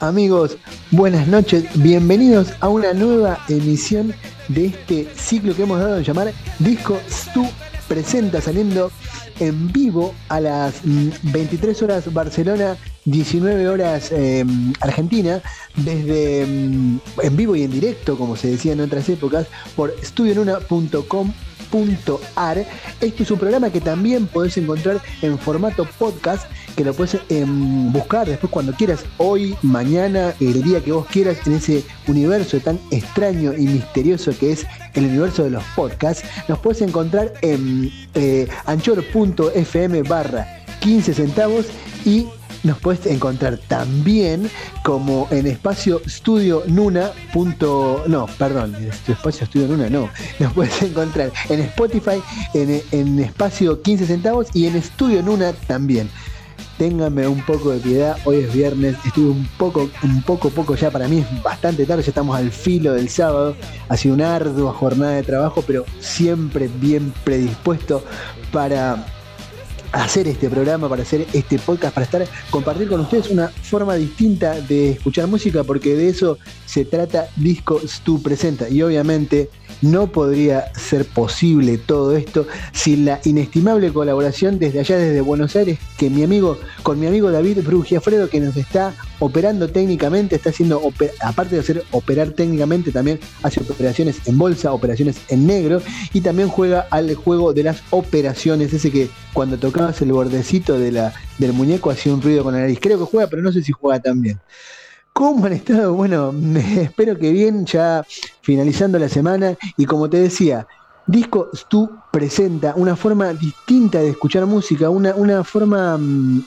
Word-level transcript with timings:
Amigos, 0.00 0.56
buenas 0.92 1.28
noches, 1.28 1.64
bienvenidos 1.74 2.54
a 2.60 2.70
una 2.70 2.94
nueva 2.94 3.38
emisión 3.50 4.14
de 4.48 4.66
este 4.66 5.06
ciclo 5.14 5.54
que 5.54 5.64
hemos 5.64 5.78
dado 5.78 5.96
a 5.96 6.00
llamar 6.00 6.32
Disco 6.58 6.98
Stu 7.10 7.46
Presenta, 7.86 8.40
saliendo 8.40 8.90
en 9.40 9.70
vivo 9.70 10.14
a 10.30 10.40
las 10.40 10.80
23 10.84 11.78
mm, 11.78 11.84
horas 11.84 12.14
Barcelona, 12.14 12.78
19 13.04 13.68
horas 13.68 14.10
em, 14.10 14.72
Argentina, 14.80 15.42
desde 15.76 16.46
mm, 16.46 17.00
en 17.22 17.36
vivo 17.36 17.54
y 17.54 17.64
en 17.64 17.70
directo, 17.70 18.16
como 18.16 18.36
se 18.36 18.52
decía 18.52 18.72
en 18.72 18.80
otras 18.80 19.06
épocas, 19.10 19.48
por 19.76 19.94
studionuna.com 20.02 21.30
.ar. 21.70 22.66
Este 23.00 23.22
es 23.22 23.30
un 23.30 23.38
programa 23.38 23.70
que 23.70 23.80
también 23.80 24.26
podés 24.26 24.56
encontrar 24.56 25.00
en 25.22 25.38
formato 25.38 25.86
podcast, 25.98 26.46
que 26.76 26.84
lo 26.84 26.94
puedes 26.94 27.18
em, 27.28 27.92
buscar 27.92 28.26
después 28.26 28.50
cuando 28.50 28.72
quieras, 28.72 29.04
hoy, 29.18 29.56
mañana, 29.62 30.34
el 30.40 30.62
día 30.62 30.82
que 30.82 30.92
vos 30.92 31.06
quieras, 31.06 31.38
en 31.46 31.54
ese 31.54 31.84
universo 32.06 32.60
tan 32.60 32.78
extraño 32.90 33.52
y 33.52 33.66
misterioso 33.66 34.32
que 34.38 34.52
es 34.52 34.66
el 34.94 35.06
universo 35.06 35.44
de 35.44 35.50
los 35.50 35.64
podcasts. 35.76 36.24
Nos 36.48 36.58
puedes 36.58 36.82
encontrar 36.82 37.32
en 37.42 37.90
eh, 38.14 38.48
anchor.fm 38.66 40.02
barra 40.02 40.60
15 40.80 41.14
centavos 41.14 41.66
y 42.04 42.26
nos 42.62 42.78
puedes 42.78 43.06
encontrar 43.06 43.58
también 43.68 44.50
como 44.84 45.26
en 45.30 45.46
espacio 45.46 46.00
estudio 46.04 46.62
nuna. 46.66 47.10
no, 48.06 48.26
perdón, 48.38 48.76
espacio 49.08 49.44
estudio 49.44 49.68
nuna 49.68 49.88
no. 49.88 50.10
Nos 50.38 50.52
puedes 50.52 50.82
encontrar 50.82 51.32
en 51.48 51.60
Spotify, 51.60 52.22
en, 52.54 52.82
en 52.92 53.18
espacio 53.20 53.80
15 53.80 54.06
centavos 54.06 54.48
y 54.54 54.66
en 54.66 54.76
estudio 54.76 55.22
nuna 55.22 55.52
también 55.66 56.10
ténganme 56.80 57.28
un 57.28 57.42
poco 57.42 57.72
de 57.72 57.78
piedad, 57.78 58.16
hoy 58.24 58.38
es 58.38 58.54
viernes, 58.54 58.96
estuve 59.04 59.32
un 59.32 59.46
poco, 59.58 59.90
un 60.02 60.22
poco, 60.22 60.48
poco 60.48 60.76
ya 60.76 60.90
para 60.90 61.08
mí 61.08 61.18
es 61.18 61.42
bastante 61.42 61.84
tarde, 61.84 62.02
ya 62.02 62.08
estamos 62.08 62.34
al 62.34 62.50
filo 62.50 62.94
del 62.94 63.10
sábado, 63.10 63.54
ha 63.90 63.96
sido 63.98 64.14
una 64.14 64.34
ardua 64.34 64.72
jornada 64.72 65.12
de 65.12 65.22
trabajo, 65.22 65.62
pero 65.66 65.84
siempre 65.98 66.70
bien 66.80 67.12
predispuesto 67.22 68.02
para 68.50 69.04
hacer 69.92 70.28
este 70.28 70.48
programa, 70.48 70.88
para 70.88 71.02
hacer 71.02 71.26
este 71.32 71.58
podcast, 71.58 71.94
para 71.94 72.04
estar 72.04 72.26
compartir 72.50 72.88
con 72.88 73.00
ustedes 73.00 73.30
una 73.30 73.48
forma 73.48 73.94
distinta 73.94 74.60
de 74.60 74.90
escuchar 74.92 75.26
música, 75.26 75.64
porque 75.64 75.94
de 75.94 76.08
eso 76.08 76.38
se 76.66 76.84
trata 76.84 77.28
Disco 77.36 77.80
Stu 77.86 78.22
Presenta. 78.22 78.68
Y 78.68 78.82
obviamente 78.82 79.50
no 79.82 80.08
podría 80.08 80.72
ser 80.74 81.06
posible 81.06 81.78
todo 81.78 82.16
esto 82.16 82.46
sin 82.72 83.04
la 83.04 83.20
inestimable 83.24 83.92
colaboración 83.92 84.58
desde 84.58 84.80
allá, 84.80 84.98
desde 84.98 85.20
Buenos 85.20 85.56
Aires, 85.56 85.78
que 85.96 86.10
mi 86.10 86.22
amigo, 86.22 86.58
con 86.82 87.00
mi 87.00 87.06
amigo 87.06 87.30
David 87.30 87.58
Brugiafredo, 87.64 88.28
que 88.28 88.40
nos 88.40 88.56
está 88.56 88.94
operando 89.18 89.68
técnicamente, 89.68 90.36
está 90.36 90.50
haciendo, 90.50 90.80
aparte 91.20 91.54
de 91.54 91.60
hacer 91.60 91.84
operar 91.90 92.30
técnicamente, 92.30 92.92
también 92.92 93.20
hace 93.42 93.60
operaciones 93.60 94.26
en 94.26 94.38
bolsa, 94.38 94.72
operaciones 94.72 95.16
en 95.28 95.46
negro 95.46 95.82
y 96.12 96.20
también 96.20 96.48
juega 96.48 96.86
al 96.90 97.14
juego 97.14 97.52
de 97.52 97.64
las 97.64 97.82
operaciones, 97.90 98.72
ese 98.72 98.90
que 98.90 99.08
cuando 99.32 99.58
el 100.00 100.12
bordecito 100.12 100.78
de 100.78 100.92
la, 100.92 101.12
del 101.38 101.52
muñeco 101.52 101.90
hacía 101.90 102.12
un 102.12 102.20
ruido 102.20 102.44
con 102.44 102.54
la 102.54 102.60
nariz. 102.60 102.78
Creo 102.80 102.98
que 102.98 103.04
juega, 103.04 103.28
pero 103.28 103.42
no 103.42 103.50
sé 103.50 103.62
si 103.62 103.72
juega 103.72 104.00
tan 104.00 104.20
bien. 104.20 104.38
¿Cómo 105.12 105.46
han 105.46 105.52
estado? 105.52 105.94
Bueno, 106.00 106.34
espero 106.56 107.18
que 107.18 107.30
bien, 107.30 107.64
ya 107.66 108.04
finalizando 108.42 108.98
la 108.98 109.08
semana 109.08 109.56
y 109.76 109.86
como 109.86 110.08
te 110.08 110.18
decía, 110.18 110.66
Disco 111.06 111.48
Stu 111.54 111.90
presenta 112.12 112.74
una 112.76 112.94
forma 112.94 113.32
distinta 113.32 114.00
de 114.00 114.10
escuchar 114.10 114.46
música, 114.46 114.90
una, 114.90 115.14
una 115.14 115.42
forma 115.44 115.96
mm, 115.96 116.44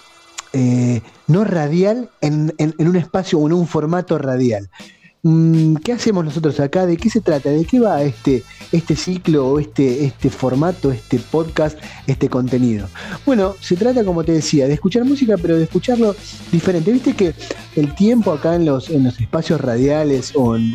eh, 0.53 1.01
no 1.27 1.43
radial 1.43 2.09
en, 2.21 2.53
un 2.77 2.95
espacio 2.95 3.39
o 3.39 3.47
en 3.47 3.53
un 3.53 3.67
formato 3.67 4.17
radial. 4.17 4.69
Mm, 5.23 5.75
¿Qué 5.77 5.93
hacemos 5.93 6.23
nosotros 6.23 6.59
acá? 6.59 6.85
¿De 6.85 6.97
qué 6.97 7.09
se 7.09 7.21
trata? 7.21 7.49
¿De 7.49 7.65
qué 7.65 7.79
va 7.79 8.01
este, 8.03 8.43
este 8.73 8.95
ciclo 8.95 9.47
o 9.47 9.59
este, 9.59 10.05
este 10.05 10.29
formato, 10.29 10.91
este 10.91 11.19
podcast, 11.19 11.77
este 12.07 12.27
contenido? 12.27 12.87
Bueno, 13.25 13.55
se 13.61 13.75
trata, 13.75 14.03
como 14.03 14.23
te 14.23 14.33
decía, 14.33 14.67
de 14.67 14.73
escuchar 14.73 15.05
música, 15.05 15.37
pero 15.37 15.55
de 15.55 15.63
escucharlo 15.63 16.15
diferente. 16.51 16.91
Viste 16.91 17.13
que 17.13 17.33
el 17.75 17.95
tiempo 17.95 18.31
acá 18.31 18.55
en 18.55 18.65
los, 18.65 18.89
en 18.89 19.03
los 19.05 19.19
espacios 19.19 19.61
radiales 19.61 20.33
o 20.35 20.55
en, 20.55 20.73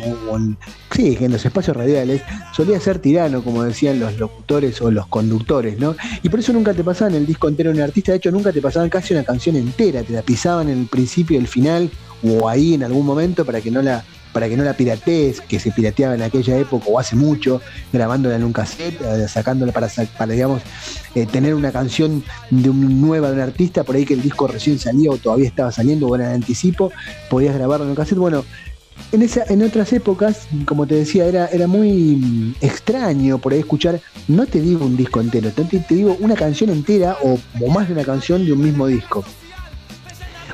sí, 0.95 1.17
en 1.19 1.31
los 1.31 1.45
espacios 1.45 1.75
radiales 1.75 2.21
solía 2.53 2.79
ser 2.79 2.99
tirano, 2.99 3.43
como 3.43 3.63
decían 3.63 3.99
los 3.99 4.17
locutores 4.17 4.81
o 4.81 4.91
los 4.91 5.07
conductores, 5.07 5.79
¿no? 5.79 5.95
Y 6.23 6.29
por 6.29 6.39
eso 6.39 6.53
nunca 6.53 6.73
te 6.73 6.83
pasaban 6.83 7.15
el 7.15 7.25
disco 7.25 7.47
entero 7.47 7.71
un 7.71 7.81
artista, 7.81 8.11
de 8.11 8.17
hecho 8.17 8.31
nunca 8.31 8.51
te 8.51 8.61
pasaban 8.61 8.89
casi 8.89 9.13
una 9.13 9.23
canción 9.23 9.55
entera, 9.55 10.03
te 10.03 10.13
la 10.13 10.21
pisaban 10.21 10.69
en 10.69 10.79
el 10.79 10.85
principio 10.87 11.37
y 11.37 11.41
el 11.41 11.47
final 11.47 11.89
o 12.23 12.49
ahí 12.49 12.73
en 12.73 12.83
algún 12.83 13.05
momento 13.05 13.45
para 13.45 13.61
que 13.61 13.71
no 13.71 13.81
la 13.81 14.03
para 14.33 14.47
que 14.47 14.57
no 14.57 14.63
la 14.63 14.73
piratees, 14.73 15.41
que 15.41 15.59
se 15.59 15.71
pirateaba 15.71 16.15
en 16.15 16.21
aquella 16.21 16.57
época 16.57 16.85
o 16.89 16.99
hace 16.99 17.15
mucho, 17.15 17.61
grabándola 17.91 18.35
en 18.35 18.43
un 18.43 18.53
cassette, 18.53 19.01
eh, 19.01 19.27
sacándola 19.27 19.71
para, 19.71 19.89
para 20.17 20.33
digamos, 20.33 20.61
eh, 21.15 21.25
tener 21.25 21.55
una 21.55 21.71
canción 21.71 22.23
de 22.49 22.69
un, 22.69 23.01
nueva 23.01 23.29
de 23.29 23.35
un 23.35 23.41
artista, 23.41 23.83
por 23.83 23.95
ahí 23.95 24.05
que 24.05 24.13
el 24.13 24.21
disco 24.21 24.47
recién 24.47 24.79
salía 24.79 25.11
o 25.11 25.17
todavía 25.17 25.47
estaba 25.47 25.71
saliendo 25.71 26.07
o 26.07 26.15
era 26.15 26.29
en 26.29 26.35
anticipo, 26.35 26.91
podías 27.29 27.55
grabarlo 27.55 27.85
en 27.85 27.91
un 27.91 27.95
cassette. 27.95 28.19
Bueno, 28.19 28.45
en, 29.11 29.21
esa, 29.21 29.43
en 29.49 29.63
otras 29.63 29.91
épocas, 29.93 30.47
como 30.65 30.85
te 30.85 30.95
decía, 30.95 31.25
era, 31.25 31.47
era 31.47 31.67
muy 31.67 32.55
extraño 32.61 33.39
por 33.39 33.53
ahí 33.53 33.59
escuchar, 33.59 33.99
no 34.27 34.45
te 34.45 34.61
digo 34.61 34.85
un 34.85 34.97
disco 34.97 35.21
entero, 35.21 35.51
te, 35.51 35.63
te 35.63 35.95
digo 35.95 36.17
una 36.19 36.35
canción 36.35 36.69
entera 36.69 37.17
o, 37.23 37.39
o 37.61 37.69
más 37.69 37.87
de 37.87 37.93
una 37.93 38.03
canción 38.03 38.45
de 38.45 38.53
un 38.53 38.61
mismo 38.61 38.87
disco. 38.87 39.23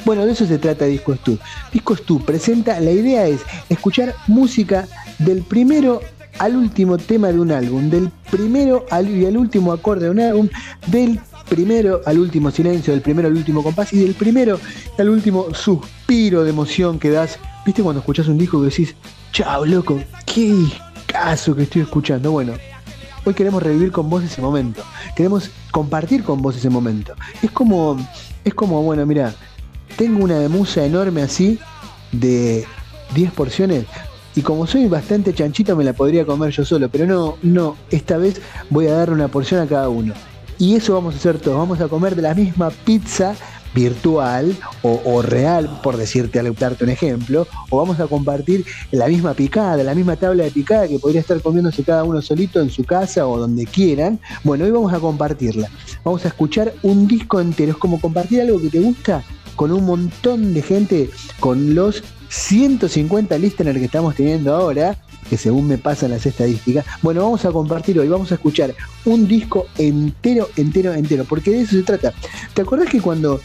Bueno, 0.05 0.23
de 0.23 0.33
eso 0.33 0.45
se 0.45 0.59
trata 0.59 0.85
Disco 0.85 1.15
Stu. 1.15 1.39
Disco 1.73 1.95
Stu 1.95 2.23
presenta, 2.23 2.79
la 2.79 2.91
idea 2.91 3.25
es 3.25 3.41
escuchar 3.69 4.13
música 4.27 4.87
del 5.17 5.41
primero 5.41 5.99
al 6.37 6.55
último 6.55 6.97
tema 6.99 7.29
de 7.29 7.39
un 7.39 7.51
álbum, 7.51 7.89
del 7.89 8.11
primero 8.29 8.85
al, 8.91 9.09
y 9.09 9.25
al 9.25 9.35
último 9.35 9.73
acorde 9.73 10.05
de 10.05 10.11
un 10.11 10.19
álbum, 10.19 10.49
del 10.85 11.19
primero 11.49 12.01
al 12.05 12.19
último 12.19 12.51
silencio, 12.51 12.93
del 12.93 13.01
primero 13.01 13.27
al 13.27 13.35
último 13.35 13.63
compás 13.63 13.93
y 13.93 13.97
del 13.97 14.13
primero 14.13 14.59
al 14.99 15.09
último 15.09 15.47
suspiro 15.55 16.43
de 16.43 16.51
emoción 16.51 16.99
que 16.99 17.09
das. 17.09 17.39
¿Viste 17.65 17.81
cuando 17.81 18.01
escuchás 18.01 18.27
un 18.27 18.37
disco 18.37 18.61
que 18.61 18.69
decís, 18.69 18.95
chao, 19.31 19.65
loco, 19.65 19.99
qué 20.27 20.53
caso 21.07 21.55
que 21.55 21.63
estoy 21.63 21.81
escuchando? 21.81 22.31
Bueno, 22.31 22.53
hoy 23.23 23.33
queremos 23.33 23.63
revivir 23.63 23.91
con 23.91 24.07
vos 24.07 24.23
ese 24.23 24.39
momento. 24.39 24.83
Queremos 25.15 25.49
compartir 25.71 26.23
con 26.23 26.43
vos 26.43 26.55
ese 26.55 26.69
momento. 26.69 27.15
Es 27.41 27.49
como, 27.49 27.97
es 28.43 28.53
como, 28.53 28.83
bueno, 28.83 29.03
mira, 29.07 29.33
tengo 29.95 30.23
una 30.23 30.47
musa 30.49 30.85
enorme 30.85 31.21
así, 31.21 31.59
de 32.11 32.65
10 33.13 33.31
porciones, 33.31 33.85
y 34.35 34.41
como 34.41 34.67
soy 34.67 34.87
bastante 34.87 35.33
chanchito 35.33 35.75
me 35.75 35.83
la 35.83 35.93
podría 35.93 36.25
comer 36.25 36.51
yo 36.51 36.65
solo, 36.65 36.89
pero 36.89 37.05
no, 37.05 37.37
no, 37.41 37.77
esta 37.89 38.17
vez 38.17 38.41
voy 38.69 38.87
a 38.87 38.93
darle 38.93 39.15
una 39.15 39.29
porción 39.29 39.61
a 39.61 39.67
cada 39.67 39.89
uno. 39.89 40.13
Y 40.57 40.75
eso 40.75 40.93
vamos 40.93 41.15
a 41.15 41.17
hacer 41.17 41.39
todos, 41.39 41.57
vamos 41.57 41.79
a 41.81 41.87
comer 41.87 42.15
de 42.15 42.21
la 42.21 42.33
misma 42.33 42.69
pizza 42.69 43.35
virtual 43.73 44.55
o, 44.83 45.21
real, 45.21 45.81
por 45.83 45.97
decirte, 45.97 46.41
darte 46.57 46.85
un 46.85 46.89
ejemplo, 46.89 47.45
o 47.69 47.77
vamos 47.77 47.99
a 47.99 48.07
compartir 48.07 48.65
la 48.91 49.07
misma 49.07 49.33
picada, 49.33 49.83
la 49.83 49.93
misma 49.93 50.15
tabla 50.15 50.45
de 50.45 50.51
picada 50.51 50.87
que 50.87 50.97
podría 50.97 51.19
estar 51.19 51.41
comiéndose 51.41 51.83
cada 51.83 52.05
uno 52.05 52.21
solito 52.21 52.61
en 52.61 52.69
su 52.69 52.85
casa 52.85 53.27
o 53.27 53.37
donde 53.37 53.65
quieran. 53.65 54.19
Bueno, 54.45 54.63
hoy 54.63 54.71
vamos 54.71 54.93
a 54.93 54.99
compartirla. 54.99 55.69
Vamos 56.05 56.23
a 56.23 56.29
escuchar 56.29 56.73
un 56.83 57.05
disco 57.05 57.41
entero. 57.41 57.73
Es 57.73 57.77
como 57.77 57.99
compartir 57.99 58.39
algo 58.39 58.61
que 58.61 58.69
te 58.69 58.79
gusta 58.79 59.23
con 59.55 59.71
un 59.71 59.85
montón 59.85 60.53
de 60.53 60.61
gente, 60.61 61.09
con 61.39 61.75
los 61.75 62.03
150 62.29 63.37
listeners 63.37 63.79
que 63.79 63.85
estamos 63.85 64.15
teniendo 64.15 64.55
ahora, 64.55 64.97
que 65.29 65.37
según 65.37 65.67
me 65.67 65.77
pasan 65.77 66.11
las 66.11 66.25
estadísticas, 66.25 66.85
bueno, 67.01 67.23
vamos 67.23 67.45
a 67.45 67.51
compartir 67.51 67.99
hoy, 67.99 68.07
vamos 68.07 68.31
a 68.31 68.35
escuchar 68.35 68.75
un 69.05 69.27
disco 69.27 69.67
entero, 69.77 70.49
entero, 70.55 70.93
entero, 70.93 71.25
porque 71.27 71.51
de 71.51 71.61
eso 71.61 71.71
se 71.71 71.83
trata. 71.83 72.13
¿Te 72.53 72.61
acordás 72.61 72.89
que 72.89 73.01
cuando 73.01 73.39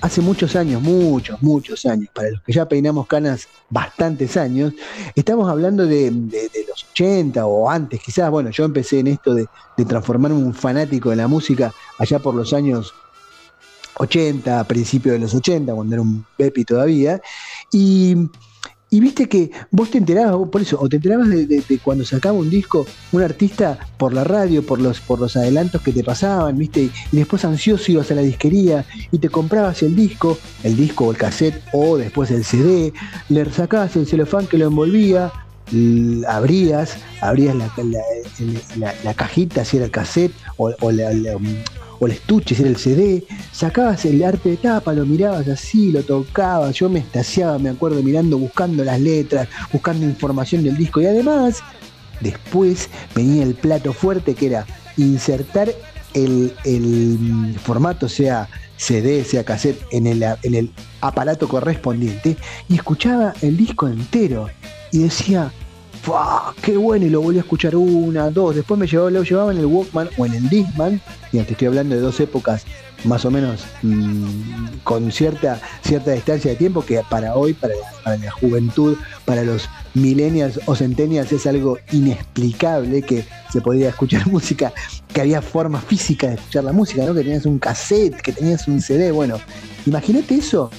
hace 0.00 0.20
muchos 0.20 0.54
años, 0.56 0.82
muchos, 0.82 1.40
muchos 1.42 1.84
años, 1.86 2.08
para 2.14 2.30
los 2.30 2.40
que 2.42 2.52
ya 2.52 2.68
peinamos 2.68 3.06
canas 3.06 3.48
bastantes 3.68 4.36
años, 4.36 4.72
estamos 5.14 5.48
hablando 5.48 5.86
de, 5.86 6.10
los 6.68 6.86
80 6.92 7.44
o 7.46 7.68
antes, 7.68 8.00
quizás, 8.00 8.30
bueno, 8.30 8.50
yo 8.50 8.64
empecé 8.64 9.00
en 9.00 9.08
esto 9.08 9.34
de, 9.34 9.46
transformarme 9.86 10.36
un 10.36 10.54
fanático 10.54 11.10
de 11.10 11.16
la 11.16 11.28
música 11.28 11.72
allá 11.98 12.18
por 12.18 12.34
los 12.34 12.52
años 12.52 12.94
80, 13.98 14.60
a 14.60 14.64
principios 14.64 15.14
de 15.14 15.20
los 15.20 15.34
80, 15.34 15.74
cuando 15.74 15.94
era 15.94 16.02
un 16.02 16.24
Pepi 16.36 16.64
todavía, 16.64 17.20
y, 17.72 18.16
viste 18.90 19.28
que 19.28 19.50
vos 19.70 19.90
te 19.90 19.98
enterabas, 19.98 20.48
por 20.48 20.62
eso, 20.62 20.78
o 20.80 20.88
te 20.88 20.96
enterabas 20.96 21.28
de, 21.28 21.80
cuando 21.82 22.04
sacaba 22.04 22.38
un 22.38 22.48
disco 22.48 22.86
un 23.12 23.22
artista 23.22 23.78
por 23.98 24.14
la 24.14 24.24
radio, 24.24 24.64
por 24.64 24.80
los, 24.80 25.00
por 25.00 25.20
los 25.20 25.36
adelantos 25.36 25.82
que 25.82 25.92
te 25.92 26.02
pasaban, 26.02 26.56
viste, 26.56 26.90
y, 27.12 27.16
después 27.16 27.44
ansioso 27.44 27.92
ibas 27.92 28.10
a 28.10 28.14
la 28.14 28.22
disquería 28.22 28.86
y 29.10 29.18
te 29.18 29.28
comprabas 29.28 29.82
el 29.82 29.94
disco, 29.94 30.38
el 30.62 30.76
disco 30.76 31.06
o 31.06 31.10
el 31.10 31.18
cassette, 31.18 31.62
o 31.72 31.98
después 31.98 32.30
el 32.30 32.44
CD, 32.44 32.92
le 33.28 33.44
sacabas 33.52 33.96
el 33.96 34.06
celofán 34.06 34.46
que 34.46 34.58
lo 34.58 34.66
envolvía, 34.66 35.32
abrías, 36.28 36.96
abrías 37.20 37.56
la, 37.56 39.14
cajita 39.14 39.64
si 39.64 39.76
era 39.78 39.86
el 39.86 39.90
cassette 39.90 40.32
o, 40.56 40.70
la, 40.92 41.10
o 41.10 41.40
el 42.04 42.12
estuche, 42.12 42.54
si 42.54 42.62
era 42.62 42.70
el 42.70 42.76
CD, 42.76 43.24
sacabas 43.52 44.04
el 44.04 44.22
arte 44.22 44.50
de 44.50 44.56
tapa, 44.58 44.92
lo 44.92 45.06
mirabas 45.06 45.48
así, 45.48 45.90
lo 45.92 46.02
tocabas, 46.02 46.74
yo 46.74 46.88
me 46.88 46.98
estaciaba, 46.98 47.58
me 47.58 47.70
acuerdo, 47.70 48.02
mirando, 48.02 48.36
buscando 48.38 48.84
las 48.84 49.00
letras, 49.00 49.48
buscando 49.72 50.04
información 50.04 50.62
del 50.62 50.76
disco. 50.76 51.00
Y 51.00 51.06
además, 51.06 51.62
después 52.20 52.90
venía 53.14 53.42
el 53.42 53.54
plato 53.54 53.92
fuerte 53.92 54.34
que 54.34 54.46
era 54.46 54.66
insertar 54.96 55.72
el, 56.14 57.54
formato, 57.62 58.08
sea 58.08 58.48
CD, 58.76 59.24
sea 59.24 59.44
cassette, 59.44 59.80
en 59.90 60.06
el, 60.06 60.22
en 60.22 60.54
el 60.54 60.70
aparato 61.00 61.48
correspondiente 61.48 62.36
y 62.68 62.74
escuchaba 62.74 63.34
el 63.42 63.56
disco 63.56 63.88
entero. 63.88 64.48
Y 64.92 65.00
decía, 65.04 65.52
¡Qué 66.62 66.76
bueno! 66.76 67.06
Y 67.06 67.10
lo 67.10 67.20
volví 67.20 67.38
a 67.38 67.40
escuchar 67.40 67.74
una, 67.74 68.30
dos. 68.30 68.54
Después 68.54 68.78
me 68.78 68.86
llevaba, 68.86 69.10
lo 69.10 69.24
llevaba 69.24 69.52
en 69.52 69.58
el 69.58 69.66
Walkman 69.66 70.08
o 70.16 70.26
en 70.26 70.34
el 70.34 70.48
Discman. 70.48 71.00
Y 71.32 71.38
te 71.40 71.52
estoy 71.52 71.68
hablando 71.68 71.94
de 71.94 72.00
dos 72.00 72.20
épocas 72.20 72.64
más 73.04 73.24
o 73.24 73.30
menos 73.30 73.64
mm, 73.82 74.78
con 74.84 75.12
cierta, 75.12 75.60
cierta 75.82 76.12
distancia 76.12 76.52
de 76.52 76.56
tiempo 76.56 76.84
que 76.84 77.02
para 77.08 77.34
hoy, 77.34 77.54
para 77.54 77.74
la, 78.04 78.30
juventud, 78.30 78.96
para 79.24 79.42
los 79.42 79.68
millennials 79.94 80.60
o 80.66 80.74
centennials 80.74 81.30
es 81.32 81.46
algo 81.46 81.78
inexplicable 81.92 83.02
que 83.02 83.24
se 83.52 83.60
podía 83.60 83.88
escuchar 83.88 84.26
música, 84.30 84.72
que 85.12 85.20
había 85.20 85.42
forma 85.42 85.80
física 85.80 86.28
de 86.28 86.34
escuchar 86.34 86.64
la 86.64 86.72
música, 86.72 87.04
¿no? 87.04 87.14
que 87.14 87.22
tenías 87.22 87.46
un 87.46 87.58
cassette, 87.58 88.20
que 88.20 88.32
tenías 88.32 88.66
un 88.68 88.80
CD. 88.80 89.10
Bueno, 89.10 89.38
imagínate 89.86 90.36
eso 90.36 90.70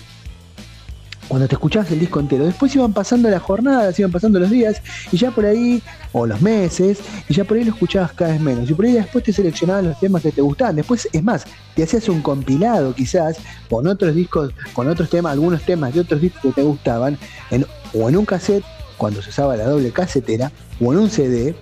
cuando 1.28 1.48
te 1.48 1.56
escuchabas 1.56 1.92
el 1.92 2.00
disco 2.00 2.20
entero. 2.20 2.46
Después 2.46 2.76
iban 2.76 2.94
pasando 2.94 3.30
las 3.30 3.42
jornadas, 3.42 3.98
iban 4.00 4.12
pasando 4.12 4.40
los 4.40 4.50
días, 4.50 4.82
y 5.12 5.18
ya 5.18 5.32
por 5.32 5.46
ahí, 5.46 5.82
o 6.12 6.26
los 6.26 6.42
meses, 6.42 7.00
y 7.28 7.34
ya 7.34 7.44
por 7.44 7.58
ahí 7.58 7.64
lo 7.64 7.72
escuchabas 7.72 8.14
cada 8.14 8.32
vez 8.32 8.42
menos. 8.42 8.70
Y 8.70 8.74
por 8.74 8.86
ahí 8.86 8.94
después 8.94 9.24
te 9.24 9.34
seleccionaban 9.34 9.90
los 9.90 10.00
temas 10.00 10.22
que 10.22 10.32
te 10.32 10.42
gustaban. 10.42 10.76
Después, 10.76 11.08
es 11.12 11.24
más, 11.24 11.46
te 11.76 11.84
hacías 11.84 12.08
un 12.10 12.22
compilado 12.22 12.94
quizás 12.94 13.38
con 13.70 13.88
otros 13.88 14.16
discos, 14.16 14.54
con 14.74 14.88
otros 14.88 15.10
temas, 15.10 15.34
algunos 15.34 15.62
temas 15.64 15.94
de 15.94 16.02
otros 16.02 16.22
discos 16.22 16.42
que 16.42 16.52
te 16.62 16.64
gustaban, 16.64 17.18
o 17.94 18.10
en 18.10 18.18
un 18.18 18.26
cassette, 18.26 18.64
cuando 18.98 19.22
se 19.22 19.30
usaba 19.30 19.56
la 19.56 19.66
doble 19.66 19.92
casetera, 19.92 20.52
o 20.80 20.92
en 20.92 21.00
un 21.00 21.10
CD, 21.10 21.56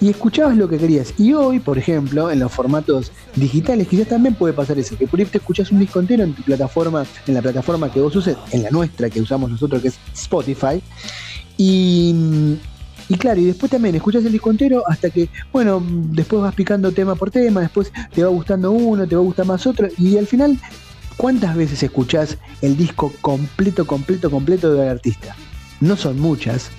y 0.00 0.10
escuchabas 0.10 0.56
lo 0.56 0.68
que 0.68 0.78
querías. 0.78 1.14
Y 1.18 1.32
hoy, 1.32 1.58
por 1.58 1.78
ejemplo, 1.78 2.30
en 2.30 2.40
los 2.40 2.52
formatos 2.52 3.12
digitales, 3.34 3.88
quizás 3.88 4.08
también 4.08 4.34
puede 4.34 4.52
pasar 4.52 4.78
eso, 4.78 4.96
que 4.96 5.06
por 5.06 5.18
ahí 5.18 5.26
te 5.26 5.38
escuchas 5.38 5.72
un 5.72 5.78
disco 5.78 6.00
entero 6.00 6.24
en 6.24 6.34
tu 6.34 6.42
plataforma, 6.42 7.06
en 7.26 7.34
la 7.34 7.42
plataforma 7.42 7.90
que 7.90 8.00
vos 8.00 8.14
uses, 8.14 8.36
en 8.50 8.62
la 8.62 8.70
nuestra 8.70 9.08
que 9.10 9.20
usamos 9.20 9.50
nosotros, 9.50 9.82
que 9.82 9.88
es 9.88 9.98
Spotify. 10.14 10.82
Y, 11.56 12.14
claro, 13.18 13.40
y 13.40 13.44
después 13.44 13.70
también 13.70 13.94
escuchas 13.94 14.24
el 14.24 14.32
disco 14.32 14.50
entero 14.50 14.82
hasta 14.86 15.10
que, 15.10 15.28
bueno, 15.52 15.82
después 15.86 16.42
vas 16.42 16.54
picando 16.54 16.92
tema 16.92 17.14
por 17.14 17.30
tema, 17.30 17.60
después 17.60 17.92
te 18.14 18.22
va 18.22 18.28
gustando 18.28 18.72
uno, 18.72 19.06
te 19.06 19.14
va 19.14 19.22
a 19.22 19.24
gustar 19.24 19.46
más 19.46 19.66
otro, 19.66 19.88
y 19.96 20.18
al 20.18 20.26
final, 20.26 20.58
¿cuántas 21.16 21.56
veces 21.56 21.82
escuchás 21.82 22.36
el 22.60 22.76
disco 22.76 23.12
completo, 23.22 23.86
completo, 23.86 24.30
completo 24.30 24.74
del 24.74 24.88
artista? 24.88 25.34
No 25.80 25.96
son 25.96 26.18
muchas, 26.18 26.70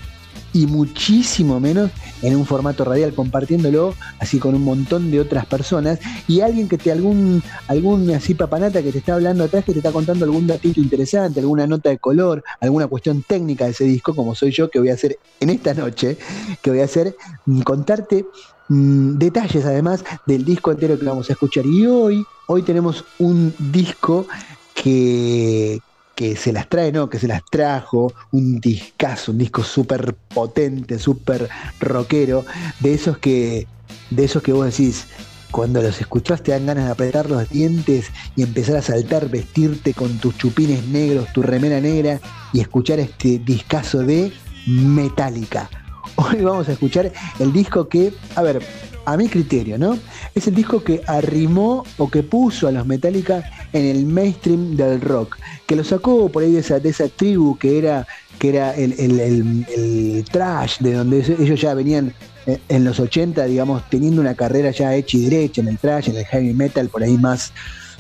y 0.58 0.66
muchísimo 0.66 1.60
menos 1.60 1.92
en 2.24 2.36
un 2.36 2.44
formato 2.44 2.84
radial 2.84 3.14
compartiéndolo 3.14 3.94
así 4.18 4.40
con 4.40 4.56
un 4.56 4.64
montón 4.64 5.12
de 5.12 5.20
otras 5.20 5.46
personas. 5.46 6.00
Y 6.28 6.42
alguien 6.42 6.68
que 6.68 6.80
te 6.80 6.92
algún 6.92 7.44
algún 7.68 8.10
así 8.10 8.34
papanata 8.34 8.82
que 8.82 8.92
te 8.92 8.98
está 8.98 9.14
hablando 9.14 9.44
atrás 9.44 9.64
que 9.64 9.72
te 9.74 9.80
está 9.80 9.92
contando 9.92 10.26
algún 10.26 10.48
datito 10.48 10.80
interesante, 10.80 11.42
alguna 11.42 11.68
nota 11.68 11.90
de 11.90 12.00
color, 12.00 12.44
alguna 12.60 12.88
cuestión 12.88 13.22
técnica 13.22 13.66
de 13.66 13.72
ese 13.72 13.84
disco 13.84 14.16
como 14.16 14.34
soy 14.34 14.52
yo 14.52 14.72
que 14.72 14.80
voy 14.80 14.90
a 14.90 14.96
hacer 14.96 15.20
en 15.40 15.52
esta 15.52 15.76
noche, 15.76 16.18
que 16.64 16.72
voy 16.72 16.80
a 16.80 16.86
hacer 16.86 17.16
mm, 17.46 17.62
contarte 17.62 18.26
mm, 18.70 19.20
detalles 19.20 19.64
además 19.64 20.04
del 20.26 20.44
disco 20.44 20.72
entero 20.72 20.98
que 20.98 21.06
vamos 21.06 21.30
a 21.30 21.34
escuchar. 21.34 21.68
Y 21.68 21.86
hoy 21.86 22.26
hoy 22.48 22.64
tenemos 22.64 23.06
un 23.20 23.54
disco 23.60 24.26
que, 24.74 25.82
que 26.18 26.36
se 26.36 26.52
las 26.52 26.68
trae, 26.68 26.92
no, 26.92 27.12
que 27.12 27.20
se 27.20 27.28
las 27.28 27.44
trajo, 27.46 28.12
un 28.32 28.60
discazo, 28.60 29.32
un 29.32 29.38
disco 29.38 29.64
súper 29.64 30.16
potente, 30.16 30.98
súper 30.98 31.48
rockero, 31.80 32.44
de 32.80 32.96
esos 32.96 33.20
que, 33.20 33.68
de 34.10 34.26
esos 34.26 34.42
que 34.42 34.52
vos 34.52 34.66
decís, 34.66 35.06
cuando 35.52 35.80
los 35.80 36.02
escuchás 36.02 36.42
te 36.42 36.54
dan 36.54 36.66
ganas 36.66 36.86
de 36.86 36.92
apretar 36.92 37.30
los 37.30 37.48
dientes 37.52 38.08
y 38.36 38.42
empezar 38.42 38.78
a 38.78 38.82
saltar, 38.82 39.30
vestirte 39.30 39.94
con 39.94 40.18
tus 40.18 40.36
chupines 40.40 40.88
negros, 40.88 41.32
tu 41.34 41.44
remera 41.44 41.80
negra 41.80 42.20
y 42.52 42.62
escuchar 42.62 43.00
este 43.00 43.38
discazo 43.38 44.00
de 44.00 44.32
Metallica. 44.66 45.70
Hoy 46.16 46.42
vamos 46.42 46.68
a 46.68 46.72
escuchar 46.72 47.14
el 47.38 47.54
disco 47.54 47.88
que, 47.88 48.12
a 48.34 48.42
ver, 48.42 48.64
a 49.06 49.16
mi 49.18 49.30
criterio, 49.30 49.78
¿no? 49.78 49.98
Es 50.34 50.48
el 50.48 50.56
disco 50.56 50.84
que 50.84 51.02
arrimó 51.06 51.86
o 51.98 52.10
que 52.10 52.24
puso 52.24 52.68
a 52.68 52.72
los 52.72 52.88
Metallica 52.88 53.50
en 53.72 53.86
el 53.86 54.06
mainstream 54.06 54.76
del 54.76 55.00
rock, 55.00 55.38
que 55.68 55.76
lo 55.76 55.84
sacó 55.84 56.30
por 56.30 56.44
ahí 56.44 56.54
de 56.54 56.60
esa, 56.60 56.80
de 56.80 56.90
esa 56.90 57.10
tribu 57.10 57.58
que 57.58 57.78
era, 57.78 58.08
que 58.40 58.50
era 58.50 58.74
el, 58.74 60.26
trash, 60.32 60.80
de 60.80 60.94
donde 60.94 61.20
ellos 61.40 61.62
ya 61.62 61.74
venían 61.74 62.14
eh, 62.48 62.58
en 62.70 62.86
los 62.86 63.00
80, 63.00 63.44
digamos, 63.46 63.88
teniendo 63.90 64.22
una 64.22 64.34
carrera 64.34 64.72
ya 64.72 64.96
hecha 64.96 65.18
y 65.18 65.30
derecha 65.30 65.62
en 65.62 65.68
el 65.68 65.78
trash, 65.78 66.10
en 66.10 66.18
el 66.18 66.26
heavy 66.26 66.54
metal, 66.54 66.88
por 66.88 67.04
ahí 67.04 67.18
más, 67.18 67.52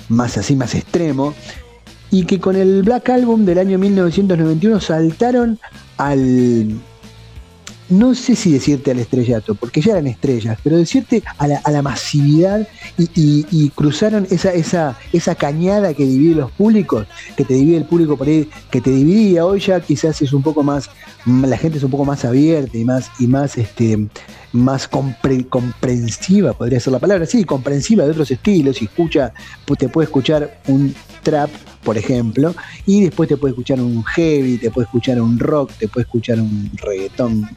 más 0.08 0.38
así, 0.38 0.56
más 0.56 0.74
extremo, 0.74 1.36
y 2.09 2.24
que 2.24 2.40
con 2.40 2.56
el 2.56 2.83
Black 2.83 3.09
Album 3.09 3.45
del 3.45 3.59
año 3.59 3.78
1991 3.78 4.80
saltaron 4.80 5.59
al 5.97 6.71
no 7.90 8.16
sé 8.16 8.36
si 8.36 8.52
decirte 8.52 8.92
al 8.92 9.00
estrellato, 9.00 9.56
porque 9.56 9.82
ya 9.82 9.94
eran 9.94 10.08
estrellas, 10.08 10.58
pero 10.64 10.78
decirte 10.78 11.24
a 11.38 11.48
la, 11.48 11.82
masividad 11.82 12.68
y, 12.98 13.70
cruzaron 13.70 14.28
esa, 14.30 14.54
esa, 14.54 14.98
esa 15.14 15.36
cañada 15.36 15.94
que 15.94 16.06
divide 16.06 16.36
los 16.36 16.52
públicos, 16.52 17.08
que 17.36 17.46
te 17.46 17.54
divide 17.54 17.78
el 17.78 17.86
público 17.86 18.18
por 18.18 18.28
ahí, 18.28 18.50
que 18.72 18.82
te 18.82 18.90
dividía, 18.90 19.46
hoy 19.46 19.60
ya 19.60 19.80
quizás 19.80 20.22
es 20.22 20.34
un 20.34 20.42
poco 20.42 20.64
más, 20.64 20.90
la 21.26 21.58
gente 21.58 21.78
es 21.78 21.84
un 21.84 21.92
poco 21.92 22.06
más 22.06 22.26
abierta 22.26 22.78
y 22.78 22.84
más, 22.86 23.12
y 23.20 23.28
más 23.28 23.58
este 23.58 24.08
más 24.54 24.88
comprensiva, 24.88 26.54
podría 26.54 26.80
ser 26.80 26.94
la 26.94 27.00
palabra, 27.00 27.26
sí, 27.26 27.44
comprensiva 27.44 28.06
de 28.06 28.12
otros 28.12 28.32
estilos, 28.32 28.82
y 28.82 28.86
escucha, 28.86 29.34
te 29.78 29.90
puede 29.90 30.06
escuchar 30.06 30.62
un 30.68 30.96
trap, 31.22 31.50
por 31.84 31.98
ejemplo, 31.98 32.56
y 32.86 33.04
después 33.04 33.30
te 33.30 33.38
puede 33.38 33.52
escuchar 33.52 33.80
un 33.82 34.04
heavy, 34.04 34.58
te 34.58 34.72
puede 34.72 34.86
escuchar 34.86 35.22
un 35.22 35.38
rock, 35.38 35.72
te 35.78 35.88
puede 35.88 36.06
escuchar 36.06 36.40
un 36.40 36.72
reggaetón 36.76 37.48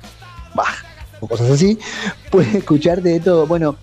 o 1.20 1.26
cosas 1.26 1.50
así, 1.50 1.78
puedes 2.30 2.54
escuchar 2.56 3.02
de 3.02 3.20
todo. 3.20 3.46
Bueno, 3.46 3.76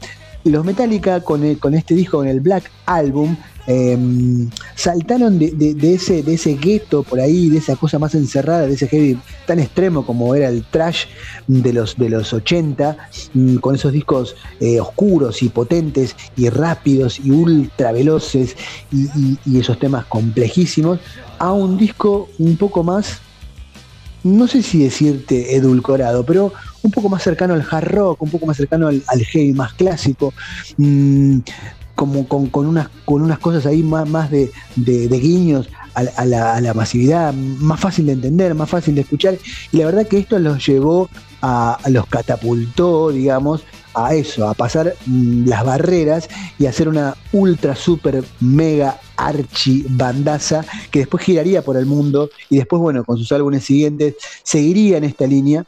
los 0.43 0.65
Metallica 0.65 1.21
con, 1.21 1.55
con 1.55 1.73
este 1.73 1.93
disco, 1.93 2.17
con 2.17 2.27
el 2.27 2.39
Black 2.39 2.71
Album, 2.85 3.35
em, 3.67 4.49
saltaron 4.75 5.37
de, 5.37 5.75
ese, 5.93 6.23
de 6.23 6.35
ese 6.35 6.55
gueto 6.55 7.03
por 7.03 7.19
ahí, 7.19 7.49
de 7.49 7.57
esa 7.57 7.75
cosa 7.75 7.99
más 7.99 8.15
encerrada, 8.15 8.65
de 8.65 8.73
ese 8.75 8.87
heavy 8.87 9.19
tan 9.45 9.59
extremo 9.59 10.05
como 10.05 10.33
era 10.35 10.47
el 10.47 10.63
trash 10.63 11.05
de 11.47 11.73
los, 11.73 11.97
de 11.97 12.09
los 12.09 12.33
80, 12.33 12.97
mm, 13.33 13.57
con 13.57 13.75
esos 13.75 13.91
discos 13.91 14.35
eh, 14.61 14.79
oscuros 14.79 15.43
y 15.43 15.49
potentes 15.49 16.15
y 16.37 16.49
rápidos 16.49 17.19
y 17.19 17.31
ultra 17.31 17.91
veloces 17.91 18.55
y 18.91 19.59
esos 19.59 19.77
temas 19.79 20.05
complejísimos, 20.05 20.99
a 21.39 21.51
un 21.51 21.77
disco 21.77 22.29
un 22.39 22.55
poco 22.57 22.83
más 22.83 23.21
no 24.23 24.47
sé 24.47 24.61
si 24.63 24.83
decirte 24.83 25.55
edulcorado, 25.55 26.25
pero 26.25 26.53
un 26.83 26.91
poco 26.91 27.09
más 27.09 27.23
cercano 27.23 27.53
al 27.53 27.65
hard 27.69 27.87
rock, 27.87 28.21
un 28.21 28.29
poco 28.29 28.45
más 28.45 28.57
cercano 28.57 28.87
al, 28.87 29.25
heavy 29.25 29.53
más 29.53 29.73
clásico, 29.73 30.33
mm, 30.77 31.39
como 31.95 32.27
con, 32.27 32.67
unas, 32.67 32.89
con 33.05 33.21
unas 33.21 33.39
cosas 33.39 33.65
ahí 33.65 33.81
más, 33.81 34.07
más 34.07 34.29
de, 34.29 34.51
guiños 34.75 35.67
a, 35.95 36.25
la, 36.25 36.73
masividad, 36.75 37.33
más 37.33 37.79
fácil 37.79 38.05
de 38.05 38.13
entender, 38.13 38.53
más 38.53 38.69
fácil 38.69 38.95
de 38.95 39.01
escuchar. 39.01 39.37
Y 39.71 39.77
la 39.77 39.85
verdad 39.85 40.07
que 40.07 40.19
esto 40.19 40.37
los 40.37 40.63
llevó 40.65 41.09
a, 41.41 41.79
los 41.89 42.05
catapultó, 42.05 43.09
digamos, 43.09 43.63
a 43.95 44.13
eso, 44.13 44.47
a 44.47 44.53
pasar 44.53 44.93
mm, 45.07 45.47
las 45.47 45.65
barreras 45.65 46.29
y 46.59 46.67
hacer 46.67 46.87
una 46.87 47.15
ultra, 47.31 47.75
super, 47.75 48.23
mega, 48.39 48.99
archi 49.17 49.85
bandaza 49.89 50.63
que 50.91 50.99
después 50.99 51.23
giraría 51.23 51.61
por 51.61 51.75
el 51.77 51.85
mundo 51.85 52.29
y 52.49 52.57
después, 52.57 52.81
bueno, 52.81 53.03
con 53.03 53.17
sus 53.17 53.31
álbumes 53.31 53.65
siguientes 53.65 54.15
seguiría 54.43 54.97
en 54.97 55.03
esta 55.03 55.27
línea 55.27 55.65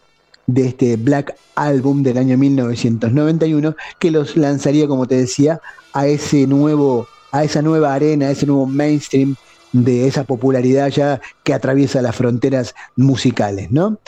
de 0.47 0.67
este 0.67 0.95
Black 0.95 1.35
Album 1.55 2.01
del 2.03 2.17
año 2.17 2.37
1991 2.37 3.75
que 3.99 4.11
los 4.11 4.37
lanzaría, 4.37 4.87
como 4.87 5.07
te 5.07 5.15
decía, 5.15 5.59
a 5.93 6.07
ese 6.07 6.47
nuevo, 6.47 7.07
a 7.31 7.43
esa 7.43 7.61
nueva 7.61 7.93
arena, 7.93 8.27
a 8.27 8.31
ese 8.31 8.45
nuevo 8.45 8.65
mainstream 8.65 9.35
de 9.71 10.07
esa 10.07 10.23
popularidad 10.23 10.89
ya 10.89 11.21
que 11.43 11.53
atraviesa 11.53 12.01
las 12.01 12.15
fronteras 12.15 12.73
musicales, 12.95 13.71
¿no? 13.71 13.99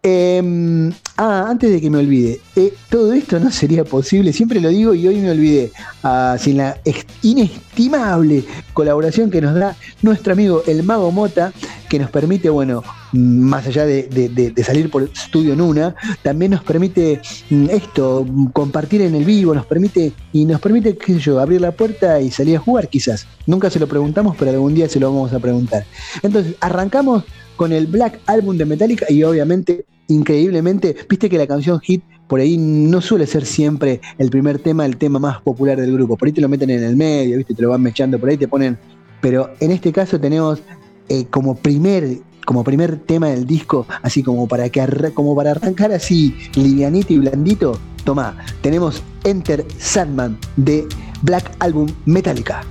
Em, 0.00 0.92
ah, 1.16 1.46
antes 1.48 1.72
de 1.72 1.80
que 1.80 1.90
me 1.90 1.98
olvide, 1.98 2.40
eh, 2.54 2.72
todo 2.88 3.12
esto 3.12 3.40
no 3.40 3.50
sería 3.50 3.84
posible, 3.84 4.32
siempre 4.32 4.60
lo 4.60 4.68
digo 4.68 4.94
y 4.94 5.08
hoy 5.08 5.16
me 5.16 5.32
olvidé, 5.32 5.72
ah, 6.04 6.36
sin 6.38 6.58
la 6.58 6.78
inestimable 7.22 8.44
colaboración 8.72 9.28
que 9.28 9.40
nos 9.40 9.56
da 9.56 9.76
nuestro 10.02 10.34
amigo 10.34 10.62
el 10.68 10.84
Mago 10.84 11.10
Mota, 11.10 11.52
que 11.88 11.98
nos 11.98 12.10
permite, 12.10 12.48
bueno, 12.48 12.84
más 13.12 13.66
allá 13.66 13.86
de, 13.86 14.54
salir 14.64 14.88
por 14.88 15.02
Estudio 15.02 15.56
Nuna, 15.56 15.96
también 16.22 16.52
nos 16.52 16.62
permite 16.62 17.20
mm, 17.50 17.70
esto, 17.70 18.24
compartir 18.52 19.02
en 19.02 19.16
el 19.16 19.24
vivo, 19.24 19.52
nos 19.54 19.66
permite, 19.66 20.12
y 20.32 20.44
nos 20.44 20.60
permite, 20.60 20.96
qué 20.96 21.14
sé 21.14 21.18
yo, 21.18 21.40
abrir 21.40 21.60
la 21.60 21.72
puerta 21.72 22.20
y 22.20 22.30
salir 22.30 22.56
a 22.56 22.60
jugar 22.60 22.88
quizás. 22.88 23.26
Nunca 23.46 23.68
se 23.68 23.80
lo 23.80 23.88
preguntamos, 23.88 24.36
pero 24.38 24.52
algún 24.52 24.74
día 24.74 24.88
se 24.88 25.00
lo 25.00 25.12
vamos 25.12 25.32
a 25.32 25.40
preguntar. 25.40 25.84
Entonces, 26.22 26.54
arrancamos 26.60 27.24
con 27.58 27.72
el 27.72 27.88
Black 27.88 28.20
Album 28.26 28.56
de 28.56 28.64
Metallica 28.64 29.04
y 29.10 29.22
obviamente, 29.24 29.84
increíblemente, 30.06 30.96
viste 31.08 31.28
que 31.28 31.36
la 31.36 31.46
canción 31.46 31.80
Hit 31.80 32.02
por 32.28 32.40
ahí 32.40 32.56
no 32.56 33.00
suele 33.00 33.26
ser 33.26 33.44
siempre 33.44 34.00
el 34.16 34.30
primer 34.30 34.60
tema, 34.60 34.86
el 34.86 34.96
tema 34.96 35.18
más 35.18 35.42
popular 35.42 35.78
del 35.78 35.92
grupo. 35.92 36.16
Por 36.16 36.28
ahí 36.28 36.32
te 36.32 36.40
lo 36.40 36.48
meten 36.48 36.70
en 36.70 36.84
el 36.84 36.96
medio, 36.96 37.36
¿viste? 37.36 37.54
te 37.54 37.62
lo 37.62 37.70
van 37.70 37.82
mechando, 37.82 38.18
por 38.18 38.28
ahí 38.28 38.36
te 38.36 38.46
ponen. 38.46 38.78
Pero 39.20 39.50
en 39.60 39.72
este 39.72 39.92
caso 39.92 40.20
tenemos 40.20 40.62
eh, 41.08 41.26
como 41.26 41.56
primer 41.56 42.18
como 42.46 42.64
primer 42.64 42.96
tema 43.00 43.28
del 43.28 43.44
disco, 43.44 43.86
así 44.00 44.22
como 44.22 44.48
para 44.48 44.70
que 44.70 44.82
como 45.12 45.36
para 45.36 45.50
arrancar 45.50 45.92
así 45.92 46.34
livianito 46.54 47.12
y 47.12 47.18
blandito, 47.18 47.78
toma, 48.04 48.38
tenemos 48.62 49.02
Enter 49.24 49.66
Sandman 49.76 50.38
de 50.56 50.86
Black 51.22 51.50
Album 51.58 51.88
Metallica. 52.06 52.64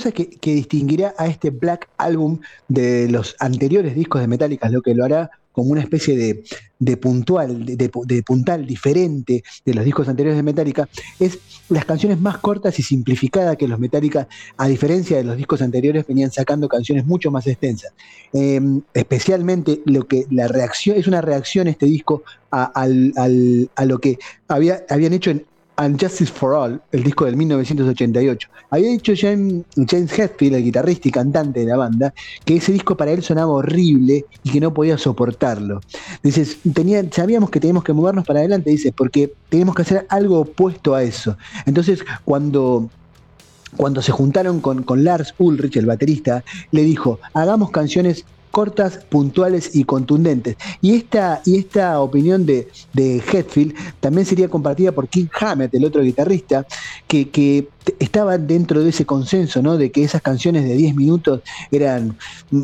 Cosa 0.00 0.12
que, 0.12 0.54
distinguirá 0.54 1.14
a 1.18 1.26
este 1.26 1.50
Black 1.50 1.88
Album 1.98 2.38
de 2.68 3.06
los 3.10 3.36
anteriores 3.38 3.94
discos 3.94 4.22
de 4.22 4.28
Metallica, 4.28 4.70
lo 4.70 4.80
que 4.80 4.94
lo 4.94 5.04
hará 5.04 5.30
como 5.52 5.72
una 5.72 5.82
especie 5.82 6.16
de, 6.78 6.96
puntual, 6.96 7.66
de, 7.66 8.22
puntal 8.22 8.64
diferente 8.64 9.42
de 9.62 9.74
los 9.74 9.84
discos 9.84 10.08
anteriores 10.08 10.38
de 10.38 10.42
Metallica, 10.42 10.88
es 11.18 11.38
las 11.68 11.84
canciones 11.84 12.18
más 12.18 12.38
cortas 12.38 12.78
y 12.78 12.82
simplificadas 12.82 13.58
que 13.58 13.68
los 13.68 13.78
Metallica, 13.78 14.26
a 14.56 14.68
diferencia 14.68 15.18
de 15.18 15.24
los 15.24 15.36
discos 15.36 15.60
anteriores, 15.60 16.06
venían 16.06 16.30
sacando 16.30 16.66
canciones 16.66 17.04
mucho 17.04 17.30
más 17.30 17.46
extensas. 17.46 17.92
Em, 18.32 18.80
especialmente 18.94 19.82
lo 19.84 20.06
que 20.06 20.24
la 20.30 20.48
reacción, 20.48 20.96
es 20.96 21.08
una 21.08 21.20
reacción 21.20 21.68
este 21.68 21.84
disco 21.84 22.22
a, 22.50 22.88
lo 22.88 23.98
que 23.98 24.18
había, 24.48 24.84
habían 24.88 25.12
hecho 25.12 25.30
en 25.30 25.44
and 25.80 25.98
Justice 25.98 26.30
for 26.30 26.52
All, 26.52 26.78
el 26.92 27.02
disco 27.02 27.24
del 27.24 27.36
1988. 27.36 28.48
Había 28.68 28.90
dicho 28.90 29.14
James, 29.16 29.64
James 29.88 30.18
Hetfield, 30.18 30.56
el 30.56 30.64
guitarrista 30.64 31.08
y 31.08 31.10
cantante 31.10 31.60
de 31.60 31.66
la 31.66 31.78
banda, 31.78 32.12
que 32.44 32.56
ese 32.56 32.72
disco 32.72 32.98
para 32.98 33.12
él 33.12 33.22
sonaba 33.22 33.50
horrible 33.50 34.26
y 34.42 34.50
que 34.50 34.60
no 34.60 34.74
podía 34.74 34.98
soportarlo. 34.98 35.80
Dices, 36.22 36.58
tenía, 36.74 37.02
sabíamos 37.10 37.48
que 37.48 37.60
teníamos 37.60 37.82
que 37.82 37.94
movernos 37.94 38.26
para 38.26 38.40
adelante, 38.40 38.68
dice, 38.68 38.92
porque 38.92 39.32
teníamos 39.48 39.74
que 39.74 39.82
hacer 39.82 40.06
algo 40.10 40.40
opuesto 40.40 40.94
a 40.94 41.02
eso. 41.02 41.38
Entonces, 41.64 42.04
cuando 42.26 42.90
cuando 43.76 44.02
se 44.02 44.12
juntaron 44.12 44.60
con, 44.60 45.04
Lars 45.04 45.32
Ulrich, 45.38 45.76
el 45.76 45.86
baterista, 45.86 46.44
le 46.72 46.82
dijo, 46.82 47.20
hagamos 47.34 47.70
canciones 47.70 48.24
cortas, 48.50 48.98
puntuales 49.08 49.74
y 49.74 49.84
contundentes. 49.84 50.56
Y 50.80 50.94
esta, 50.94 51.40
y 51.44 51.58
esta 51.58 52.00
opinión 52.00 52.46
de, 52.46 52.68
de 52.92 53.16
Hetfield 53.16 53.74
también 54.00 54.26
sería 54.26 54.48
compartida 54.48 54.92
por 54.92 55.08
King 55.08 55.26
Hammett, 55.38 55.74
el 55.74 55.84
otro 55.84 56.02
guitarrista, 56.02 56.66
que, 57.06 57.28
que 57.30 57.68
estaba 57.98 58.38
dentro 58.38 58.82
de 58.82 58.90
ese 58.90 59.06
consenso, 59.06 59.62
¿no? 59.62 59.76
De 59.76 59.90
que 59.90 60.04
esas 60.04 60.22
canciones 60.22 60.64
de 60.64 60.74
10 60.74 60.94
minutos 60.94 61.40
eran, 61.70 62.16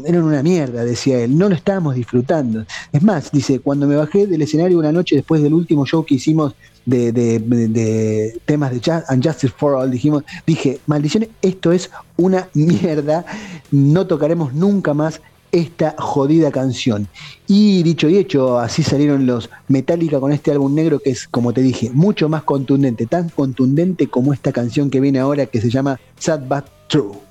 eran 0.05 0.23
una 0.23 0.43
mierda, 0.43 0.85
decía 0.85 1.21
él. 1.21 1.37
No 1.37 1.49
lo 1.49 1.55
estábamos 1.55 1.95
disfrutando. 1.95 2.65
Es 2.93 3.03
más, 3.03 3.31
dice, 3.33 3.61
cuando 3.61 3.87
me 3.87 3.97
bajé 3.97 4.27
del 4.27 4.43
escenario 4.43 4.79
una 4.79 4.93
noche 4.93 5.17
después 5.17 5.43
del 5.43 5.55
último 5.55 5.87
show 5.87 6.05
que 6.05 6.17
hicimos 6.17 6.55
de, 6.85 7.13
de, 7.13 8.41
temas 8.45 8.71
de 8.71 8.81
Jazz 8.81 9.05
Justice 9.23 9.53
for 9.57 9.75
All, 9.75 9.91
dijimos, 9.91 10.23
dije, 10.47 10.81
maldiciones, 10.87 11.31
esto 11.43 11.73
es 11.73 11.91
una 12.17 12.49
mierda, 12.55 13.25
no 13.71 14.07
tocaremos 14.07 14.55
nunca 14.55 14.95
más 14.95 15.21
esta 15.59 15.95
jodida 15.99 16.51
canción. 16.51 17.09
Y 17.47 17.83
dicho 17.83 18.09
y 18.09 18.17
hecho, 18.17 18.59
así 18.59 18.83
salieron 18.83 19.27
los 19.27 19.51
Metallica 19.69 20.21
con 20.21 20.33
este 20.33 20.53
álbum 20.53 20.75
negro 20.75 20.99
que 20.99 21.11
es, 21.11 21.27
como 21.29 21.53
te 21.53 21.63
dije, 21.63 21.91
mucho 21.93 22.29
más 22.29 22.43
contundente, 22.43 23.07
tan 23.07 23.29
contundente 23.31 24.09
como 24.09 24.33
esta 24.33 24.53
canción 24.53 24.91
que 24.91 25.01
viene 25.01 25.19
ahora 25.19 25.47
que 25.47 25.61
se 25.61 25.71
llama 25.71 25.99
Sad 26.19 26.41
But 26.49 26.65
True. 26.89 27.26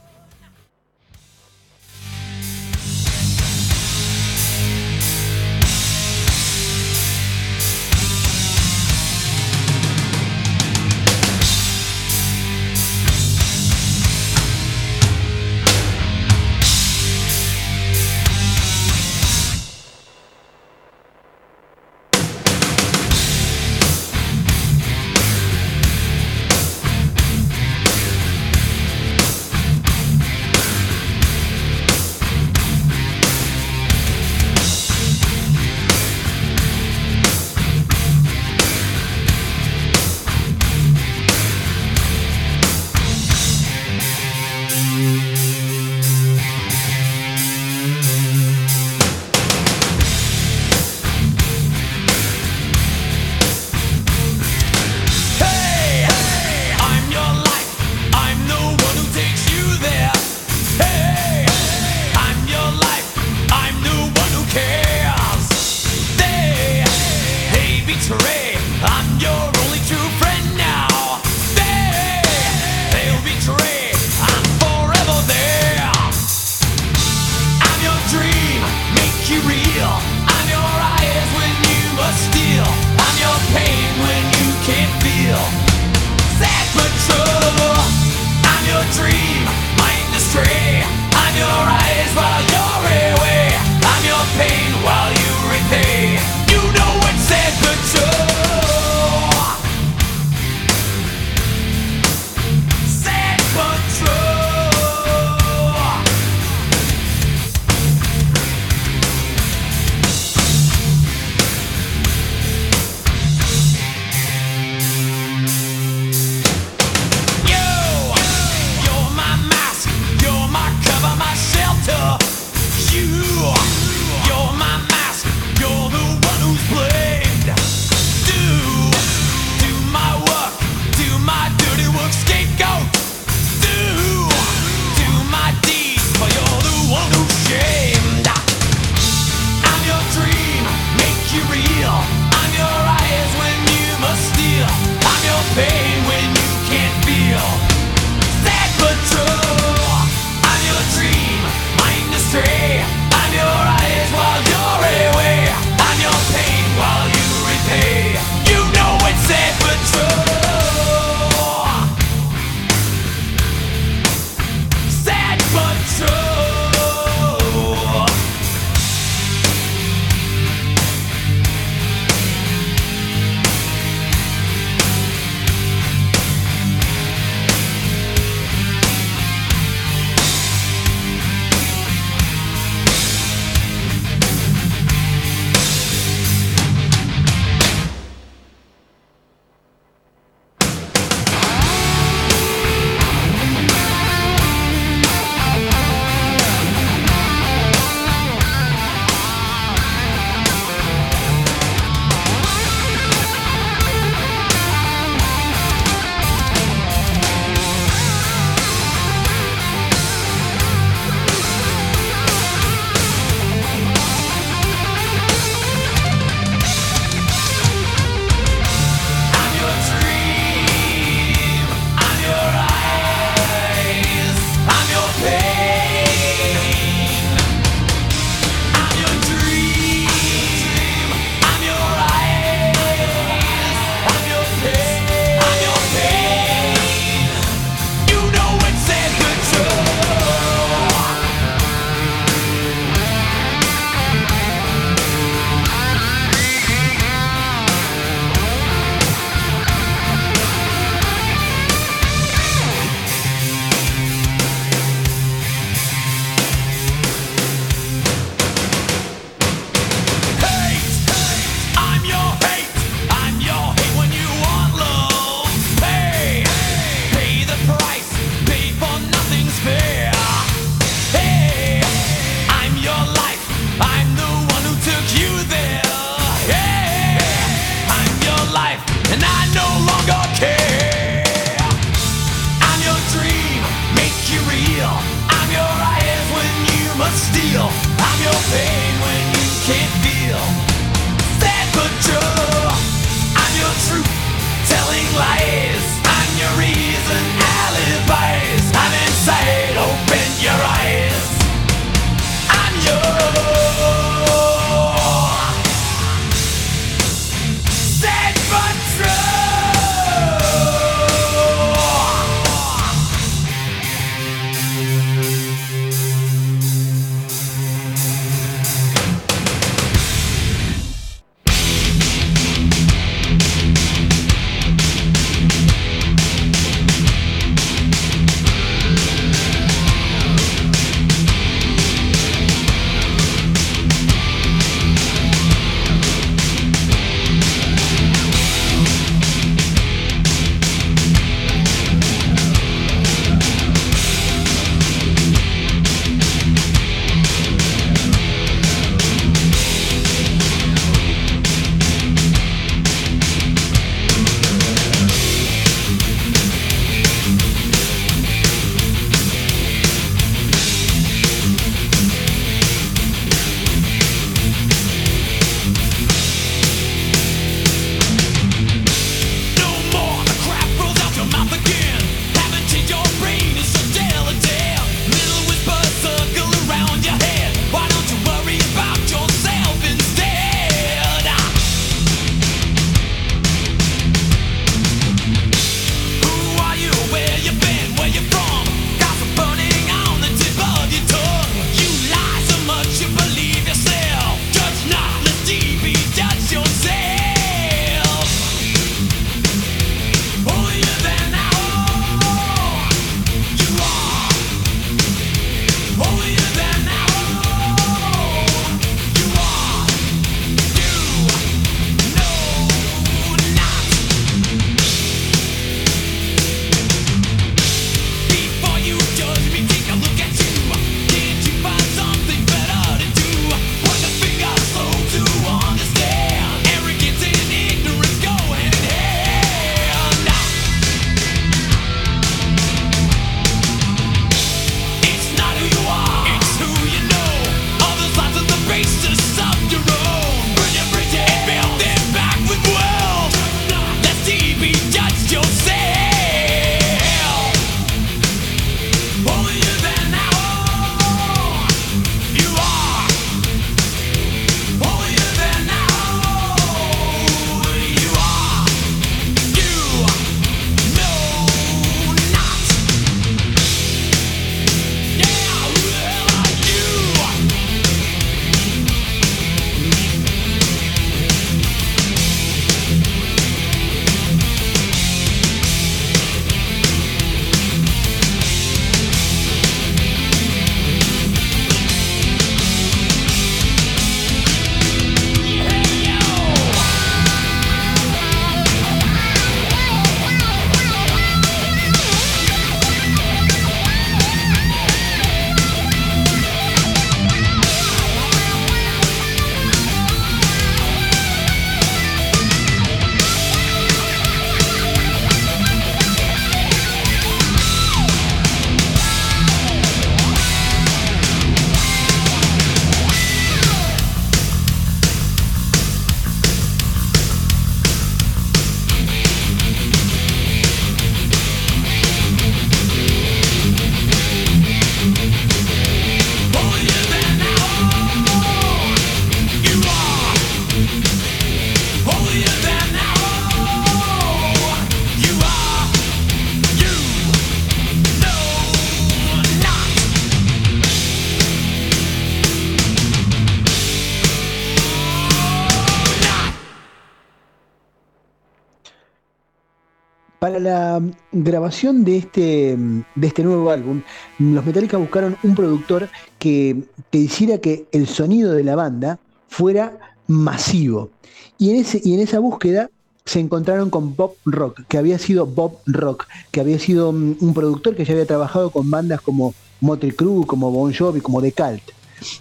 La 550.66 551.02
grabación 551.32 552.04
de 552.04 552.18
este, 552.18 552.78
de 553.16 553.28
este 553.28 553.44
nuevo 553.44 553.72
álbum, 553.72 554.02
los 554.40 554.66
Metallica 554.66 554.98
buscaron 554.98 555.38
un 555.44 555.56
productor 555.56 556.10
que, 556.38 556.84
que 557.12 557.18
hiciera 557.18 557.60
que 557.60 557.86
el 557.92 558.08
sonido 558.08 558.52
de 558.54 558.64
la 558.64 558.76
banda 558.76 559.20
fuera 559.48 559.98
masivo. 560.28 561.10
Y 561.58 561.70
en, 561.70 561.78
ese, 561.78 562.02
y 562.04 562.14
en 562.14 562.20
esa 562.20 562.40
búsqueda 562.40 562.90
se 563.26 563.40
encontraron 563.40 563.90
con 563.90 564.16
Bob 564.16 564.36
Rock, 564.46 564.82
que 564.88 564.98
había 564.98 565.18
sido 565.18 565.46
Bob 565.46 565.80
Rock, 565.88 566.28
que 566.52 566.60
había 566.60 566.78
sido 566.80 567.12
mm, 567.12 567.38
un 567.40 567.54
productor 567.54 567.96
que 567.96 568.06
ya 568.06 568.14
había 568.14 568.26
trabajado 568.26 568.70
con 568.70 568.90
bandas 568.90 569.22
como 569.22 569.54
Motley 569.82 570.12
Crue, 570.12 570.46
como 570.46 570.72
Bon 570.72 570.94
Jovi, 570.94 571.22
como 571.22 571.42
The 571.42 571.52
Cult. 571.52 571.84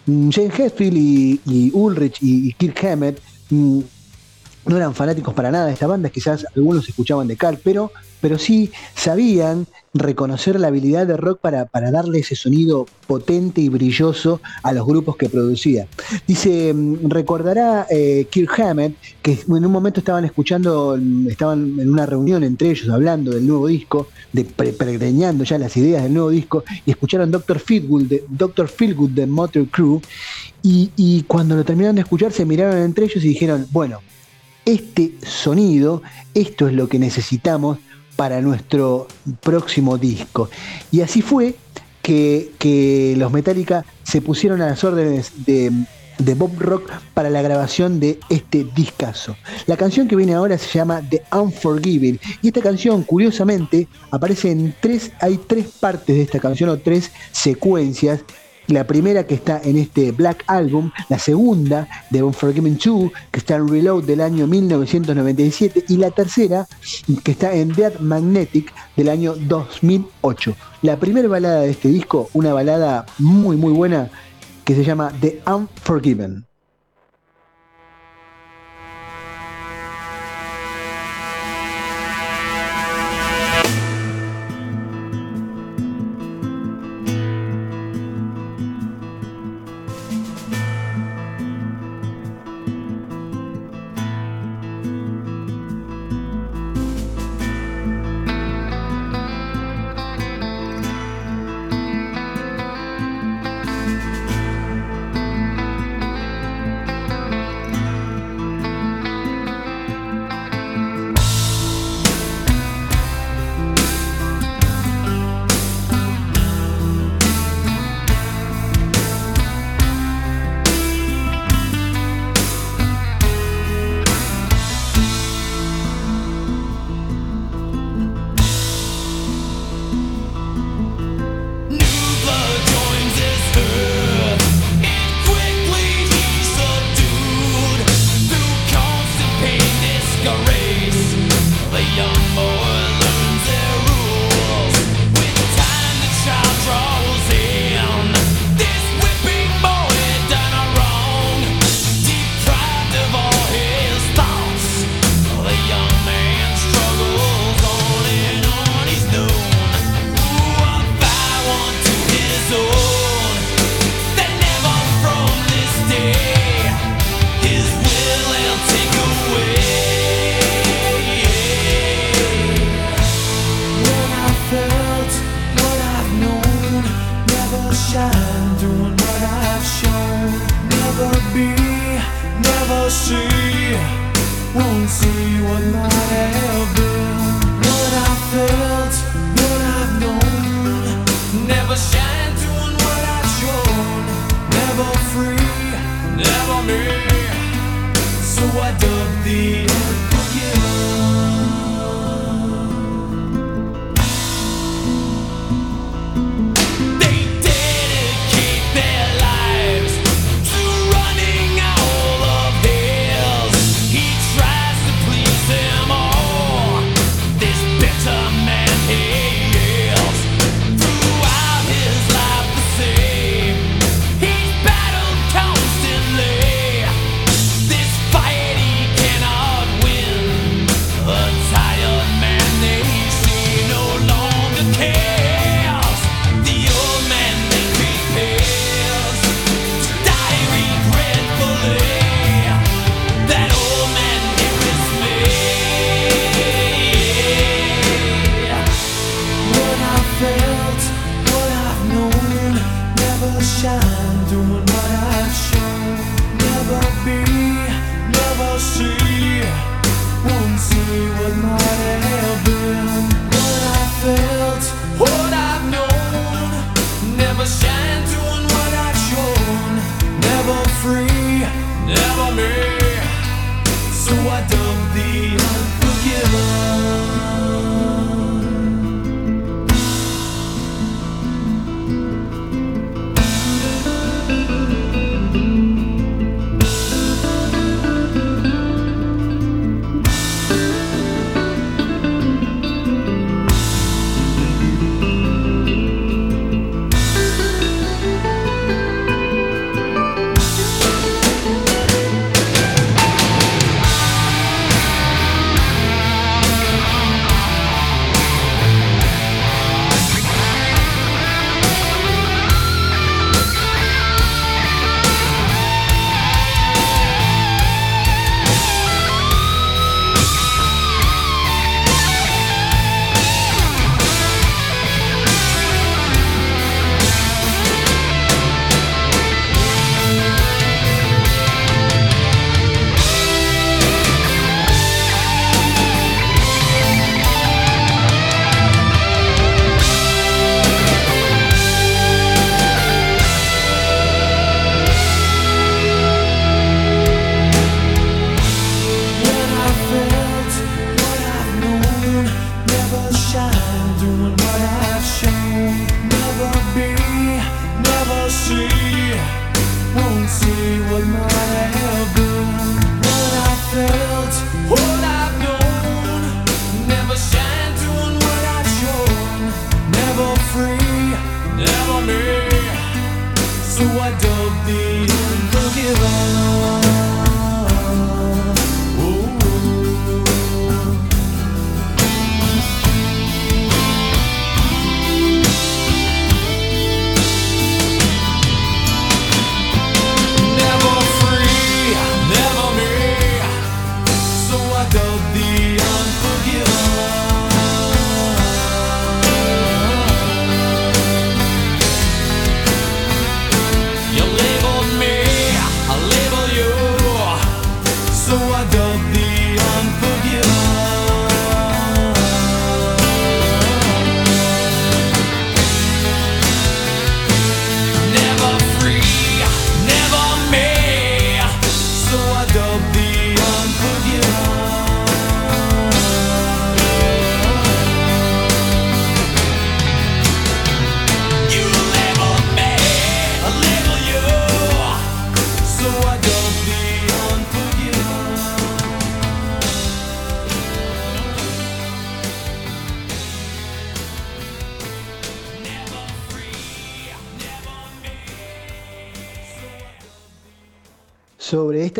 Mm, 0.06 0.30
James 0.30 0.58
Hetfield 0.58 0.96
y, 0.96 1.70
Ulrich 1.72 2.18
y, 2.20 2.52
Kirk 2.54 2.84
Hammett 2.84 3.20
mm, 3.50 3.80
no 4.66 4.76
eran 4.76 4.94
fanáticos 4.94 5.34
para 5.34 5.50
nada 5.50 5.66
de 5.66 5.72
esta 5.72 5.86
banda, 5.86 6.10
quizás 6.10 6.46
algunos 6.56 6.88
escuchaban 6.88 7.28
de 7.28 7.36
Cult, 7.36 7.60
pero, 7.62 7.92
pero 8.20 8.38
sí 8.38 8.72
sabían 8.94 9.66
reconocer 9.92 10.58
la 10.58 10.68
habilidad 10.68 11.06
de 11.06 11.16
rock 11.16 11.38
para, 11.40 11.66
para, 11.66 11.92
darle 11.92 12.18
ese 12.18 12.34
sonido 12.34 12.86
potente 13.06 13.60
y 13.60 13.68
brilloso 13.68 14.40
a 14.62 14.72
los 14.72 14.84
grupos 14.84 15.16
que 15.16 15.28
producía. 15.28 15.86
Dice, 16.26 16.74
mm, 16.74 17.08
recordará 17.10 17.86
eh, 17.88 18.26
Kirk 18.30 18.58
Hammett 18.58 18.96
que 19.22 19.38
en 19.46 19.64
un 19.64 19.70
momento 19.70 20.00
estaban 20.00 20.24
escuchando, 20.24 20.98
estaban 21.28 21.78
en 21.78 21.90
una 21.90 22.06
reunión 22.06 22.42
entre 22.42 22.70
ellos 22.70 22.88
hablando 22.88 23.30
del 23.30 23.46
nuevo 23.46 23.68
disco, 23.68 24.08
de 24.32 24.44
ya 25.44 25.58
las 25.58 25.76
ideas 25.76 26.02
del 26.02 26.14
nuevo 26.14 26.30
disco, 26.30 26.64
y 26.84 26.90
escucharon 26.90 27.30
Dr. 27.30 27.60
Feelgood 27.60 28.04
de, 28.04 28.24
Dr. 28.28 28.68
Feelgood 28.68 29.10
de 29.10 29.26
Motor 29.26 29.68
Crew, 29.68 30.00
y, 30.62 30.90
y 30.96 31.22
cuando 31.22 31.54
lo 31.54 31.64
terminaron 31.64 31.94
de 31.94 32.02
escuchar 32.02 32.32
se 32.32 32.44
miraron 32.44 32.78
entre 32.78 33.04
ellos 33.04 33.22
y 33.24 33.28
dijeron, 33.28 33.66
bueno, 33.70 34.00
este 34.64 35.14
sonido, 35.22 36.02
esto 36.34 36.68
es 36.68 36.74
lo 36.74 36.88
que 36.88 36.98
necesitamos 36.98 37.78
para 38.16 38.40
nuestro 38.40 39.08
próximo 39.40 39.98
disco. 39.98 40.48
Y 40.90 41.00
así 41.00 41.22
fue 41.22 41.56
que, 42.02 43.14
los 43.16 43.32
Metallica 43.32 43.84
se 44.02 44.20
pusieron 44.20 44.60
a 44.62 44.66
las 44.66 44.84
órdenes 44.84 45.32
de, 45.46 45.72
Bob 46.36 46.52
Rock 46.58 46.90
para 47.12 47.28
la 47.30 47.42
grabación 47.42 47.98
de 47.98 48.20
este 48.28 48.66
discazo. 48.74 49.36
La 49.66 49.76
canción 49.76 50.06
que 50.06 50.16
viene 50.16 50.34
ahora 50.34 50.58
se 50.58 50.78
llama 50.78 51.02
The 51.08 51.24
Unforgiving 51.32 52.20
y 52.40 52.48
esta 52.48 52.60
canción 52.60 53.02
curiosamente 53.02 53.88
aparece 54.10 54.52
en 54.52 54.74
tres, 54.80 55.10
hay 55.20 55.38
tres 55.38 55.66
partes 55.80 56.14
de 56.14 56.22
esta 56.22 56.38
canción 56.38 56.70
o 56.70 56.78
tres 56.78 57.10
secuencias 57.32 58.20
la 58.68 58.86
primera 58.86 59.26
que 59.26 59.34
está 59.34 59.60
en 59.62 59.76
este 59.76 60.12
Black 60.12 60.44
Album, 60.46 60.90
la 61.08 61.18
segunda 61.18 61.88
de 62.10 62.22
Unforgiven 62.22 62.78
2 62.82 63.10
que 63.30 63.38
está 63.38 63.56
en 63.56 63.68
Reload 63.68 64.04
del 64.04 64.20
año 64.20 64.46
1997 64.46 65.84
y 65.88 65.96
la 65.96 66.10
tercera 66.10 66.66
que 67.22 67.30
está 67.30 67.54
en 67.54 67.72
Dead 67.72 67.98
Magnetic 68.00 68.72
del 68.96 69.08
año 69.08 69.34
2008. 69.34 70.54
La 70.82 70.98
primera 70.98 71.28
balada 71.28 71.60
de 71.60 71.70
este 71.70 71.88
disco, 71.88 72.28
una 72.32 72.52
balada 72.52 73.06
muy 73.18 73.56
muy 73.56 73.72
buena 73.72 74.10
que 74.64 74.74
se 74.74 74.84
llama 74.84 75.12
The 75.20 75.42
Unforgiven. 75.46 76.46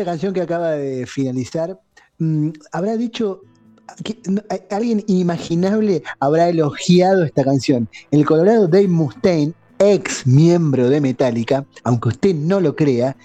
Canción 0.05 0.33
que 0.33 0.41
acaba 0.41 0.71
de 0.71 1.05
finalizar, 1.05 1.79
mm, 2.19 2.49
habrá 2.71 2.95
dicho 2.97 3.41
alguien 4.71 5.03
inimaginable 5.07 6.03
habrá 6.19 6.49
elogiado 6.49 7.23
esta 7.23 7.43
canción. 7.43 7.87
El 8.11 8.25
Colorado 8.25 8.67
Dave 8.67 8.87
Mustaine, 8.87 9.53
ex 9.79 10.25
miembro 10.25 10.89
de 10.89 11.01
Metallica, 11.01 11.65
aunque 11.83 12.09
usted 12.09 12.35
no 12.35 12.59
lo 12.59 12.75
crea, 12.75 13.15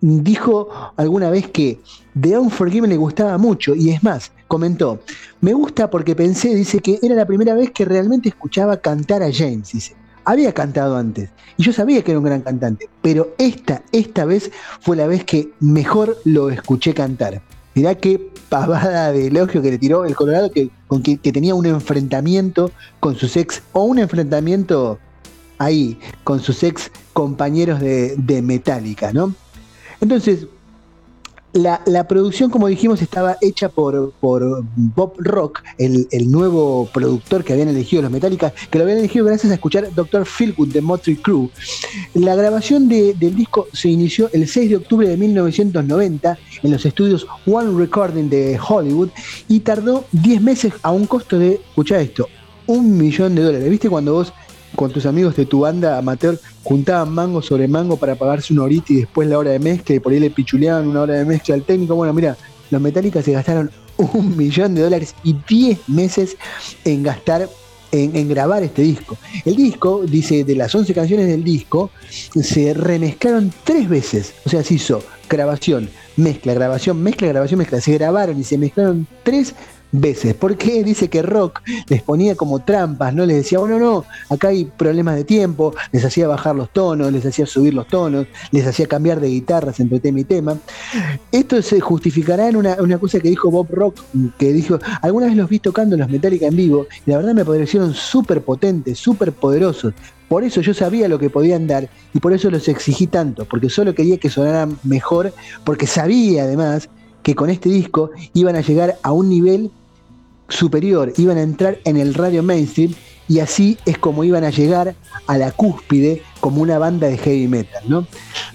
dijo 0.00 0.68
alguna 0.96 1.30
vez 1.30 1.48
que 1.48 1.80
The 2.20 2.38
Unforgiven 2.38 2.90
le 2.90 2.96
gustaba 2.96 3.38
mucho 3.38 3.74
y 3.74 3.90
es 3.90 4.02
más, 4.02 4.32
comentó, 4.46 5.00
me 5.40 5.54
gusta 5.54 5.90
porque 5.90 6.14
pensé, 6.14 6.54
dice 6.54 6.78
que 6.80 6.98
era 7.02 7.14
la 7.14 7.26
primera 7.26 7.54
vez 7.54 7.70
que 7.70 7.84
realmente 7.84 8.28
escuchaba 8.28 8.76
cantar 8.76 9.22
a 9.22 9.32
James, 9.32 9.72
dice 9.72 9.96
había 10.24 10.52
cantado 10.52 10.96
antes 10.96 11.30
y 11.56 11.62
yo 11.62 11.72
sabía 11.72 12.02
que 12.02 12.12
era 12.12 12.18
un 12.18 12.24
gran 12.24 12.42
cantante, 12.42 12.88
pero 13.02 13.34
esta, 13.38 13.82
esta 13.92 14.24
vez 14.24 14.50
fue 14.80 14.96
la 14.96 15.06
vez 15.06 15.24
que 15.24 15.50
mejor 15.60 16.16
lo 16.24 16.50
escuché 16.50 16.94
cantar. 16.94 17.42
Mirá 17.74 17.94
qué 17.96 18.30
pavada 18.48 19.12
de 19.12 19.26
elogio 19.28 19.62
que 19.62 19.70
le 19.70 19.78
tiró 19.78 20.04
el 20.04 20.14
Colorado 20.14 20.50
que, 20.50 20.70
con 20.86 21.02
que, 21.02 21.16
tenía 21.16 21.54
un 21.54 21.66
enfrentamiento 21.66 22.70
con 23.00 23.16
sus 23.16 23.36
ex, 23.36 23.62
o 23.72 23.84
un 23.84 23.98
enfrentamiento 23.98 24.98
ahí, 25.58 25.98
con 26.22 26.40
sus 26.40 26.62
ex 26.62 26.90
compañeros 27.12 27.80
de, 27.80 28.14
de 28.16 28.42
Metallica, 28.42 29.12
¿no? 29.12 29.34
Entonces, 30.00 30.46
la, 31.54 32.08
producción, 32.08 32.50
como 32.50 32.66
dijimos, 32.66 33.00
estaba 33.00 33.36
hecha 33.40 33.68
por, 33.68 34.12
por 34.20 34.64
Bob 34.76 35.14
Rock, 35.18 35.62
el, 35.78 36.30
nuevo 36.30 36.88
productor 36.92 37.44
que 37.44 37.52
habían 37.52 37.68
elegido 37.68 38.02
los 38.02 38.10
Metallica, 38.10 38.52
que 38.70 38.78
lo 38.78 38.84
habían 38.84 38.98
elegido 38.98 39.24
gracias 39.24 39.52
a 39.52 39.54
escuchar 39.54 39.88
Dr. 39.94 40.26
Philwood 40.26 40.72
de 40.72 40.80
Motley 40.80 41.16
Crue. 41.16 41.50
La 42.14 42.34
grabación 42.34 42.88
del 42.88 43.36
disco 43.36 43.68
se 43.72 43.88
inició 43.88 44.28
el 44.32 44.48
6 44.48 44.70
de 44.70 44.76
octubre 44.76 45.08
de 45.08 45.16
1990 45.16 46.38
en 46.62 46.70
los 46.70 46.84
estudios 46.84 47.26
One 47.46 47.78
Recording 47.78 48.28
de 48.28 48.58
Hollywood 48.58 49.10
y 49.48 49.60
tardó 49.60 50.04
10 50.12 50.42
meses 50.42 50.72
a 50.82 50.90
un 50.90 51.06
costo 51.06 51.38
de, 51.38 51.54
escucha 51.54 52.00
esto, 52.00 52.28
un 52.66 52.98
millón 52.98 53.34
de 53.34 53.42
dólares. 53.42 53.70
¿Viste 53.70 53.88
cuando 53.88 54.14
vos 54.14 54.32
con 54.74 54.90
tus 54.90 55.06
amigos 55.06 55.36
de 55.36 55.46
tu 55.46 55.60
banda 55.60 55.98
amateur 55.98 56.38
juntaban 56.62 57.12
mango 57.12 57.42
sobre 57.42 57.68
mango 57.68 57.96
para 57.96 58.14
pagarse 58.14 58.52
una 58.52 58.64
horita 58.64 58.92
y 58.92 58.96
después 58.96 59.28
la 59.28 59.38
hora 59.38 59.50
de 59.50 59.58
mezcla 59.58 59.94
y 59.94 60.00
por 60.00 60.12
ahí 60.12 60.20
le 60.20 60.30
pichuleaban 60.30 60.88
una 60.88 61.02
hora 61.02 61.14
de 61.14 61.24
mezcla 61.24 61.54
al 61.54 61.62
técnico. 61.62 61.94
Bueno, 61.94 62.12
mira, 62.12 62.36
los 62.70 62.80
Metallica 62.80 63.22
se 63.22 63.32
gastaron 63.32 63.70
un 63.96 64.36
millón 64.36 64.74
de 64.74 64.82
dólares 64.82 65.14
y 65.22 65.36
10 65.46 65.88
meses 65.88 66.36
en 66.84 67.02
gastar 67.02 67.48
en, 67.92 68.28
grabar 68.28 68.62
este 68.62 68.82
disco. 68.82 69.16
El 69.44 69.56
disco, 69.56 70.02
dice, 70.04 70.44
de 70.44 70.56
las 70.56 70.74
11 70.74 70.92
canciones 70.94 71.28
del 71.28 71.44
disco, 71.44 71.90
se 72.10 72.74
remezclaron 72.74 73.52
tres 73.62 73.88
veces. 73.88 74.34
O 74.44 74.48
sea, 74.48 74.64
se 74.64 74.74
hizo 74.74 75.02
grabación, 75.28 75.88
mezcla, 76.16 76.54
grabación, 76.54 77.02
mezcla, 77.02 77.28
grabación, 77.28 77.58
mezcla. 77.58 77.80
Se 77.80 77.92
grabaron 77.92 78.38
y 78.38 78.44
se 78.44 78.58
mezclaron 78.58 79.06
tres 79.22 79.54
veces. 80.00 80.34
Porque 80.34 80.82
dice 80.82 81.08
que 81.08 81.22
Rock 81.22 81.62
les 81.88 82.02
ponía 82.02 82.34
como 82.34 82.60
trampas, 82.60 83.14
¿no? 83.14 83.24
Les 83.24 83.36
decía, 83.38 83.58
bueno, 83.58 83.78
no, 83.78 84.04
acá 84.28 84.48
hay 84.48 84.64
problemas 84.64 85.16
de 85.16 85.24
tiempo, 85.24 85.74
les 85.92 86.04
hacía 86.04 86.26
bajar 86.26 86.56
los 86.56 86.70
tonos, 86.70 87.12
les 87.12 87.24
hacía 87.24 87.46
subir 87.46 87.74
los 87.74 87.86
tonos, 87.86 88.26
les 88.50 88.66
hacía 88.66 88.86
cambiar 88.86 89.20
de 89.20 89.28
guitarras 89.28 89.80
entre 89.80 90.00
tema 90.00 90.20
y 90.20 90.24
tema. 90.24 90.56
Esto 91.30 91.62
se 91.62 91.80
justificará 91.80 92.48
en 92.48 92.56
una, 92.56 92.98
cosa 92.98 93.20
que 93.20 93.28
dijo 93.28 93.50
Bob 93.50 93.68
Rock, 93.70 94.00
que 94.38 94.52
dijo, 94.52 94.78
alguna 95.02 95.26
vez 95.26 95.36
los 95.36 95.48
vi 95.48 95.58
tocando 95.58 95.96
los 95.96 96.08
Metallica 96.08 96.46
en 96.46 96.56
vivo, 96.56 96.86
y 97.06 97.10
la 97.10 97.18
verdad 97.18 97.34
me 97.34 97.44
parecieron 97.44 97.94
súper 97.94 98.42
potentes, 98.42 98.98
súper 98.98 99.32
poderosos. 99.32 99.94
Por 100.28 100.42
eso 100.42 100.60
yo 100.60 100.74
sabía 100.74 101.06
lo 101.06 101.18
que 101.18 101.30
podían 101.30 101.66
dar 101.66 101.88
y 102.14 102.18
por 102.18 102.32
eso 102.32 102.50
los 102.50 102.66
exigí 102.68 103.06
tanto, 103.06 103.44
porque 103.44 103.68
solo 103.68 103.94
quería 103.94 104.16
que 104.16 104.30
sonaran 104.30 104.78
mejor, 104.82 105.32
porque 105.64 105.86
sabía 105.86 106.44
además 106.44 106.88
que 107.24 107.34
con 107.34 107.50
este 107.50 107.68
disco 107.68 108.10
iban 108.34 108.54
a 108.54 108.60
llegar 108.60 108.98
a 109.02 109.12
un 109.12 109.28
nivel 109.28 109.70
superior, 110.48 111.12
iban 111.16 111.38
a 111.38 111.42
entrar 111.42 111.78
en 111.84 111.96
el 111.96 112.14
radio 112.14 112.42
mainstream 112.42 112.94
y 113.28 113.40
así 113.40 113.78
es 113.86 113.98
como 113.98 114.24
iban 114.24 114.44
a 114.44 114.50
llegar 114.50 114.94
a 115.26 115.38
la 115.38 115.50
cúspide 115.52 116.22
como 116.40 116.60
una 116.62 116.78
banda 116.78 117.08
de 117.08 117.18
heavy 117.18 117.48
metal. 117.48 117.82
¿no? 117.88 118.06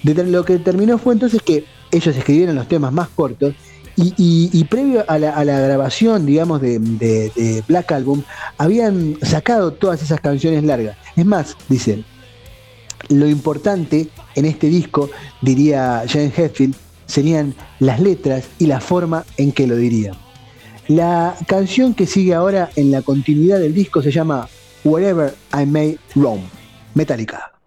lo 0.04 0.46
que 0.46 0.60
terminó 0.60 0.98
fue 0.98 1.14
entonces 1.14 1.42
que 1.42 1.66
ellos 1.92 2.16
escribieron 2.16 2.56
los 2.56 2.68
temas 2.68 2.94
más 2.94 3.10
cortos 3.10 3.54
y, 4.02 4.64
previo 4.66 5.04
a 5.10 5.20
la, 5.20 5.44
grabación, 5.44 6.26
digamos, 6.26 6.62
de, 6.62 7.64
Black 7.68 7.92
Album, 7.92 8.24
habían 8.58 9.18
sacado 9.22 9.74
todas 9.74 10.02
esas 10.02 10.22
canciones 10.22 10.64
largas. 10.64 10.96
Es 11.18 11.26
más, 11.26 11.58
dicen, 11.68 12.06
lo 13.10 13.28
importante 13.28 14.08
en 14.36 14.46
este 14.46 14.68
disco, 14.68 15.10
diría 15.42 16.06
Jane 16.08 16.32
Hetfield, 16.36 16.76
serían 17.08 17.56
las 17.80 18.00
letras 18.00 18.46
y 18.58 18.68
la 18.68 18.80
forma 18.80 19.26
en 19.36 19.52
que 19.52 19.68
lo 19.68 19.76
dirían. 19.76 20.16
La 20.90 21.36
canción 21.46 21.94
que 21.94 22.08
sigue 22.08 22.34
ahora 22.34 22.72
en 22.76 22.90
la 22.90 23.04
continuidad 23.04 23.60
del 23.60 23.76
disco 23.76 24.02
se 24.02 24.10
llama 24.10 24.50
Wherever 24.84 25.36
I 25.54 25.68
May 25.68 26.00
Roam, 26.16 26.40
Metallica. 26.96 27.59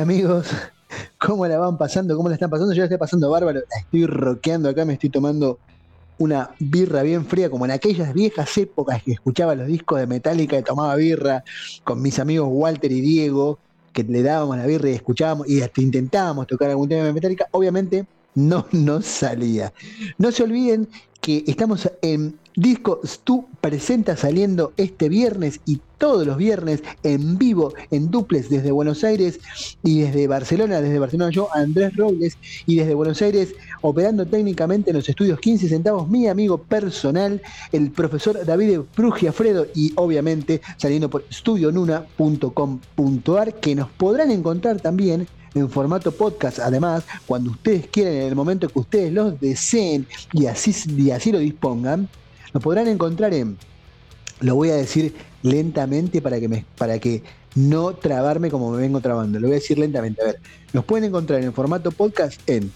Amigos, 0.00 0.46
¿cómo 1.18 1.46
la 1.46 1.58
van 1.58 1.76
pasando? 1.76 2.16
¿Cómo 2.16 2.28
la 2.28 2.34
están 2.34 2.48
pasando? 2.48 2.72
Yo 2.72 2.78
la 2.78 2.84
estoy 2.84 2.98
pasando 2.98 3.30
bárbaro. 3.30 3.60
La 3.60 3.80
estoy 3.80 4.06
rockeando 4.06 4.68
acá, 4.70 4.84
me 4.84 4.94
estoy 4.94 5.10
tomando 5.10 5.58
una 6.18 6.50
birra 6.58 7.02
bien 7.02 7.26
fría, 7.26 7.50
como 7.50 7.66
en 7.66 7.70
aquellas 7.70 8.14
viejas 8.14 8.56
épocas 8.56 9.02
que 9.02 9.12
escuchaba 9.12 9.54
los 9.54 9.66
discos 9.66 10.00
de 10.00 10.06
Metallica 10.06 10.58
y 10.58 10.62
tomaba 10.62 10.94
birra 10.96 11.44
con 11.84 12.00
mis 12.00 12.18
amigos 12.18 12.48
Walter 12.50 12.90
y 12.92 13.00
Diego, 13.00 13.58
que 13.92 14.02
le 14.04 14.22
dábamos 14.22 14.56
la 14.56 14.66
birra 14.66 14.90
y 14.90 14.94
escuchábamos 14.94 15.48
y 15.48 15.60
hasta 15.60 15.80
intentábamos 15.80 16.46
tocar 16.46 16.70
algún 16.70 16.88
tema 16.88 17.04
de 17.04 17.12
Metallica. 17.12 17.46
Obviamente 17.52 18.06
no 18.34 18.66
nos 18.72 19.04
salía. 19.04 19.72
No 20.18 20.32
se 20.32 20.44
olviden 20.44 20.88
que 21.20 21.44
estamos 21.46 21.88
en 22.02 22.38
Disco 22.56 23.00
Stu 23.04 23.46
presenta 23.60 24.16
saliendo 24.16 24.72
este 24.76 25.08
viernes 25.08 25.60
y 25.66 25.80
todos 25.98 26.26
los 26.26 26.36
viernes 26.36 26.82
en 27.02 27.38
vivo, 27.38 27.72
en 27.90 28.10
duples 28.10 28.50
desde 28.50 28.72
Buenos 28.72 29.04
Aires 29.04 29.38
y 29.82 30.00
desde 30.00 30.26
Barcelona, 30.26 30.80
desde 30.80 30.98
Barcelona 30.98 31.30
yo, 31.30 31.48
Andrés 31.54 31.94
Robles, 31.94 32.38
y 32.66 32.76
desde 32.76 32.94
Buenos 32.94 33.20
Aires 33.22 33.54
operando 33.82 34.26
técnicamente 34.26 34.90
en 34.90 34.96
los 34.96 35.08
estudios 35.08 35.38
15 35.40 35.68
centavos, 35.68 36.08
mi 36.08 36.26
amigo 36.26 36.58
personal, 36.58 37.40
el 37.70 37.90
profesor 37.90 38.44
David 38.44 38.80
Frugiafredo, 38.92 39.66
y 39.74 39.92
obviamente 39.96 40.62
saliendo 40.78 41.10
por 41.10 41.24
studionuna.com.ar, 41.30 43.54
que 43.60 43.74
nos 43.74 43.90
podrán 43.90 44.30
encontrar 44.30 44.80
también 44.80 45.28
en 45.54 45.70
formato 45.70 46.12
podcast. 46.12 46.58
Además, 46.58 47.04
cuando 47.26 47.50
ustedes 47.50 47.86
quieran, 47.88 48.14
en 48.14 48.28
el 48.28 48.36
momento 48.36 48.68
que 48.68 48.78
ustedes 48.78 49.12
los 49.12 49.40
deseen 49.40 50.06
y 50.32 50.46
así, 50.46 50.74
y 50.96 51.10
así 51.10 51.32
lo 51.32 51.38
dispongan, 51.38 52.08
lo 52.52 52.60
podrán 52.60 52.88
encontrar 52.88 53.34
en, 53.34 53.56
lo 54.40 54.54
voy 54.54 54.70
a 54.70 54.76
decir 54.76 55.14
lentamente 55.42 56.20
para 56.20 56.40
que, 56.40 56.48
me, 56.48 56.64
para 56.76 56.98
que 56.98 57.22
no 57.54 57.94
trabarme 57.94 58.50
como 58.50 58.70
me 58.70 58.78
vengo 58.78 59.00
trabando. 59.00 59.38
Lo 59.40 59.48
voy 59.48 59.56
a 59.56 59.60
decir 59.60 59.78
lentamente. 59.78 60.22
A 60.22 60.26
ver, 60.26 60.40
nos 60.72 60.84
pueden 60.84 61.04
encontrar 61.04 61.42
en 61.42 61.52
formato 61.52 61.90
podcast 61.90 62.40
en, 62.48 62.72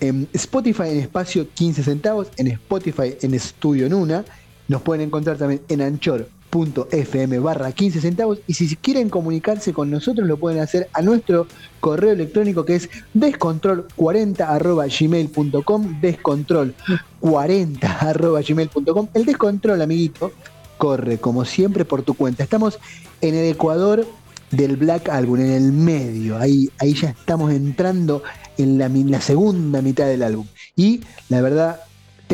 en 0.00 0.28
Spotify 0.32 0.90
en 0.90 1.00
espacio 1.00 1.48
15 1.52 1.82
centavos, 1.82 2.28
en 2.36 2.48
Spotify 2.48 3.16
en 3.20 3.34
Estudio 3.34 3.88
Nuna. 3.88 4.24
Nos 4.68 4.82
pueden 4.82 5.06
encontrar 5.06 5.36
también 5.36 5.62
en 5.68 5.82
Anchor 5.82 6.28
.fm 6.54 7.38
barra 7.40 7.72
15 7.72 8.00
centavos. 8.00 8.38
Y 8.46 8.54
si 8.54 8.76
quieren 8.76 9.10
comunicarse 9.10 9.72
con 9.72 9.90
nosotros 9.90 10.26
lo 10.26 10.36
pueden 10.36 10.60
hacer 10.60 10.88
a 10.92 11.02
nuestro 11.02 11.46
correo 11.80 12.12
electrónico 12.12 12.64
que 12.64 12.76
es 12.76 12.88
descontrol40 13.14 14.40
arroba 14.40 14.86
gmail.com 14.86 16.00
descontrol40 16.00 17.96
arroba 18.00 18.40
gmail.com 18.40 19.08
el 19.14 19.24
descontrol 19.24 19.82
amiguito 19.82 20.32
corre 20.78 21.18
como 21.18 21.44
siempre 21.44 21.84
por 21.84 22.02
tu 22.02 22.14
cuenta. 22.14 22.42
Estamos 22.42 22.78
en 23.20 23.34
el 23.34 23.50
Ecuador 23.50 24.06
del 24.50 24.76
Black 24.76 25.08
Album 25.08 25.40
en 25.40 25.50
el 25.50 25.72
medio. 25.72 26.38
Ahí, 26.38 26.70
ahí 26.78 26.94
ya 26.94 27.10
estamos 27.10 27.52
entrando 27.52 28.22
en 28.58 28.78
la, 28.78 28.86
en 28.86 29.10
la 29.10 29.20
segunda 29.20 29.82
mitad 29.82 30.06
del 30.06 30.22
álbum. 30.22 30.46
Y 30.76 31.00
la 31.28 31.40
verdad 31.40 31.80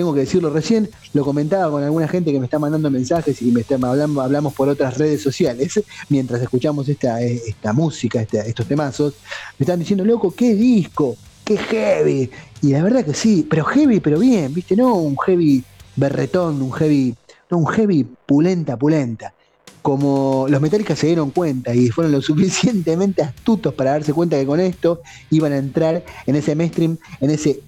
tengo 0.01 0.15
que 0.15 0.21
decirlo 0.21 0.49
recién, 0.49 0.89
lo 1.13 1.27
comentaba 1.27 1.71
con 1.71 1.83
alguna 1.83 2.09
gente 2.09 2.33
que 2.33 2.39
me 2.39 2.47
está 2.47 2.59
mandando 2.59 2.91
mensajes 2.91 3.43
y 3.43 3.51
me 3.51 3.61
está, 3.61 3.75
hablamos, 3.75 4.55
por 4.55 4.71
otras 4.71 4.97
redes 4.97 5.21
sociales, 5.21 5.79
mientras 6.09 6.41
escuchamos 6.41 6.89
esta, 6.89 7.23
eh, 7.23 7.39
esta 7.47 7.75
música, 7.75 8.23
este, 8.23 8.39
estos 8.49 8.67
temazos, 8.67 9.13
me 9.59 9.65
están 9.65 9.79
diciendo, 9.79 10.03
loco, 10.03 10.31
qué 10.35 10.55
disco, 10.55 11.19
qué 11.45 11.59
heavy. 11.59 12.31
Y 12.63 12.71
la 12.73 12.83
verdad 12.83 13.05
que 13.05 13.13
sí, 13.13 13.47
pero 13.49 13.63
heavy, 13.67 14.01
pero 14.01 14.19
bien, 14.19 14.55
viste, 14.55 14.75
no 14.75 14.95
un 14.95 15.19
heavy 15.19 15.63
berretón, 15.97 16.63
un 16.63 16.73
heavy, 16.73 17.15
no 17.51 17.59
un 17.59 17.67
heavy 17.67 18.07
pulenta, 18.25 18.79
pulenta. 18.79 19.35
Como 19.83 20.47
los 20.49 20.63
Metallica 20.63 20.97
se 20.97 21.09
dieron 21.09 21.31
cuenta 21.31 21.75
y 21.75 21.91
fueron 21.91 22.13
lo 22.13 22.23
suficientemente 22.23 23.23
astutos 23.23 23.75
para 23.75 23.91
darse 23.91 24.15
cuenta 24.15 24.39
que 24.39 24.47
con 24.47 24.61
esto 24.61 25.03
iban 25.29 25.53
a 25.53 25.59
entrar 25.59 26.03
en 26.25 26.37
ese 26.37 26.55
mainstream, 26.55 26.97
en 27.21 27.31
ese 27.31 27.61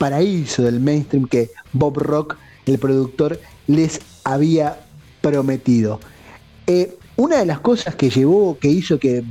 paraíso 0.00 0.62
del 0.62 0.80
mainstream 0.80 1.28
que 1.28 1.50
Bob 1.74 1.98
Rock, 1.98 2.38
el 2.64 2.78
productor, 2.78 3.38
les 3.66 4.00
había 4.24 4.80
prometido. 5.20 6.00
Eh, 6.66 6.96
una 7.16 7.36
de 7.36 7.44
las 7.44 7.60
cosas 7.60 7.94
que 7.96 8.08
llevó, 8.08 8.56
que 8.58 8.68
hizo 8.68 8.98
que 8.98 9.22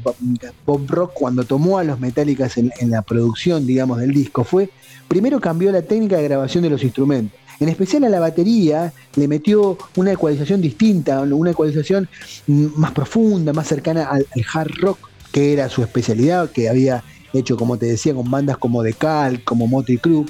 Bob 0.67 0.85
Rock 0.87 1.13
cuando 1.15 1.43
tomó 1.43 1.79
a 1.79 1.83
los 1.83 1.99
Metallicas 1.99 2.55
en, 2.57 2.71
la 2.91 3.01
producción, 3.01 3.65
digamos, 3.65 3.97
del 3.97 4.13
disco, 4.13 4.43
fue, 4.43 4.69
primero 5.07 5.39
cambió 5.39 5.71
la 5.71 5.81
técnica 5.81 6.17
de 6.17 6.23
grabación 6.25 6.61
de 6.61 6.69
los 6.69 6.83
instrumentos. 6.83 7.39
En 7.59 7.67
especial 7.67 8.03
a 8.03 8.09
la 8.09 8.19
batería 8.19 8.93
le 9.15 9.27
metió 9.27 9.75
una 9.95 10.11
ecualización 10.11 10.61
distinta, 10.61 11.21
una 11.21 11.49
ecualización 11.49 12.07
más 12.45 12.91
profunda, 12.91 13.53
más 13.53 13.67
cercana 13.67 14.03
al, 14.03 14.27
al 14.35 14.45
hard 14.53 14.71
rock, 14.81 14.99
que 15.31 15.51
era 15.51 15.67
su 15.67 15.81
especialidad, 15.81 16.51
que 16.51 16.69
había 16.69 17.03
hecho, 17.33 17.57
como 17.57 17.77
te 17.77 17.85
decía, 17.85 18.13
con 18.13 18.29
bandas 18.29 18.57
como 18.57 18.83
The 18.83 18.93
Cal, 18.93 19.43
como 19.43 19.67
Motley 19.67 19.97
Crue. 19.97 20.25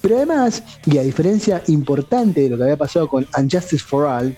Pero 0.00 0.16
además, 0.16 0.62
y 0.86 0.98
a 0.98 1.02
diferencia 1.02 1.62
importante 1.68 2.42
de 2.42 2.50
lo 2.50 2.56
que 2.56 2.64
había 2.64 2.76
pasado 2.76 3.08
con 3.08 3.26
Unjustice 3.36 3.84
for 3.84 4.06
All, 4.06 4.36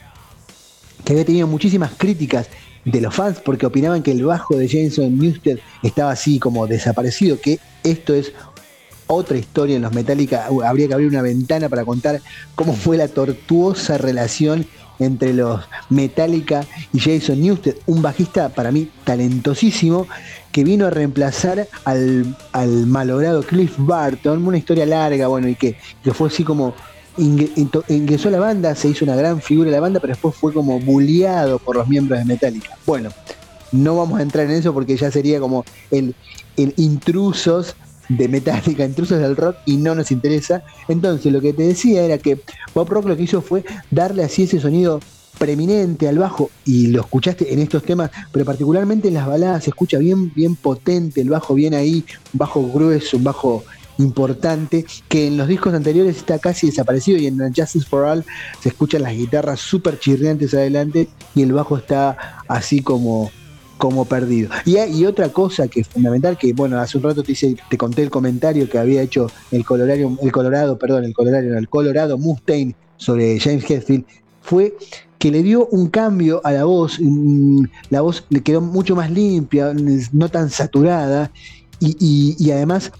que 1.05 1.13
había 1.13 1.25
tenido 1.25 1.47
muchísimas 1.47 1.93
críticas 1.97 2.49
de 2.85 3.01
los 3.01 3.15
fans 3.15 3.41
porque 3.45 3.67
opinaban 3.67 4.03
que 4.03 4.13
el 4.13 4.25
bajo 4.25 4.57
de 4.57 4.69
Jason 4.69 5.19
Newsted 5.19 5.59
estaba 5.83 6.13
así 6.13 6.39
como 6.39 6.67
desaparecido, 6.67 7.41
que 7.41 7.59
esto 7.83 8.15
es 8.15 8.33
otra 9.07 9.37
historia 9.37 9.77
en 9.77 9.83
los 9.83 9.93
Metallica, 9.93 10.47
habría 10.65 10.89
que 10.89 10.95
abrir 10.95 11.09
una 11.09 11.23
ventana 11.23 11.69
para 11.69 11.85
contar 11.85 12.21
cómo 12.55 12.75
fue 12.75 12.97
la 12.97 13.09
tortuosa 13.09 13.99
relación 13.99 14.67
entre 14.99 15.33
los 15.33 15.61
Metallica 15.91 16.65
y 16.93 17.01
Jason 17.01 17.41
Newsted, 17.41 17.77
un 17.87 18.03
bajista 18.03 18.49
para 18.49 18.71
mí 18.71 18.89
talentosísimo 19.05 20.07
que 20.53 20.65
vino 20.65 20.87
a 20.87 20.91
reemplazar 20.91 21.67
al, 21.85 22.37
malogrado 22.87 23.43
Cliff 23.43 23.75
Barton, 23.77 24.47
una 24.47 24.59
historia 24.59 24.87
larga, 24.87 25.27
bueno, 25.27 25.49
y 25.49 25.57
que, 25.57 25.77
fue 26.13 26.29
así 26.29 26.45
como 26.45 26.75
ingresó 27.17 28.29
a 28.29 28.33
la 28.33 28.41
banda, 28.41 28.75
se 28.75 28.89
hizo 28.89 29.05
una 29.05 29.15
gran 29.15 29.41
figura 29.41 29.71
de 29.71 29.77
la 29.77 29.81
banda, 29.81 30.01
pero 30.01 30.13
después 30.13 30.35
fue 30.35 30.53
como 30.53 30.81
bulleado 30.81 31.59
por 31.59 31.77
los 31.77 31.87
miembros 31.89 32.19
de 32.19 32.25
Metallica. 32.25 32.77
Bueno, 32.87 33.11
no 33.73 33.97
vamos 33.97 34.19
a 34.19 34.23
entrar 34.23 34.47
en 34.47 34.53
eso 34.53 34.73
porque 34.73 34.97
ya 34.97 35.11
sería 35.11 35.41
como 35.41 35.65
el 35.91 36.15
intrusos 36.57 37.77
de 38.09 38.29
Metallica, 38.29 38.85
intrusos 38.85 39.19
del 39.19 39.37
rock 39.37 39.57
y 39.67 39.77
no 39.77 39.95
nos 39.95 40.11
interesa. 40.11 40.63
Entonces 40.89 41.33
lo 41.33 41.41
que 41.41 41.53
te 41.53 41.63
decía 41.63 42.03
era 42.03 42.19
que 42.19 42.41
Bob 42.75 42.89
Rock 42.89 43.07
lo 43.07 43.17
que 43.17 43.23
hizo 43.23 43.43
fue 43.43 43.65
darle 43.91 44.25
así 44.25 44.45
ese 44.45 44.61
sonido 44.61 45.01
preeminente 45.39 46.09
al 46.09 46.19
bajo 46.19 46.51
y 46.65 46.89
lo 46.89 47.01
escuchaste 47.01 47.53
en 47.53 47.59
estos 47.59 47.83
temas, 47.83 48.11
pero 48.33 48.45
particularmente 48.45 49.09
en 49.09 49.15
las 49.15 49.27
baladas 49.27 49.65
se 49.65 49.71
escucha 49.71 49.99
bien, 49.99 50.33
bien 50.33 50.55
potente, 50.57 51.21
el 51.21 51.31
bajo 51.31 51.55
bien 51.55 51.75
ahí, 51.75 52.05
un 52.33 52.39
bajo 52.39 52.67
grueso, 52.71 53.17
un 53.17 53.25
bajo 53.25 53.65
importante, 53.99 54.85
que 55.09 55.27
en 55.27 55.37
los 55.37 55.49
discos 55.49 55.75
anteriores 55.75 56.17
está 56.17 56.39
casi 56.39 56.69
desaparecido 56.69 57.19
y 57.19 57.27
en 57.27 57.39
Justice 57.55 57.87
for 57.87 58.05
All 58.05 58.25
se 58.61 58.71
escuchan 58.71 59.03
las 59.03 59.15
guitarras 59.15 59.61
súper 59.61 59.99
chirriantes 59.99 60.55
adelante 60.55 61.09
y 61.35 61.43
el 61.43 61.53
bajo 61.53 61.77
está 61.77 62.43
así 62.49 62.83
como 62.83 63.31
como 63.79 64.05
perdido. 64.05 64.51
Y, 64.65 64.79
y 64.79 65.07
otra 65.07 65.29
cosa 65.31 65.69
que 65.69 65.81
es 65.81 65.89
fundamental, 65.89 66.39
que 66.39 66.53
bueno, 66.53 66.79
hace 66.79 66.99
un 66.99 67.05
rato 67.05 67.23
te, 67.23 67.35
te 67.35 67.79
conté 67.79 68.03
el 68.03 68.11
comentario 68.11 68.69
que 68.69 68.79
había 68.79 69.03
hecho 69.03 69.31
el 69.51 69.65
Colorado, 69.65 70.17
el 70.23 70.33
Colorado, 70.33 70.79
perdón, 70.79 71.05
el 71.05 71.15
Colorado, 71.15 71.59
el 71.59 71.69
Colorado 71.69 72.19
Mustaine 72.19 72.75
sobre 72.97 73.39
James 73.39 73.69
Hetfield, 73.69 74.05
fue 74.43 74.77
que 75.19 75.31
le 75.31 75.43
dio 75.43 75.67
un 75.69 75.89
cambio 75.89 76.43
a 76.45 76.53
la 76.53 76.65
voz, 76.65 76.99
la 77.89 78.03
voz 78.03 78.25
le 78.29 78.43
quedó 78.43 78.61
mucho 78.61 78.95
más 78.95 79.11
limpia, 79.11 79.73
no 80.13 80.29
tan 80.29 80.51
saturada, 80.51 81.31
y, 81.81 82.51
además 82.51 82.93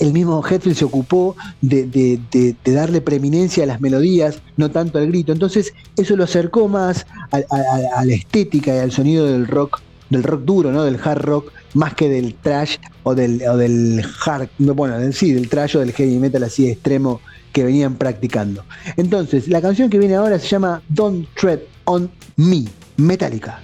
el 0.00 0.12
mismo 0.12 0.44
Hetfield 0.44 0.76
se 0.76 0.84
ocupó 0.84 1.36
de, 1.60 2.20
darle 2.64 3.00
preeminencia 3.00 3.64
a 3.64 3.66
las 3.66 3.80
melodías, 3.80 4.40
no 4.56 4.70
tanto 4.70 4.98
al 4.98 5.06
grito. 5.08 5.32
Entonces, 5.32 5.72
eso 5.96 6.16
lo 6.16 6.24
acercó 6.24 6.68
más 6.68 7.06
a, 7.30 8.04
la 8.04 8.14
estética 8.14 8.74
y 8.74 8.78
al 8.78 8.92
sonido 8.92 9.26
del 9.26 9.46
rock, 9.46 9.80
del 10.10 10.22
rock 10.22 10.42
duro, 10.42 10.72
¿no? 10.72 10.84
Del 10.84 10.98
hard 11.02 11.22
rock, 11.22 11.52
más 11.74 11.94
que 11.94 12.08
del 12.08 12.34
trash 12.34 12.76
o 13.02 13.14
del, 13.14 13.42
hard, 14.24 14.48
bueno, 14.58 15.12
sí, 15.12 15.32
del 15.32 15.48
trash 15.48 15.76
o 15.76 15.80
del 15.80 15.92
heavy 15.92 16.18
metal 16.18 16.42
así 16.44 16.68
extremo 16.68 17.20
que 17.52 17.64
venían 17.64 17.94
practicando. 17.94 18.64
Entonces, 18.96 19.48
la 19.48 19.62
canción 19.62 19.88
que 19.88 19.98
viene 19.98 20.14
ahora 20.14 20.38
se 20.38 20.48
llama 20.48 20.82
Don't 20.88 21.26
Tread 21.34 21.60
on 21.84 22.10
Me, 22.36 22.64
Metallica. 22.96 23.60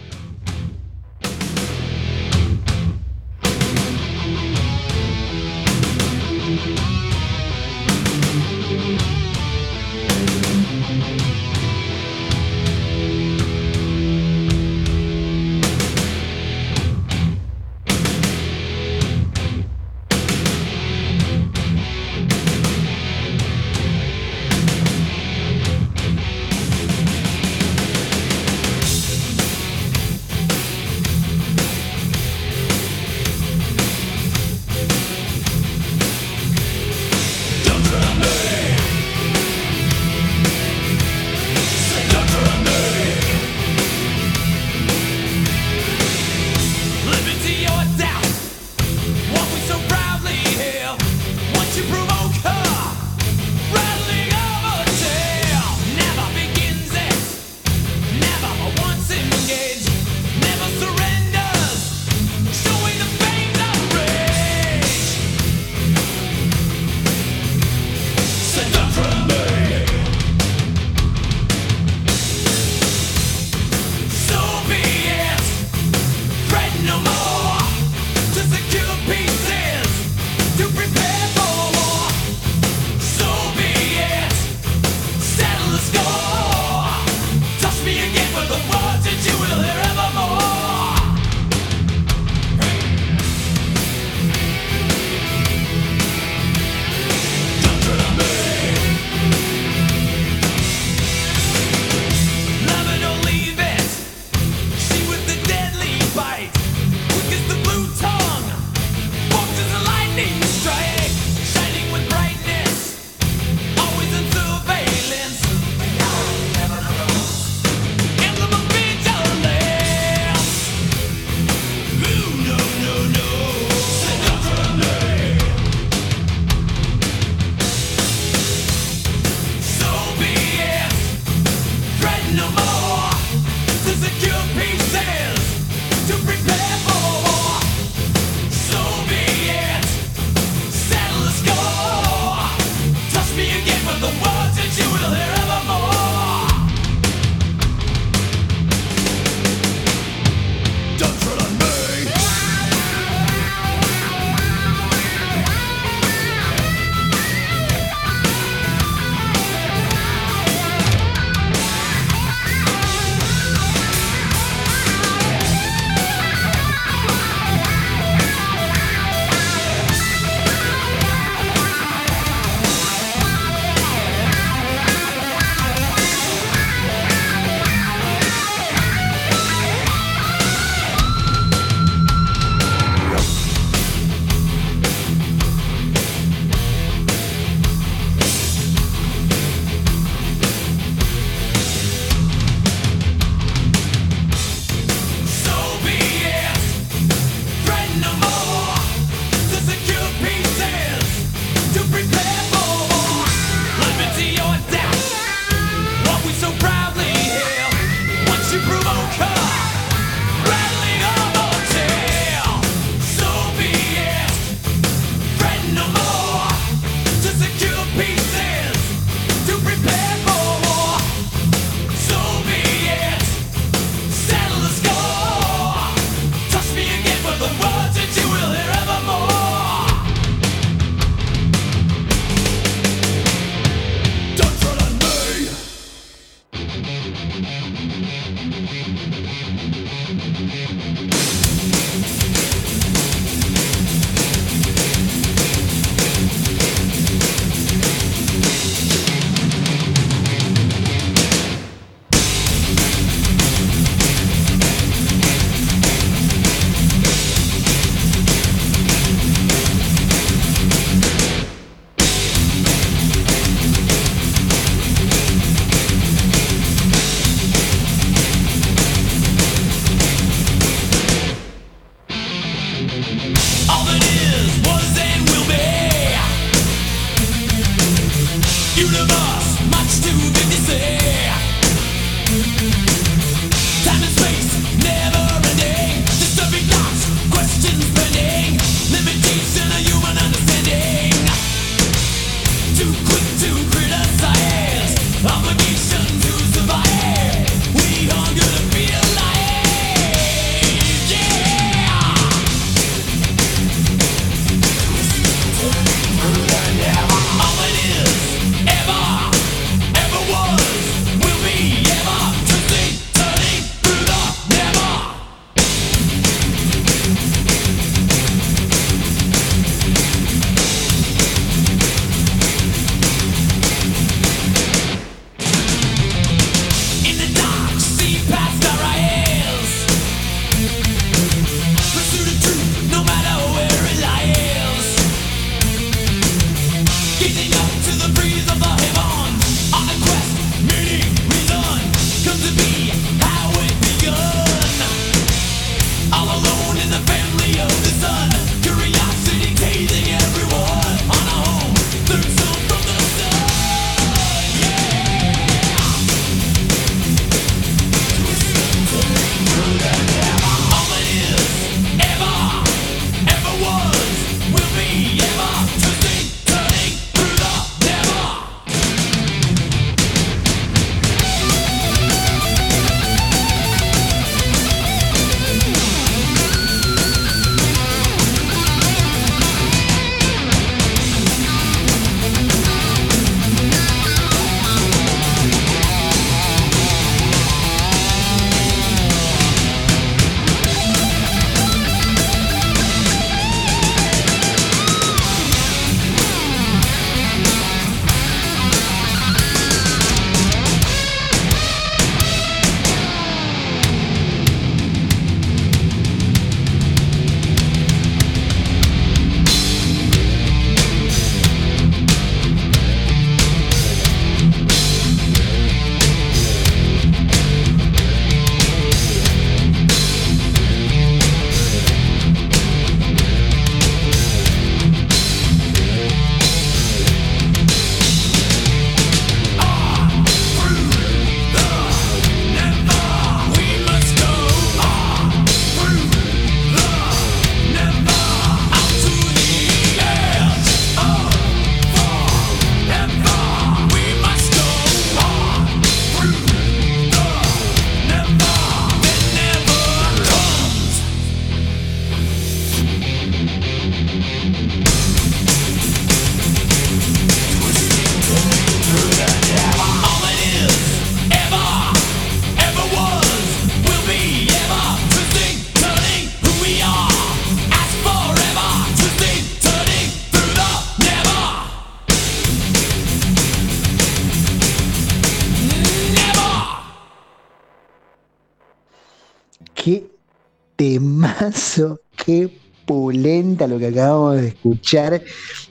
Qué 482.25 482.49
pulenta 482.87 483.67
lo 483.67 483.79
que 483.79 483.89
acabamos 483.89 484.41
de 484.41 484.49
escuchar. 484.49 485.23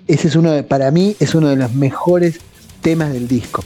Ese 0.07 0.27
es 0.27 0.35
uno 0.35 0.51
de, 0.51 0.63
para 0.63 0.91
mí, 0.91 1.15
es 1.19 1.35
uno 1.35 1.49
de 1.49 1.55
los 1.55 1.73
mejores 1.73 2.39
temas 2.81 3.13
del 3.13 3.27
disco. 3.27 3.63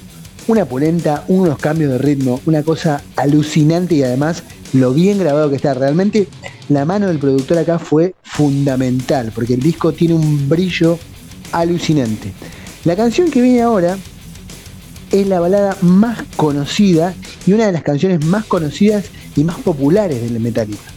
Una 0.47 0.65
pulenta, 0.65 1.23
unos 1.27 1.57
cambios 1.57 1.91
de 1.91 1.97
ritmo, 1.97 2.39
una 2.45 2.61
cosa 2.61 3.01
alucinante 3.15 3.95
y 3.95 4.03
además 4.03 4.43
lo 4.73 4.93
bien 4.93 5.17
grabado 5.17 5.49
que 5.49 5.55
está. 5.55 5.73
Realmente 5.73 6.27
la 6.69 6.85
mano 6.85 7.07
del 7.07 7.17
productor 7.17 7.57
acá 7.57 7.79
fue 7.79 8.13
fundamental, 8.21 9.31
porque 9.33 9.55
el 9.55 9.61
disco 9.61 9.93
tiene 9.93 10.13
un 10.13 10.47
brillo 10.47 10.99
alucinante. 11.51 12.33
La 12.83 12.95
canción 12.95 13.31
que 13.31 13.41
viene 13.41 13.63
ahora 13.63 13.97
es 15.11 15.27
la 15.27 15.39
balada 15.39 15.77
más 15.81 16.23
conocida 16.35 17.15
y 17.47 17.53
una 17.53 17.65
de 17.65 17.71
las 17.71 17.83
canciones 17.83 18.23
más 18.25 18.45
conocidas 18.45 19.05
y 19.35 19.43
más 19.43 19.57
populares 19.57 20.21
del 20.21 20.39
Metallica. 20.39 20.94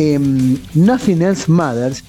Em, 0.00 0.56
Nothing 0.72 1.20
Else 1.20 1.52
Matters 1.52 2.02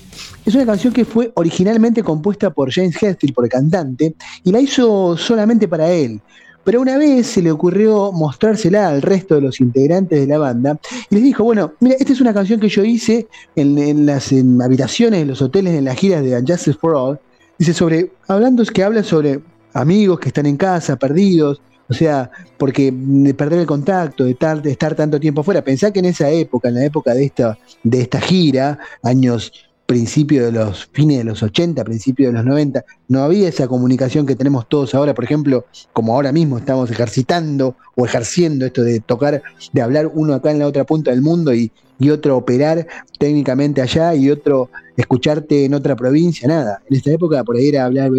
es 0.45 0.55
una 0.55 0.65
canción 0.65 0.93
que 0.93 1.03
fue 1.03 1.29
originalmente 1.35 2.01
compuesta 2.01 2.49
por 2.49 2.71
James 2.71 2.95
Hetfield, 2.95 3.33
por 3.33 3.43
el 3.43 3.49
cantante, 3.49 4.15
y 4.45 4.51
la 4.53 4.61
hizo 4.61 5.17
solamente 5.17 5.67
para 5.67 5.91
él. 5.91 6.21
Pero 6.63 6.79
una 6.79 6.97
vez 6.97 7.27
se 7.27 7.41
le 7.41 7.51
ocurrió 7.51 8.13
mostrársela 8.13 8.87
al 8.87 9.01
resto 9.01 9.35
de 9.35 9.41
los 9.41 9.59
integrantes 9.59 10.21
de 10.21 10.27
la 10.27 10.37
banda 10.37 10.79
y 11.09 11.15
les 11.15 11.23
dijo, 11.25 11.43
bueno, 11.43 11.73
mira, 11.81 11.97
esta 11.99 12.13
es 12.13 12.21
una 12.21 12.33
canción 12.33 12.61
que 12.61 12.69
yo 12.69 12.85
hice 12.85 13.27
en, 13.57 14.05
las 14.05 14.31
habitaciones 14.63 15.19
de 15.19 15.25
los 15.25 15.41
hoteles 15.41 15.73
en 15.73 15.83
las 15.83 15.97
giras 15.97 16.23
de 16.23 16.39
Justice 16.47 16.77
for 16.79 16.95
All. 16.95 17.19
Dice 17.57 17.73
sobre, 17.73 18.13
hablando, 18.29 18.63
que 18.63 18.85
habla 18.85 19.03
sobre 19.03 19.41
amigos 19.73 20.17
que 20.21 20.29
están 20.29 20.45
en 20.45 20.55
casa, 20.55 20.95
perdidos, 20.95 21.61
o 21.91 21.93
sea, 21.93 22.31
porque 22.57 22.89
de 22.93 23.33
perder 23.33 23.59
el 23.59 23.65
contacto, 23.65 24.23
de 24.23 24.31
estar, 24.31 24.61
de 24.61 24.71
estar 24.71 24.95
tanto 24.95 25.19
tiempo 25.19 25.41
afuera. 25.41 25.61
Pensá 25.61 25.91
que 25.91 25.99
en 25.99 26.05
esa 26.05 26.29
época, 26.29 26.69
en 26.69 26.75
la 26.75 26.85
época 26.85 27.13
de 27.13 27.25
esta, 27.25 27.57
de 27.83 28.01
esta 28.01 28.21
gira, 28.21 28.79
años 29.03 29.51
principio 29.91 30.45
de 30.45 30.53
los 30.53 30.87
fines 30.93 31.17
de 31.17 31.25
los 31.25 31.43
80, 31.43 31.83
principios 31.83 32.31
de 32.31 32.37
los 32.37 32.45
90, 32.45 32.85
no 33.09 33.23
había 33.23 33.49
esa 33.49 33.67
comunicación 33.67 34.25
que 34.25 34.37
tenemos 34.37 34.69
todos 34.69 34.95
ahora, 34.95 35.13
por 35.13 35.25
ejemplo, 35.25 35.65
como 35.91 36.15
ahora 36.15 36.31
mismo 36.31 36.57
estamos 36.57 36.89
ejercitando 36.89 37.75
o 37.95 38.05
ejerciendo 38.05 38.65
esto 38.65 38.83
de 38.83 39.01
tocar, 39.01 39.43
de 39.73 39.81
hablar 39.81 40.09
uno 40.13 40.33
acá 40.33 40.49
en 40.49 40.59
la 40.59 40.67
otra 40.67 40.85
punta 40.85 41.11
del 41.11 41.21
mundo 41.21 41.53
y, 41.53 41.73
otro 42.09 42.35
operar 42.35 42.87
técnicamente 43.19 43.79
allá 43.79 44.15
y 44.15 44.31
otro 44.31 44.71
escucharte 44.97 45.65
en 45.65 45.75
otra 45.75 45.95
provincia, 45.95 46.47
nada. 46.47 46.81
En 46.89 46.97
esta 46.97 47.11
época 47.11 47.43
por 47.43 47.57
ahí 47.57 47.67
era 47.67 47.85
hablar, 47.85 48.09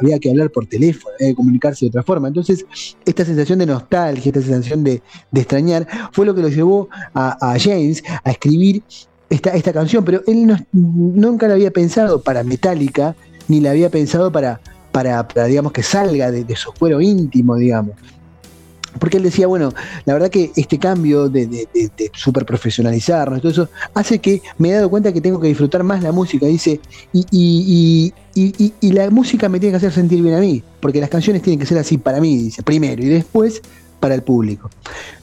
había 0.00 0.20
que 0.20 0.30
hablar 0.30 0.50
por 0.50 0.66
teléfono, 0.66 1.12
había 1.18 1.30
que 1.30 1.34
comunicarse 1.34 1.86
de 1.86 1.88
otra 1.88 2.04
forma. 2.04 2.28
Entonces, 2.28 2.64
esta 3.04 3.24
sensación 3.24 3.58
de 3.58 3.66
nostalgia, 3.66 4.28
esta 4.28 4.40
sensación 4.40 4.84
de, 4.84 5.02
extrañar, 5.34 5.88
fue 6.12 6.26
lo 6.26 6.34
que 6.34 6.42
lo 6.42 6.48
llevó 6.48 6.88
a, 7.12 7.56
James 7.58 8.04
a 8.22 8.30
escribir 8.30 8.84
esta, 9.34 9.50
esta 9.50 9.72
canción, 9.72 10.04
pero 10.04 10.22
él 10.26 10.56
nunca 10.72 11.48
la 11.48 11.54
había 11.54 11.70
pensado 11.70 12.22
para 12.22 12.44
Metallica, 12.44 13.16
ni 13.48 13.60
la 13.60 13.70
había 13.70 13.90
pensado 13.90 14.30
para, 14.30 14.60
para, 14.92 15.24
digamos, 15.46 15.72
que 15.72 15.82
salga 15.82 16.30
de, 16.30 16.44
de 16.44 16.56
su 16.56 16.72
cuero 16.72 17.00
íntimo, 17.00 17.56
digamos. 17.56 17.94
Porque 18.98 19.16
él 19.16 19.24
decía, 19.24 19.48
bueno, 19.48 19.72
la 20.04 20.12
verdad 20.12 20.30
que 20.30 20.52
este 20.54 20.78
cambio 20.78 21.28
de, 21.28 21.48
de, 21.48 21.68
de, 21.74 22.10
super 22.14 22.46
profesionalizarnos, 22.46 23.40
todo 23.40 23.50
eso, 23.50 23.68
hace 23.92 24.20
que 24.20 24.40
me 24.56 24.70
he 24.70 24.72
dado 24.72 24.88
cuenta 24.88 25.12
que 25.12 25.20
tengo 25.20 25.40
que 25.40 25.48
disfrutar 25.48 25.82
más 25.82 26.00
la 26.00 26.12
música, 26.12 26.46
dice, 26.46 26.80
y, 27.12 27.26
y, 27.32 28.72
y, 28.80 28.92
la 28.92 29.10
música 29.10 29.48
me 29.48 29.58
tiene 29.58 29.72
que 29.72 29.78
hacer 29.78 29.92
sentir 29.92 30.22
bien 30.22 30.36
a 30.36 30.40
mí, 30.40 30.62
porque 30.78 31.00
las 31.00 31.10
canciones 31.10 31.42
tienen 31.42 31.58
que 31.58 31.66
ser 31.66 31.78
así 31.78 31.98
para 31.98 32.20
mí, 32.20 32.36
dice, 32.36 32.62
primero, 32.62 33.02
y 33.02 33.06
después 33.06 33.62
para 34.04 34.16
el 34.16 34.22
público. 34.22 34.68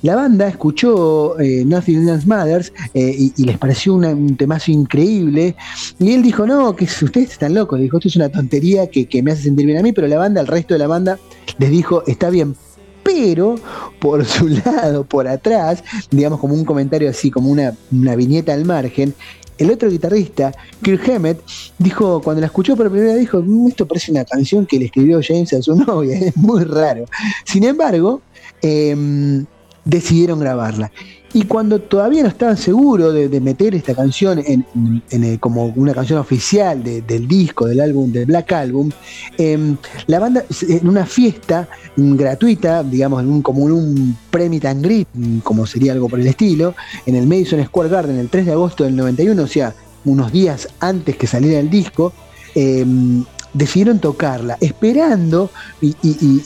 La 0.01 0.15
banda 0.15 0.47
escuchó 0.47 1.39
eh, 1.39 1.63
Nothing 1.63 2.09
Else 2.09 2.25
Matters 2.25 2.73
eh, 2.95 3.29
y, 3.37 3.45
les 3.45 3.59
pareció 3.59 3.93
un 3.93 4.35
temazo 4.35 4.71
increíble. 4.71 5.55
Y 5.99 6.13
él 6.13 6.23
dijo, 6.23 6.47
no, 6.47 6.75
que 6.75 6.85
ustedes 6.85 7.33
están 7.33 7.53
locos. 7.53 7.79
Dijo, 7.79 7.97
esto 7.97 8.07
es 8.07 8.15
una 8.15 8.29
tontería 8.29 8.89
que, 8.89 9.05
que, 9.05 9.21
me 9.21 9.33
hace 9.33 9.43
sentir 9.43 9.67
bien 9.67 9.77
a 9.77 9.83
mí, 9.83 9.91
pero 9.91 10.07
la 10.07 10.17
banda, 10.17 10.41
el 10.41 10.47
resto 10.47 10.73
de 10.73 10.79
la 10.79 10.87
banda, 10.87 11.19
les 11.59 11.69
dijo, 11.69 12.03
está 12.07 12.31
bien, 12.31 12.55
pero 13.03 13.53
por 13.99 14.25
su 14.25 14.47
lado, 14.47 15.03
por 15.03 15.27
atrás, 15.27 15.83
digamos 16.09 16.39
como 16.39 16.55
un 16.55 16.65
comentario 16.65 17.07
así, 17.07 17.29
como 17.29 17.51
una, 17.51 17.75
viñeta 18.15 18.51
al 18.51 18.65
margen, 18.65 19.13
el 19.59 19.69
otro 19.69 19.91
guitarrista, 19.91 20.51
Kirk 20.81 21.07
Hammett, 21.07 21.39
dijo, 21.77 22.19
cuando 22.23 22.41
la 22.41 22.47
escuchó 22.47 22.75
por 22.75 22.89
primera 22.89 23.13
vez, 23.13 23.19
dijo, 23.19 23.43
mm, 23.45 23.67
esto 23.67 23.87
parece 23.87 24.11
una 24.11 24.25
canción 24.25 24.65
que 24.65 24.79
le 24.79 24.85
escribió 24.85 25.19
James 25.21 25.53
a 25.53 25.61
su 25.61 25.75
novia, 25.87 26.17
es 26.17 26.35
muy 26.35 26.63
raro. 26.63 27.05
Sin 27.45 27.63
embargo, 27.63 28.23
em, 28.61 29.45
decidieron 29.85 30.39
grabarla. 30.39 30.91
Y 31.33 31.43
cuando 31.43 31.79
todavía 31.79 32.23
no 32.23 32.27
estaban 32.27 32.57
seguros 32.57 33.13
de, 33.13 33.39
meter 33.39 33.73
esta 33.73 33.95
canción 33.95 34.43
en, 34.45 35.37
como 35.37 35.67
una 35.67 35.93
canción 35.93 36.19
oficial 36.19 36.83
del 36.83 37.27
disco, 37.27 37.67
del 37.67 37.79
álbum, 37.79 38.11
del 38.11 38.25
Black 38.25 38.51
Album, 38.51 38.91
em, 39.37 39.77
la 40.07 40.19
banda, 40.19 40.43
en 40.67 40.87
una 40.87 41.05
fiesta 41.05 41.69
gratuita, 41.95 42.83
digamos, 42.83 43.23
en 43.23 43.29
un, 43.29 43.41
como 43.41 43.63
un 43.63 44.17
premio 44.29 44.59
and 44.65 45.41
como 45.43 45.65
sería 45.65 45.93
algo 45.93 46.09
por 46.09 46.19
el 46.19 46.27
estilo, 46.27 46.75
en 47.05 47.15
el 47.15 47.27
Madison 47.27 47.63
Square 47.63 47.89
Garden 47.89 48.17
el 48.17 48.29
3 48.29 48.47
de 48.47 48.51
agosto 48.51 48.83
del 48.83 48.97
91, 48.97 49.41
o 49.41 49.47
sea, 49.47 49.73
unos 50.03 50.33
días 50.33 50.67
antes 50.81 51.15
que 51.15 51.27
saliera 51.27 51.59
el 51.59 51.69
disco, 51.69 52.11
em, 52.55 53.23
decidieron 53.53 53.99
tocarla, 53.99 54.57
esperando, 54.61 55.49
y, 55.81 55.93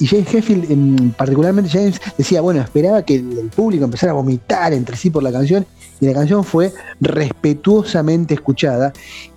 James 0.06 0.34
Hetfield, 0.34 1.16
particularmente 1.16 1.70
James, 1.70 1.99
decía, 2.18 2.41
bueno, 2.41 2.62
esperaba 2.62 3.03
que 3.03 3.16
el, 3.16 3.51
público 3.56 3.86
empezara 3.86 4.12
a 4.12 4.16
vomitar 4.16 4.74
entre 4.74 4.97
sí 4.97 5.10
por 5.10 5.24
la 5.24 5.32
canción, 5.32 5.66
y 5.99 6.08
la 6.08 6.14
canción 6.14 6.43
fue 6.43 6.74
respetuosamente 6.99 8.34
escuchada, 8.34 8.93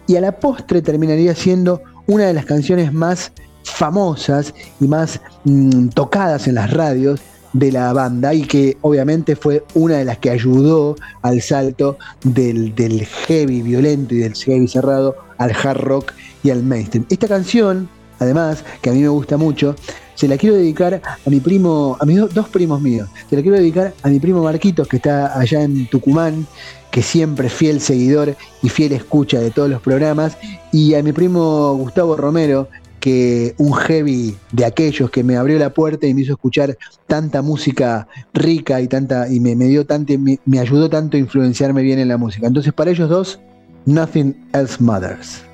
y 0.06 0.16
a 0.16 0.20
la 0.20 0.32
postre 0.32 0.82
terminaría 0.82 1.34
siendo 1.34 1.82
una 2.06 2.24
de 2.24 2.34
las 2.34 2.46
canciones 2.46 2.92
más 2.92 3.32
famosas 3.64 4.54
y 4.80 4.88
más 4.88 5.20
mm, 5.44 5.88
tocadas 5.88 6.48
en 6.48 6.54
las 6.54 6.72
radios 6.72 7.20
de 7.52 7.72
la 7.72 7.92
banda 7.92 8.34
y 8.34 8.42
que 8.42 8.76
obviamente 8.82 9.36
fue 9.36 9.64
una 9.74 9.96
de 9.96 10.04
las 10.04 10.18
que 10.18 10.30
ayudó 10.30 10.96
al 11.22 11.40
salto 11.40 11.98
del 12.22 13.06
heavy 13.26 13.62
violento 13.62 14.14
y 14.14 14.18
del 14.18 14.34
heavy 14.34 14.68
cerrado 14.68 15.16
al 15.38 15.52
hard 15.52 15.80
rock 15.80 16.12
mainstream. 16.56 17.06
Esta 17.08 17.28
canción, 17.28 17.88
además, 18.18 18.64
que 18.80 18.90
a 18.90 18.92
mí 18.92 19.00
me 19.00 19.08
gusta 19.08 19.36
mucho, 19.36 19.74
se 20.14 20.26
la 20.26 20.36
quiero 20.36 20.56
dedicar 20.56 21.00
a 21.04 21.30
mi 21.30 21.38
primo, 21.40 21.96
a 22.00 22.04
mis 22.04 22.18
dos 22.34 22.48
primos 22.48 22.80
míos. 22.80 23.08
Se 23.30 23.36
la 23.36 23.42
quiero 23.42 23.56
dedicar 23.56 23.94
a 24.02 24.08
mi 24.08 24.18
primo 24.18 24.42
Marquitos, 24.42 24.88
que 24.88 24.96
está 24.96 25.38
allá 25.38 25.62
en 25.62 25.86
Tucumán, 25.86 26.46
que 26.90 27.02
siempre 27.02 27.48
fiel 27.48 27.80
seguidor 27.80 28.34
y 28.62 28.68
fiel 28.68 28.92
escucha 28.92 29.38
de 29.38 29.50
todos 29.50 29.70
los 29.70 29.80
programas, 29.80 30.36
y 30.72 30.94
a 30.94 31.02
mi 31.02 31.12
primo 31.12 31.74
Gustavo 31.74 32.16
Romero, 32.16 32.68
que 32.98 33.54
un 33.58 33.74
heavy 33.74 34.36
de 34.52 34.64
aquellos 34.64 35.10
que 35.10 35.22
me 35.22 35.36
abrió 35.36 35.58
la 35.58 35.72
puerta 35.72 36.06
y 36.06 36.14
me 36.14 36.22
hizo 36.22 36.32
escuchar 36.32 36.76
tanta 37.06 37.42
música 37.42 38.08
rica 38.34 38.80
y 38.80 38.88
tanta 38.88 39.28
y 39.28 39.40
me, 39.40 39.54
dio 39.54 39.86
tanto 39.86 40.14
me 40.18 40.58
ayudó 40.58 40.90
tanto 40.90 41.16
a 41.16 41.20
influenciarme 41.20 41.82
bien 41.82 41.98
en 42.00 42.08
la 42.08 42.16
música. 42.16 42.46
Entonces 42.46 42.72
para 42.72 42.90
ellos 42.90 43.08
dos, 43.08 43.38
Nothing 43.86 44.34
Else 44.52 44.82
Matters. 44.82 45.47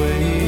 away. 0.00 0.39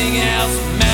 Nothing 0.00 0.16
else 0.22 0.56
matters. 0.78 0.89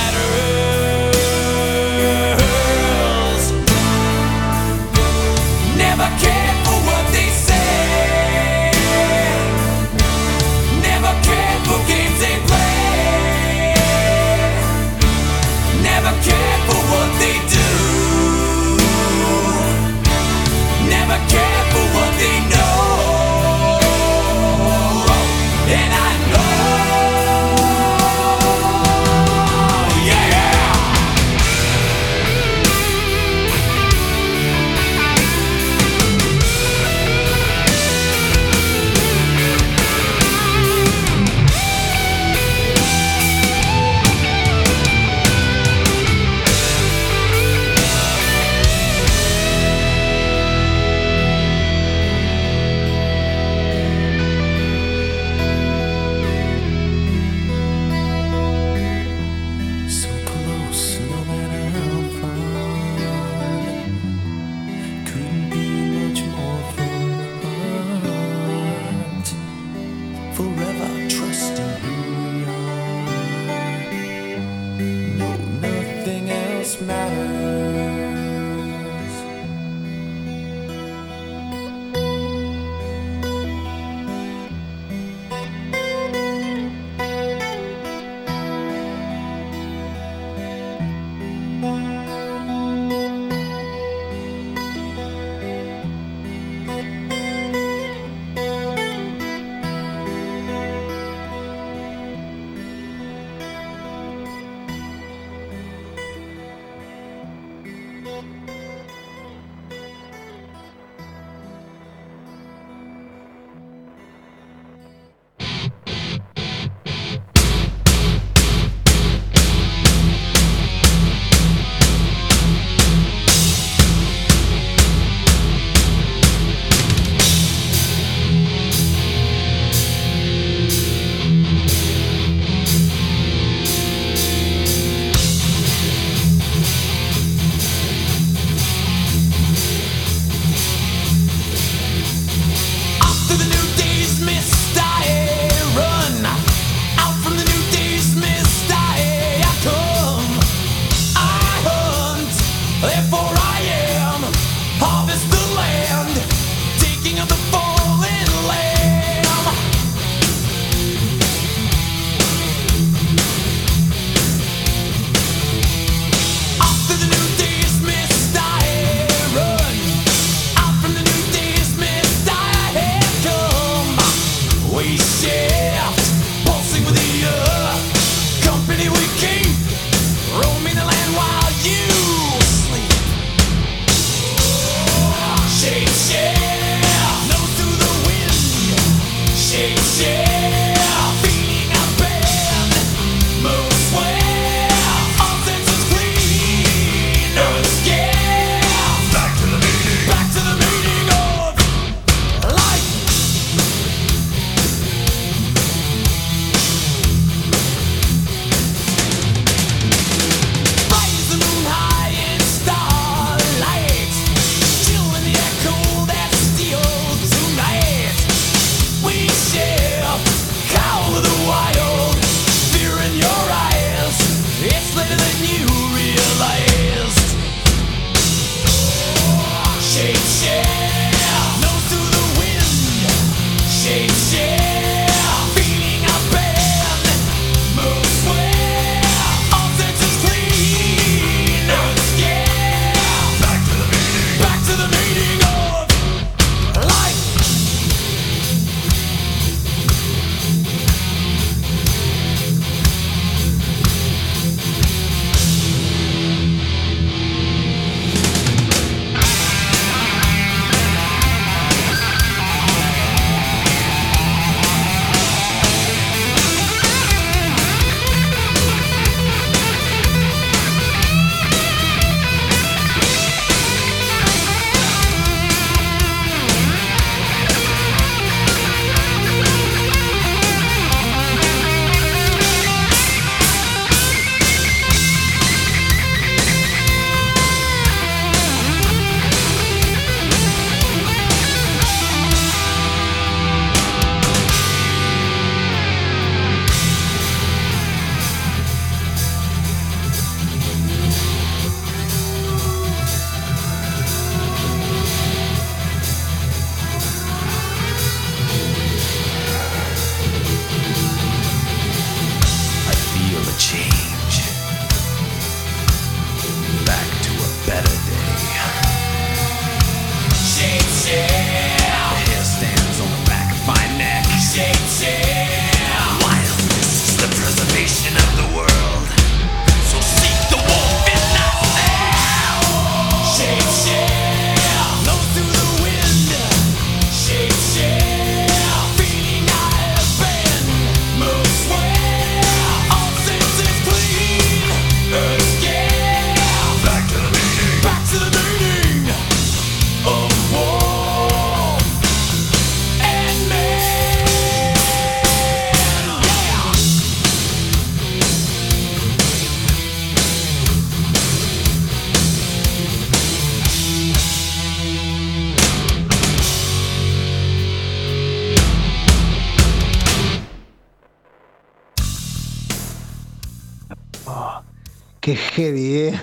Heavy, 375.56 375.94
¿eh? 375.94 376.14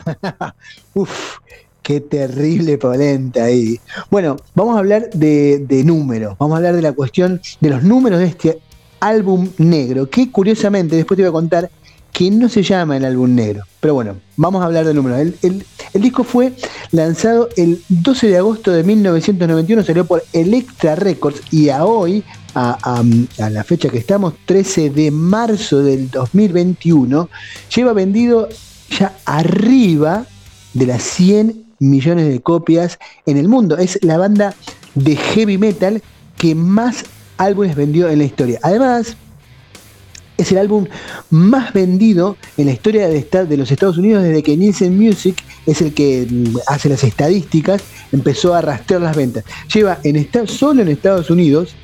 Qué 1.82 2.00
terrible 2.00 2.78
polenta 2.78 3.44
ahí. 3.44 3.78
Bueno, 4.10 4.38
vamos 4.56 4.76
a 4.76 4.80
hablar 4.80 5.10
de, 5.10 5.84
números. 5.84 6.38
Vamos 6.40 6.54
a 6.54 6.58
hablar 6.58 6.76
de 6.76 6.82
la 6.82 6.94
cuestión 6.94 7.42
de 7.60 7.70
los 7.70 7.84
números 7.84 8.20
de 8.20 8.26
este 8.28 8.60
álbum 9.02 9.50
negro. 9.58 10.10
Que 10.10 10.32
curiosamente, 10.32 10.96
después 10.96 11.18
te 11.18 11.24
voy 11.24 11.30
a 11.30 11.34
contar 11.34 11.70
que 12.14 12.32
no 12.32 12.48
se 12.48 12.64
llama 12.64 12.96
el 12.96 13.04
álbum 13.04 13.36
negro. 13.36 13.64
Pero 13.82 13.96
bueno, 13.96 14.16
vamos 14.38 14.62
a 14.62 14.66
hablar 14.68 14.86
de 14.86 14.94
números. 14.94 15.34
El, 15.42 15.66
disco 15.96 16.24
fue 16.24 16.54
lanzado 16.92 17.50
el 17.58 17.84
12 17.90 18.28
de 18.28 18.38
agosto 18.38 18.72
de 18.72 18.84
1991, 18.84 19.84
salió 19.84 20.06
por 20.06 20.24
Electra 20.32 20.96
Records 20.96 21.42
y 21.52 21.68
a 21.68 21.84
hoy, 21.84 22.24
a, 22.54 22.78
a- 22.82 23.44
a 23.46 23.50
la 23.50 23.64
fecha 23.66 23.90
que 23.90 23.98
estamos, 23.98 24.36
13 24.46 24.90
de 24.92 25.12
marzo 25.12 25.82
del 25.84 26.10
2021, 26.10 27.30
lleva 27.76 27.92
vendido 27.92 28.48
ya 28.90 29.18
arriba 29.26 30.26
de 30.74 30.86
las 30.86 31.04
100 31.04 31.64
millones 31.80 32.28
de 32.28 32.42
copias 32.42 33.00
en 33.26 33.38
el 33.38 33.48
mundo. 33.48 33.78
Es 33.78 34.00
la 34.02 34.18
banda 34.18 34.56
de 34.96 35.16
heavy 35.16 35.58
metal 35.58 36.02
que 36.38 36.56
más 36.56 37.06
álbumes 37.38 37.76
vendió 37.76 38.10
en 38.10 38.20
la 38.20 38.26
historia. 38.26 38.60
Además, 38.64 39.18
es 40.38 40.52
el 40.52 40.58
álbum 40.58 40.88
más 41.30 41.74
vendido 41.74 42.38
en 42.58 42.66
la 42.66 42.72
historia 42.74 43.08
de, 43.08 43.58
los 43.58 43.72
Estados 43.72 43.98
Unidos 43.98 44.24
desde 44.24 44.44
que 44.44 44.58
Nielsen 44.58 44.98
Music 44.98 45.44
es 45.66 45.82
el 45.82 45.94
que 45.94 46.28
mm, 46.30 46.58
hace 46.68 46.90
las 46.90 47.04
estadísticas, 47.04 47.82
empezó 48.12 48.54
a 48.54 48.62
rastrear 48.62 49.02
las 49.02 49.16
ventas. 49.16 49.44
Lleva 49.74 50.00
en 50.04 50.28
solo 50.48 50.82
en 50.82 50.90
Estados 50.90 51.30
Unidos 51.30 51.76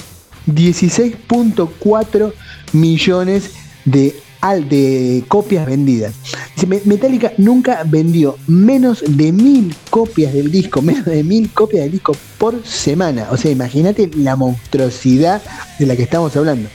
16.4 0.47 2.33
millones 2.73 3.51
de, 3.85 4.15
al- 4.41 4.67
de 4.69 5.23
copias 5.27 5.65
vendidas. 5.65 6.13
Dice, 6.55 6.67
"Me- 6.67 6.81
Metallica 6.85 7.33
nunca 7.37 7.83
vendió 7.85 8.37
menos 8.47 9.03
de 9.07 9.31
mil 9.31 9.75
copias 9.89 10.33
del 10.33 10.51
disco, 10.51 10.81
menos 10.81 11.05
de 11.05 11.23
mil 11.23 11.49
copias 11.51 11.83
del 11.83 11.91
disco 11.93 12.15
por 12.37 12.65
semana. 12.65 13.27
O 13.31 13.37
sea, 13.37 13.51
imagínate 13.51 14.09
la 14.15 14.35
monstruosidad 14.35 15.41
de 15.77 15.85
la 15.85 15.95
que 15.95 16.03
estamos 16.03 16.35
hablando. 16.35 16.69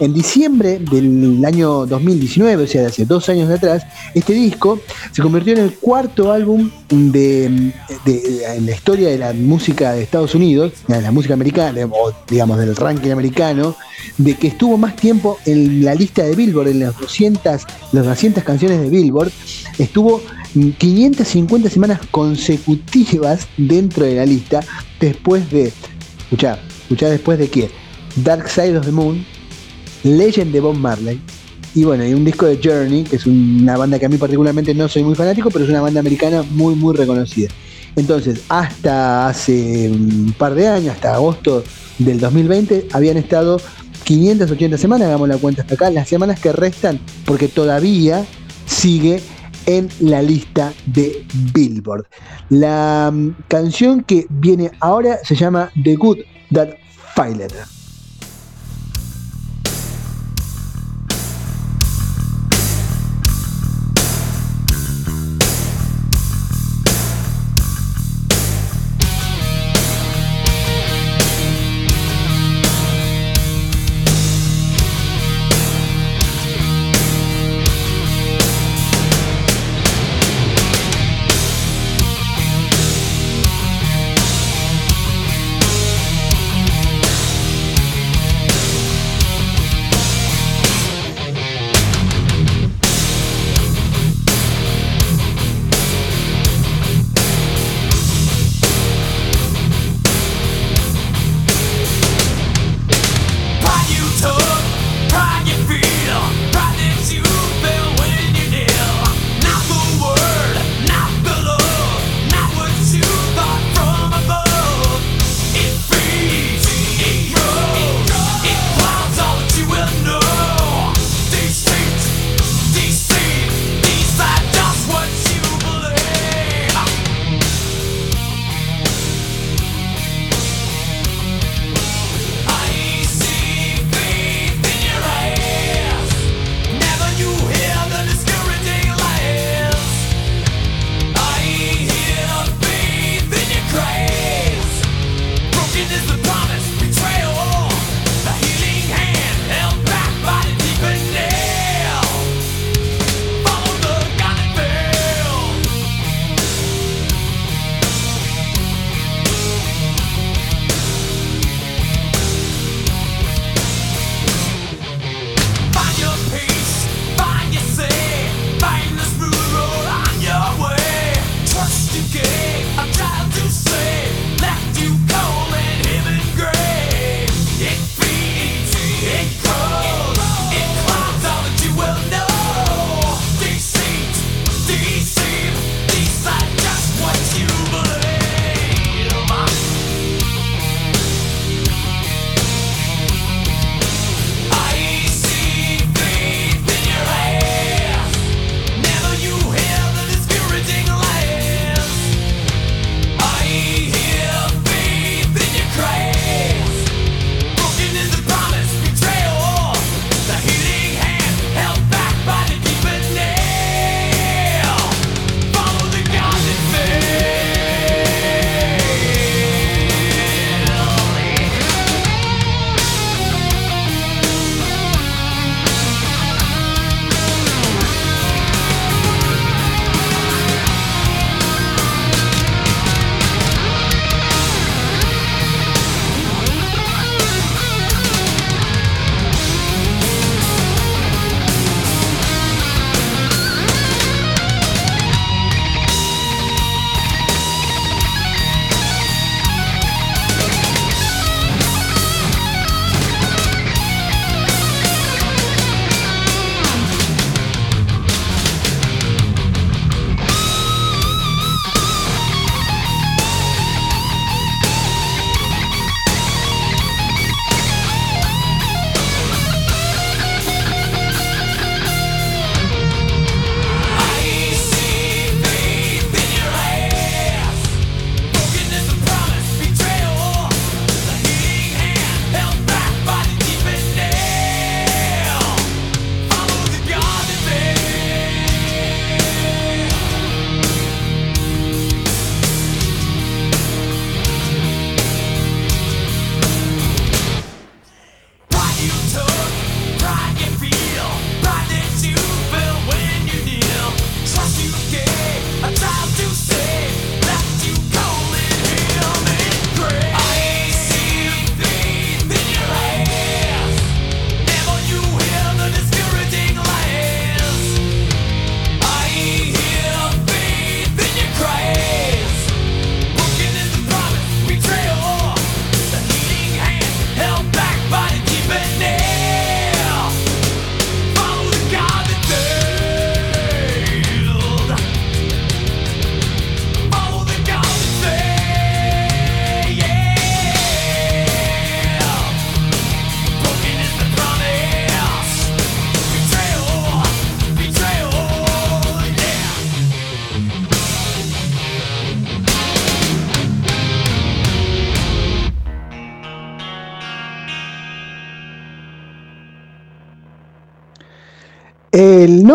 En 0.00 0.14
diciembre 0.14 0.78
del 0.78 1.44
año 1.44 1.84
2019, 1.84 2.62
o 2.62 2.66
sea, 2.68 2.82
de 2.82 2.86
hace 2.86 3.04
dos 3.04 3.28
años 3.28 3.50
atrás, 3.50 3.84
este 4.14 4.32
disco 4.32 4.80
se 5.10 5.20
convirtió 5.22 5.54
en 5.54 5.58
el 5.58 5.74
cuarto 5.74 6.30
álbum 6.30 6.70
de, 6.88 7.72
de- 8.04 8.44
en 8.56 8.66
la 8.66 8.72
historia 8.72 9.08
de 9.08 9.18
la 9.18 9.32
música 9.32 9.92
de 9.92 10.02
Estados 10.04 10.36
Unidos, 10.36 10.72
de 10.86 11.02
la 11.02 11.10
música 11.10 11.34
americana, 11.34 11.80
o 11.90 12.12
digamos 12.30 12.58
del 12.58 12.76
ranking 12.76 13.10
americano, 13.10 13.74
de 14.18 14.34
que 14.36 14.46
estuvo 14.48 14.78
más 14.78 14.94
tiempo 14.94 15.36
en 15.46 15.84
la 15.84 15.96
lista 15.96 16.22
de 16.22 16.36
Billboard, 16.36 16.68
en 16.68 16.78
las 16.80 16.96
200, 17.00 17.62
las 17.92 18.06
200 18.06 18.44
canciones 18.44 18.80
de 18.80 18.88
Billboard, 18.90 19.32
estuvo 19.78 20.22
550 20.78 21.70
semanas 21.70 22.00
consecutivas 22.12 23.48
dentro 23.56 24.04
de 24.04 24.14
la 24.14 24.26
lista, 24.26 24.60
después 25.00 25.50
de, 25.50 25.72
escuchá, 26.20 26.60
escuchá 26.82 27.08
después 27.10 27.36
de 27.38 27.48
qué, 27.48 27.68
Dark 28.24 28.48
Side 28.48 28.78
of 28.78 28.86
the 28.86 28.92
Moon, 28.92 29.24
Legend 30.16 30.52
de 30.52 30.60
Bob 30.60 30.76
Marley, 30.76 31.20
y 31.74 31.84
bueno, 31.84 32.06
y 32.06 32.14
un 32.14 32.24
disco 32.24 32.46
de 32.46 32.58
Journey, 32.62 33.04
que 33.04 33.16
es 33.16 33.26
una 33.26 33.76
banda 33.76 33.98
que 33.98 34.06
a 34.06 34.08
mí 34.08 34.16
particularmente 34.16 34.74
no 34.74 34.88
soy 34.88 35.04
muy 35.04 35.14
fanático, 35.14 35.50
pero 35.50 35.64
es 35.64 35.70
una 35.70 35.80
banda 35.80 36.00
americana 36.00 36.42
muy, 36.42 36.74
muy 36.74 36.96
reconocida. 36.96 37.50
Entonces, 37.94 38.42
hasta 38.48 39.28
hace 39.28 39.90
un 39.90 40.34
par 40.38 40.54
de 40.54 40.68
años, 40.68 40.94
hasta 40.94 41.14
agosto 41.14 41.62
del 41.98 42.20
2020, 42.20 42.88
habían 42.92 43.16
estado 43.16 43.60
580 44.04 44.78
semanas, 44.78 45.08
hagamos 45.08 45.28
la 45.28 45.36
cuenta 45.36 45.62
hasta 45.62 45.74
acá, 45.74 45.90
las 45.90 46.08
semanas 46.08 46.40
que 46.40 46.52
restan, 46.52 46.98
porque 47.26 47.48
todavía 47.48 48.24
sigue 48.66 49.20
en 49.66 49.88
la 50.00 50.22
lista 50.22 50.72
de 50.86 51.26
Billboard. 51.52 52.06
La 52.48 53.10
mm, 53.12 53.34
canción 53.48 54.02
que 54.02 54.26
viene 54.30 54.70
ahora 54.80 55.18
se 55.22 55.34
llama 55.34 55.70
The 55.82 55.96
Good 55.96 56.18
That 56.52 56.70
Filet. 57.14 57.77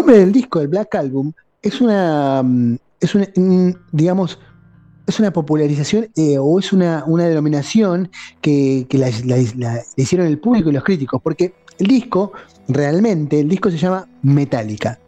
Nombre 0.04 0.20
del 0.20 0.34
disco, 0.34 0.60
el 0.60 0.68
Black 0.68 0.96
Album, 0.96 1.32
es 1.62 1.80
una, 1.80 2.44
mm, 2.44 2.76
es 3.00 3.16
mm, 3.16 3.70
digamos, 3.94 4.38
es 5.08 5.18
una 5.20 5.32
popularización 5.32 6.10
eh, 6.18 6.38
o 6.38 6.60
es 6.60 6.74
una, 6.74 7.06
una 7.08 7.26
denominación 7.26 8.10
que, 8.42 8.86
que 8.90 8.98
la, 8.98 9.10
hicieron 9.96 10.28
el 10.28 10.40
público 10.40 10.70
y 10.70 10.74
los 10.74 10.84
críticos, 10.84 11.22
porque 11.22 11.54
el 11.80 11.88
disco, 11.88 12.34
realmente, 12.68 13.40
el 13.40 13.48
disco 13.48 13.72
se 13.72 13.78
llama 13.78 14.06
Metallica, 14.24 15.00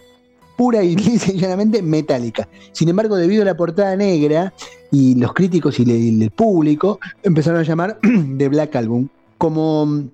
pura 0.56 0.82
y 0.82 0.96
lisa 0.96 1.34
y 1.34 1.40
llanamente 1.40 1.82
Metallica. 1.82 2.48
Sin 2.72 2.88
embargo, 2.88 3.18
debido 3.18 3.42
a 3.42 3.46
la 3.46 3.58
portada 3.58 3.98
negra 3.98 4.54
y 4.94 5.16
los 5.16 5.34
críticos 5.34 5.78
y 5.78 6.24
el 6.24 6.32
público 6.32 7.00
empezaron 7.22 7.60
a 7.60 7.64
llamar 7.64 8.00
de 8.02 8.48
Black 8.48 8.78
Album. 8.78 9.10
Como 9.38 9.86
mm, 9.86 10.10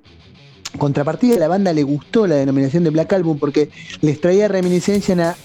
contrapartida, 0.78 1.38
la 1.38 1.48
banda 1.48 1.74
le 1.74 1.84
gustó 1.84 2.28
la 2.28 2.36
denominación 2.36 2.84
de 2.84 2.90
Black 2.90 3.14
Album 3.14 3.38
porque 3.38 3.70
les 4.02 4.20
traía 4.22 4.48
reminiscencias 4.48 5.38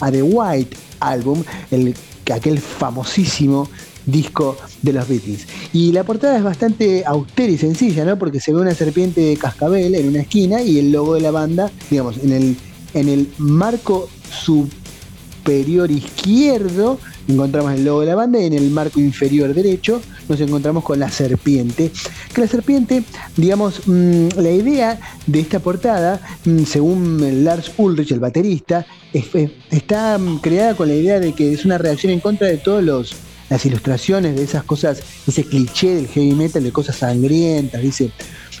a 0.00 0.10
The 0.10 0.22
White 0.22 0.76
Album, 1.00 1.42
el, 1.70 1.94
aquel 2.32 2.58
famosísimo 2.58 3.68
disco 4.06 4.56
de 4.82 4.92
los 4.92 5.08
Beatles. 5.08 5.46
Y 5.72 5.92
la 5.92 6.04
portada 6.04 6.38
es 6.38 6.42
bastante 6.42 7.04
austera 7.06 7.52
y 7.52 7.58
sencilla, 7.58 8.04
¿no? 8.04 8.18
Porque 8.18 8.40
se 8.40 8.52
ve 8.52 8.60
una 8.60 8.74
serpiente 8.74 9.20
de 9.20 9.36
cascabel 9.36 9.94
en 9.94 10.08
una 10.08 10.20
esquina 10.20 10.62
y 10.62 10.78
el 10.78 10.92
logo 10.92 11.14
de 11.14 11.20
la 11.20 11.30
banda, 11.30 11.70
digamos, 11.90 12.16
en 12.18 12.32
el, 12.32 12.56
en 12.94 13.08
el 13.08 13.28
marco 13.38 14.08
superior 14.30 15.90
izquierdo 15.90 16.98
encontramos 17.28 17.72
el 17.72 17.84
logo 17.84 18.00
de 18.00 18.06
la 18.06 18.14
banda 18.14 18.40
y 18.40 18.46
en 18.46 18.54
el 18.54 18.70
marco 18.70 19.00
inferior 19.00 19.54
derecho 19.54 20.00
nos 20.28 20.40
encontramos 20.40 20.84
con 20.84 20.98
la 20.98 21.10
serpiente. 21.10 21.90
Que 22.34 22.40
la 22.42 22.46
serpiente, 22.48 23.02
digamos, 23.36 23.82
mm, 23.86 24.28
la 24.36 24.50
idea 24.50 24.98
de 25.26 25.40
esta 25.40 25.60
portada, 25.60 26.20
mm, 26.44 26.64
según 26.64 27.44
Lars 27.44 27.72
Ulrich, 27.78 28.12
el 28.12 28.20
baterista, 28.20 28.86
es- 29.12 29.34
es- 29.34 29.50
está 29.70 30.18
mm, 30.18 30.38
creada 30.38 30.74
con 30.74 30.88
la 30.88 30.94
idea 30.94 31.20
de 31.20 31.32
que 31.32 31.52
es 31.52 31.64
una 31.64 31.78
reacción 31.78 32.12
en 32.12 32.20
contra 32.20 32.46
de 32.48 32.58
todos 32.58 32.82
los 32.82 33.14
las 33.50 33.64
ilustraciones 33.64 34.36
de 34.36 34.42
esas 34.42 34.62
cosas, 34.62 35.00
ese 35.26 35.42
cliché 35.42 35.94
del 35.94 36.06
heavy 36.08 36.32
metal 36.32 36.62
de 36.62 36.70
cosas 36.70 36.96
sangrientas, 36.96 37.80
dice, 37.80 38.10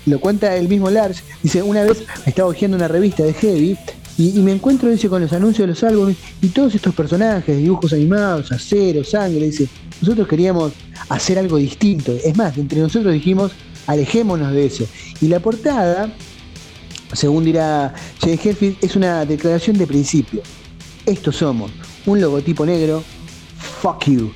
lo 0.06 0.18
cuenta 0.18 0.56
el 0.56 0.66
mismo 0.66 0.88
Lars, 0.88 1.22
dice, 1.42 1.62
una 1.62 1.82
vez 1.82 2.04
estaba 2.24 2.48
hojeando 2.48 2.78
una 2.78 2.88
revista 2.88 3.22
de 3.22 3.34
heavy 3.34 3.76
y, 4.18 4.32
me 4.40 4.50
encuentro, 4.50 4.90
dice, 4.90 5.08
con 5.08 5.22
los 5.22 5.32
anuncios 5.32 5.60
de 5.60 5.68
los 5.68 5.84
álbumes 5.84 6.16
y 6.42 6.48
todos 6.48 6.74
estos 6.74 6.92
personajes, 6.92 7.56
dibujos 7.56 7.92
animados, 7.92 8.50
acero, 8.50 9.04
sangre, 9.04 9.46
dice, 9.46 9.68
nosotros 10.00 10.26
queríamos 10.26 10.72
hacer 11.08 11.38
algo 11.38 11.56
distinto. 11.56 12.12
Es 12.24 12.36
más, 12.36 12.58
entre 12.58 12.80
nosotros 12.80 13.12
dijimos, 13.12 13.52
alejémonos 13.86 14.52
de 14.52 14.66
eso. 14.66 14.84
Y 15.20 15.28
la 15.28 15.38
portada, 15.38 16.12
según 17.12 17.44
dirá 17.44 17.94
Jay 18.20 18.40
Hetfield, 18.42 18.78
es 18.80 18.96
una 18.96 19.24
declaración 19.24 19.78
de 19.78 19.86
principio. 19.86 20.42
Estos 21.06 21.36
somos, 21.36 21.70
un 22.04 22.20
logotipo 22.20 22.66
negro, 22.66 23.04
fuck 23.80 24.04
you. 24.06 24.32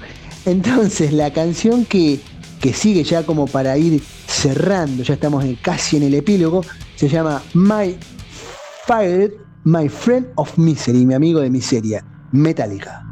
Entonces 0.47 1.13
la 1.13 1.33
canción 1.33 1.85
que, 1.87 2.21
que 2.61 2.73
sigue 2.73 3.03
ya 3.03 3.27
como 3.27 3.49
para 3.49 3.77
ir 3.77 4.01
cerrando, 4.29 5.03
ya 5.03 5.15
estamos 5.15 5.45
casi 5.61 5.97
en 5.97 6.05
el 6.05 6.15
epílogo, 6.15 6.65
se 6.95 7.09
llama 7.09 7.43
My 7.53 7.97
Fired, 8.87 9.33
My 9.65 9.89
Friend 9.89 10.27
of 10.37 10.59
Misery, 10.59 11.07
mi 11.07 11.15
amigo 11.15 11.41
de 11.41 11.49
miseria, 11.49 12.05
Metallica. 12.33 13.12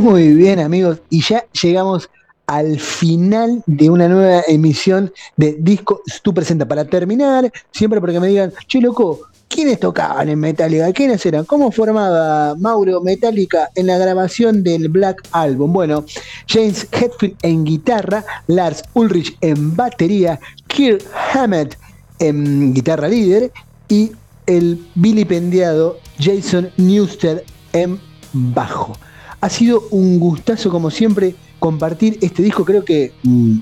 Muy 0.00 0.32
bien 0.32 0.60
amigos, 0.60 1.02
y 1.10 1.20
ya 1.20 1.44
llegamos 1.60 2.08
al 2.46 2.80
final 2.80 3.62
de 3.66 3.90
una 3.90 4.08
nueva 4.08 4.42
emisión 4.48 5.12
de 5.36 5.58
Disco 5.60 6.00
Stu 6.08 6.32
Presenta. 6.32 6.66
Para 6.66 6.86
terminar, 6.86 7.52
siempre 7.70 8.00
porque 8.00 8.18
me 8.18 8.28
digan, 8.28 8.50
che 8.66 8.80
loco, 8.80 9.20
¿quiénes 9.46 9.78
tocaban 9.78 10.30
en 10.30 10.40
Metallica? 10.40 10.90
¿Quiénes 10.94 11.26
eran? 11.26 11.44
¿Cómo 11.44 11.70
formaba 11.70 12.54
Mauro 12.54 13.02
Metallica 13.02 13.68
en 13.74 13.88
la 13.88 13.98
grabación 13.98 14.62
del 14.64 14.88
Black 14.88 15.20
Album? 15.32 15.70
Bueno, 15.74 16.06
James 16.48 16.88
Hetfield 16.90 17.36
en 17.42 17.64
guitarra, 17.64 18.24
Lars 18.46 18.82
Ulrich 18.94 19.36
en 19.42 19.76
batería, 19.76 20.40
Kirk 20.66 21.04
Hammett 21.34 21.76
en 22.20 22.72
guitarra 22.72 23.06
líder 23.06 23.52
y 23.86 24.12
el 24.46 24.82
vilipendiado 24.94 25.98
Jason 26.18 26.70
Newsted 26.78 27.42
en 27.74 28.00
bajo. 28.32 28.94
Ha 29.40 29.48
sido 29.48 29.82
un 29.90 30.18
gustazo, 30.18 30.70
como 30.70 30.90
siempre, 30.90 31.34
compartir 31.58 32.18
este 32.20 32.42
disco. 32.42 32.64
Creo 32.64 32.84
que 32.84 33.12
mm, 33.22 33.58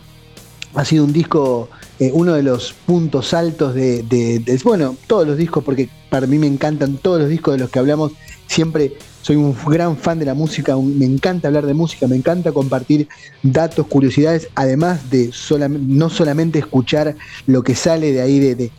ha 0.74 0.84
sido 0.84 1.04
un 1.04 1.12
disco, 1.12 1.68
eh, 1.98 2.10
uno 2.12 2.34
de 2.34 2.42
los 2.42 2.72
puntos 2.72 3.32
altos 3.34 3.74
de, 3.74 4.02
de, 4.02 4.60
bueno, 4.64 4.96
todos 5.06 5.26
los 5.26 5.36
discos, 5.36 5.62
porque 5.64 5.88
para 6.10 6.26
mí 6.26 6.38
me 6.38 6.46
encantan 6.46 6.96
todos 6.96 7.20
los 7.20 7.28
discos 7.28 7.54
de 7.54 7.58
los 7.58 7.70
que 7.70 7.78
hablamos. 7.78 8.12
Siempre 8.46 8.96
soy 9.28 9.36
un 9.36 9.54
gran 9.66 9.94
fan 9.98 10.18
de 10.18 10.24
la 10.24 10.32
música, 10.32 10.74
me 10.74 11.04
encanta 11.04 11.48
hablar 11.48 11.66
de 11.66 11.74
música, 11.74 12.08
me 12.08 12.16
encanta 12.16 12.50
compartir 12.50 13.08
datos, 13.42 13.86
curiosidades, 13.86 14.48
además 14.54 15.10
de 15.10 15.30
no 15.68 16.08
solamente 16.08 16.58
escuchar 16.58 17.14
lo 17.46 17.62
que 17.62 17.74
sale 17.74 18.10
de 18.10 18.22
ahí 18.22 18.38
de, 18.38 18.70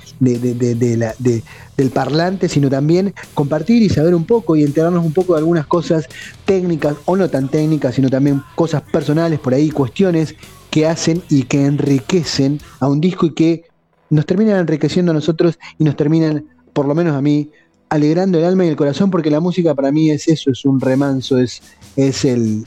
del 1.78 1.90
parlante, 1.92 2.50
sino 2.50 2.68
también 2.68 3.14
compartir 3.36 3.84
y 3.84 3.90
saber 3.90 4.16
un 4.16 4.26
poco 4.26 4.56
y 4.56 4.64
enterarnos 4.64 5.06
un 5.06 5.14
poco 5.14 5.34
de 5.34 5.40
algunas 5.42 5.68
cosas 5.68 6.08
técnicas 6.46 6.96
o 7.06 7.16
no 7.16 7.30
tan 7.30 7.48
técnicas, 7.50 7.94
sino 7.94 8.10
también 8.10 8.42
cosas 8.56 8.82
personales 8.82 9.38
por 9.40 9.54
ahí, 9.54 9.70
cuestiones 9.70 10.34
que 10.72 10.88
hacen 10.88 11.22
y 11.30 11.44
que 11.44 11.64
enriquecen 11.64 12.60
a 12.80 12.88
un 12.88 13.00
disco 13.00 13.28
y 13.28 13.36
que 13.36 13.66
nos 14.10 14.26
terminan 14.26 14.58
enriqueciendo 14.58 15.12
a 15.12 15.14
nosotros 15.14 15.60
y 15.78 15.84
nos 15.84 15.96
terminan, 15.96 16.46
por 16.74 16.88
lo 16.88 16.96
menos 16.96 17.16
a 17.16 17.22
mí, 17.22 17.52
alegrando 17.90 18.38
el 18.38 18.46
alma 18.46 18.66
y 18.66 18.70
el 18.70 18.76
corazón, 18.76 19.12
porque 19.12 19.30
la 19.30 19.40
música 19.40 19.76
para 19.76 19.92
mí 19.92 20.10
es 20.10 20.28
eso, 20.28 20.52
es 20.52 20.64
un 20.66 20.80
remanso, 20.80 21.38
es, 21.38 21.62
es, 21.96 22.24
el, 22.26 22.64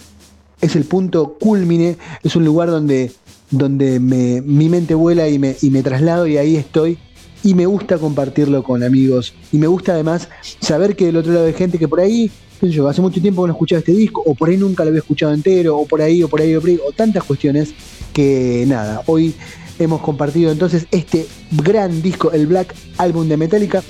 es 0.61 0.77
el 0.77 0.85
punto 0.85 1.35
culmine, 1.39 1.97
es 2.23 2.37
un 2.37 2.45
lugar 2.45 2.71
donde, 2.71 3.13
donde 3.51 4.01
me, 4.01 4.41
mi 4.43 4.69
mente 4.69 4.95
vuela 4.95 5.29
y 5.29 5.39
me, 5.39 5.57
y 5.63 5.71
me 5.71 5.83
traslado 5.83 6.27
y 6.27 6.37
ahí 6.37 6.57
estoy. 6.57 6.99
Y 7.45 7.55
me 7.55 7.67
gusta 7.67 7.99
compartirlo 7.99 8.63
con 8.63 8.85
amigos. 8.85 9.35
Y 9.51 9.59
me 9.59 9.67
gusta 9.67 9.95
además 9.95 10.29
saber 10.61 10.95
que 10.95 11.07
del 11.07 11.17
otro 11.17 11.33
lado 11.33 11.47
hay 11.47 11.53
gente 11.53 11.77
que 11.77 11.89
por 11.89 11.99
ahí, 11.99 12.31
yo, 12.61 12.87
hace 12.87 13.01
mucho 13.01 13.21
tiempo 13.21 13.45
no 13.45 13.53
escuchaba 13.53 13.81
este 13.81 13.91
disco, 13.91 14.23
o 14.25 14.37
por 14.37 14.49
ahí 14.49 14.57
nunca 14.57 14.85
lo 14.85 14.91
había 14.91 15.01
escuchado 15.01 15.35
entero, 15.35 15.77
o 15.77 15.85
por 15.85 16.01
ahí, 16.01 16.23
o 16.23 16.29
por 16.29 16.41
ahí, 16.41 16.55
o 16.55 16.61
por 16.61 16.71
ahí, 16.71 16.79
o 16.87 16.93
tantas 16.93 17.25
cuestiones 17.25 17.75
que 18.13 18.65
nada, 18.69 19.03
hoy 19.07 19.35
hemos 19.83 20.01
compartido 20.01 20.51
entonces 20.51 20.87
este 20.91 21.27
gran 21.51 22.01
disco, 22.03 22.33
el 22.33 22.47
Black 22.47 22.75
Album 22.99 23.29
de 23.29 23.37
Metallica. 23.37 23.83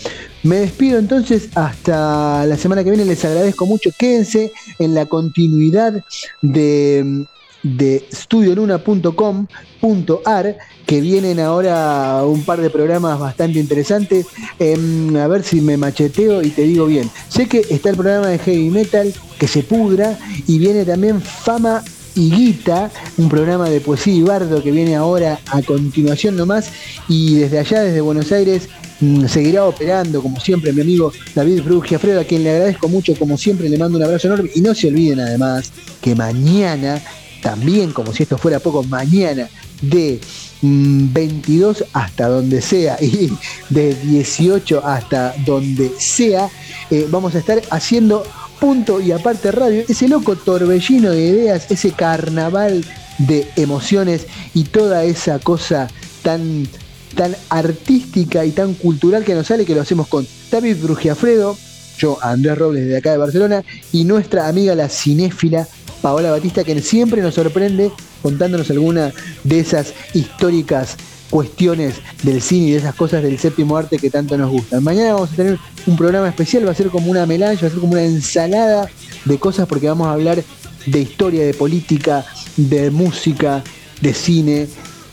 Me 0.42 0.56
despido 0.56 0.98
entonces 0.98 1.50
hasta 1.54 2.44
la 2.46 2.56
semana 2.56 2.82
que 2.82 2.90
viene, 2.90 3.04
les 3.04 3.24
agradezco 3.24 3.66
mucho, 3.66 3.90
quédense 3.96 4.52
en 4.78 4.94
la 4.94 5.06
continuidad 5.06 6.04
de, 6.40 7.26
de 7.62 8.04
studioluna.com.ar 8.12 10.56
que 10.86 11.00
vienen 11.00 11.40
ahora 11.40 12.24
un 12.26 12.42
par 12.42 12.60
de 12.60 12.68
programas 12.70 13.18
bastante 13.18 13.60
interesantes. 13.60 14.26
Em, 14.58 15.16
a 15.16 15.28
ver 15.28 15.44
si 15.44 15.60
me 15.60 15.76
macheteo 15.76 16.42
y 16.42 16.50
te 16.50 16.62
digo 16.62 16.86
bien. 16.86 17.10
Sé 17.28 17.46
que 17.46 17.64
está 17.70 17.90
el 17.90 17.96
programa 17.96 18.28
de 18.28 18.38
heavy 18.38 18.70
metal 18.70 19.12
que 19.38 19.46
se 19.46 19.62
pudra 19.62 20.18
y 20.46 20.58
viene 20.58 20.84
también 20.84 21.20
Fama 21.20 21.82
y 22.14 22.30
Guita, 22.30 22.90
un 23.16 23.28
programa 23.28 23.68
de 23.68 23.80
poesía 23.80 24.14
y 24.14 24.22
bardo 24.22 24.62
que 24.62 24.70
viene 24.70 24.96
ahora 24.96 25.40
a 25.50 25.62
continuación 25.62 26.36
nomás. 26.36 26.70
Y 27.08 27.36
desde 27.36 27.58
allá, 27.58 27.82
desde 27.82 28.00
Buenos 28.00 28.30
Aires, 28.32 28.68
mm, 29.00 29.26
seguirá 29.26 29.64
operando, 29.64 30.22
como 30.22 30.38
siempre, 30.40 30.72
mi 30.72 30.82
amigo 30.82 31.12
David 31.34 31.62
Frugiafredo, 31.62 32.20
a 32.20 32.24
quien 32.24 32.44
le 32.44 32.50
agradezco 32.50 32.88
mucho, 32.88 33.14
como 33.16 33.38
siempre, 33.38 33.68
le 33.68 33.78
mando 33.78 33.98
un 33.98 34.04
abrazo 34.04 34.28
enorme. 34.28 34.50
Y 34.54 34.60
no 34.60 34.74
se 34.74 34.88
olviden 34.88 35.20
además 35.20 35.72
que 36.00 36.14
mañana, 36.14 37.00
también 37.42 37.92
como 37.92 38.12
si 38.12 38.24
esto 38.24 38.36
fuera 38.38 38.60
poco, 38.60 38.82
mañana 38.82 39.48
de 39.80 40.20
22 40.62 41.80
mm, 41.80 41.84
hasta 41.92 42.28
donde 42.28 42.62
sea 42.62 42.96
y 43.00 43.30
de 43.68 43.94
18 43.94 44.84
hasta 44.84 45.34
donde 45.44 45.90
sea, 45.98 46.48
eh, 46.90 47.06
vamos 47.10 47.34
a 47.34 47.38
estar 47.38 47.60
haciendo 47.70 48.22
punto 48.62 49.00
y 49.00 49.10
aparte 49.10 49.50
radio, 49.50 49.82
ese 49.88 50.06
loco 50.06 50.36
torbellino 50.36 51.10
de 51.10 51.26
ideas, 51.26 51.68
ese 51.68 51.90
carnaval 51.90 52.84
de 53.18 53.44
emociones 53.56 54.28
y 54.54 54.62
toda 54.62 55.02
esa 55.02 55.40
cosa 55.40 55.88
tan, 56.22 56.68
tan 57.16 57.34
artística 57.48 58.44
y 58.44 58.52
tan 58.52 58.74
cultural 58.74 59.24
que 59.24 59.34
nos 59.34 59.48
sale 59.48 59.64
que 59.64 59.74
lo 59.74 59.80
hacemos 59.80 60.06
con 60.06 60.24
David 60.48 60.76
Brugiafredo, 60.80 61.58
yo 61.98 62.18
Andrés 62.22 62.56
Robles 62.56 62.86
de 62.86 62.98
acá 62.98 63.10
de 63.10 63.18
Barcelona 63.18 63.64
y 63.90 64.04
nuestra 64.04 64.46
amiga 64.46 64.76
la 64.76 64.88
cinéfila 64.88 65.66
Paola 66.00 66.30
Batista 66.30 66.62
que 66.62 66.80
siempre 66.82 67.20
nos 67.20 67.34
sorprende 67.34 67.90
contándonos 68.22 68.70
alguna 68.70 69.12
de 69.42 69.58
esas 69.58 69.92
históricas 70.14 70.96
cuestiones 71.32 71.94
del 72.22 72.42
cine 72.42 72.66
y 72.66 72.70
de 72.72 72.76
esas 72.76 72.94
cosas 72.94 73.22
del 73.22 73.38
séptimo 73.38 73.78
arte 73.78 73.98
que 73.98 74.10
tanto 74.10 74.36
nos 74.36 74.50
gustan. 74.50 74.84
Mañana 74.84 75.14
vamos 75.14 75.32
a 75.32 75.36
tener 75.36 75.58
un 75.86 75.96
programa 75.96 76.28
especial, 76.28 76.66
va 76.66 76.72
a 76.72 76.74
ser 76.74 76.88
como 76.88 77.10
una 77.10 77.24
melange, 77.24 77.62
va 77.62 77.68
a 77.68 77.70
ser 77.70 77.80
como 77.80 77.94
una 77.94 78.04
ensalada 78.04 78.86
de 79.24 79.38
cosas 79.38 79.66
porque 79.66 79.88
vamos 79.88 80.08
a 80.08 80.12
hablar 80.12 80.44
de 80.84 81.00
historia, 81.00 81.46
de 81.46 81.54
política, 81.54 82.26
de 82.58 82.90
música, 82.90 83.64
de 84.02 84.12
cine 84.12 84.68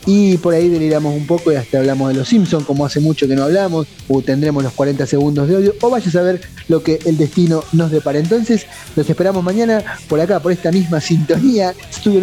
y 0.05 0.35
por 0.37 0.53
ahí 0.53 0.67
deliramos 0.67 1.15
un 1.15 1.25
poco 1.25 1.53
y 1.53 1.55
hasta 1.55 1.77
hablamos 1.77 2.09
de 2.09 2.15
los 2.15 2.27
Simpsons, 2.27 2.65
como 2.65 2.85
hace 2.85 2.99
mucho 2.99 3.25
que 3.25 3.35
no 3.35 3.43
hablamos, 3.43 3.87
o 4.09 4.21
tendremos 4.21 4.61
los 4.61 4.73
40 4.73 5.05
segundos 5.05 5.47
de 5.47 5.55
audio, 5.55 5.75
o 5.81 5.89
vaya 5.89 6.09
a 6.09 6.11
saber 6.11 6.41
lo 6.67 6.83
que 6.83 6.99
el 7.05 7.15
destino 7.17 7.63
nos 7.71 7.91
depara. 7.91 8.19
Entonces, 8.19 8.65
los 8.97 9.09
esperamos 9.09 9.41
mañana 9.41 9.83
por 10.09 10.19
acá, 10.19 10.41
por 10.41 10.51
esta 10.51 10.69
misma 10.71 10.99
sintonía, 10.99 11.73
estuve 11.89 12.19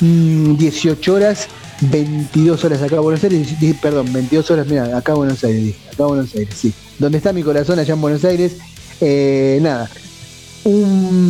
18 0.00 1.14
horas 1.14 1.48
22 1.80 2.64
horas 2.64 2.82
acá 2.82 2.96
en 2.96 3.02
Buenos 3.02 3.22
Aires, 3.22 3.48
perdón, 3.80 4.12
22 4.12 4.50
horas, 4.50 4.66
mira, 4.66 4.96
acá 4.96 5.12
en 5.12 5.18
Buenos 5.18 5.44
Aires, 5.44 5.76
acá 5.92 6.02
en 6.02 6.08
Buenos 6.08 6.34
Aires, 6.34 6.54
sí. 6.54 6.72
Donde 6.98 7.18
está 7.18 7.32
mi 7.32 7.42
corazón, 7.42 7.78
allá 7.78 7.94
en 7.94 8.00
Buenos 8.00 8.24
Aires. 8.24 8.56
Eh, 9.00 9.58
nada, 9.62 9.88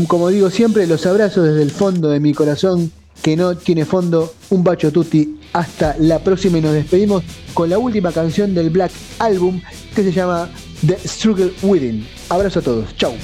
como 0.07 0.29
digo 0.29 0.51
siempre, 0.51 0.87
los 0.87 1.07
abrazo 1.07 1.43
desde 1.43 1.63
el 1.63 1.71
fondo 1.71 2.09
de 2.09 2.21
mi 2.21 2.33
corazón, 2.33 2.91
que 3.23 3.37
no 3.37 3.57
tiene 3.57 3.85
fondo, 3.85 4.35
un 4.51 4.65
bacho 4.65 4.91
tutti. 4.91 5.37
Hasta 5.53 5.97
la 5.99 6.19
próxima 6.19 6.59
y 6.59 6.61
nos 6.61 6.75
despedimos 6.75 7.23
con 7.55 7.71
la 7.71 7.79
última 7.79 8.13
canción 8.13 8.55
del 8.55 8.71
Black 8.71 8.93
Album 9.19 9.61
que 9.95 10.03
se 10.03 10.13
llama 10.13 10.51
The 10.87 10.99
Struggle 11.07 11.53
Within. 11.63 12.07
Abrazo 12.29 12.59
a 12.59 12.63
todos, 12.63 12.97
chau. 12.97 13.15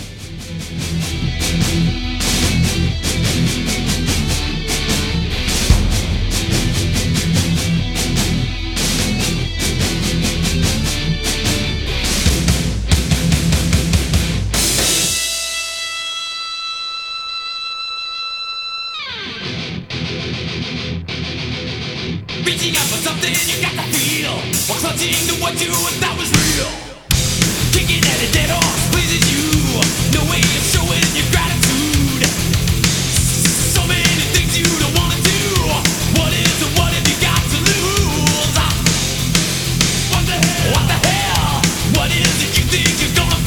think 42.70 43.00
you're 43.00 43.14
gonna 43.14 43.43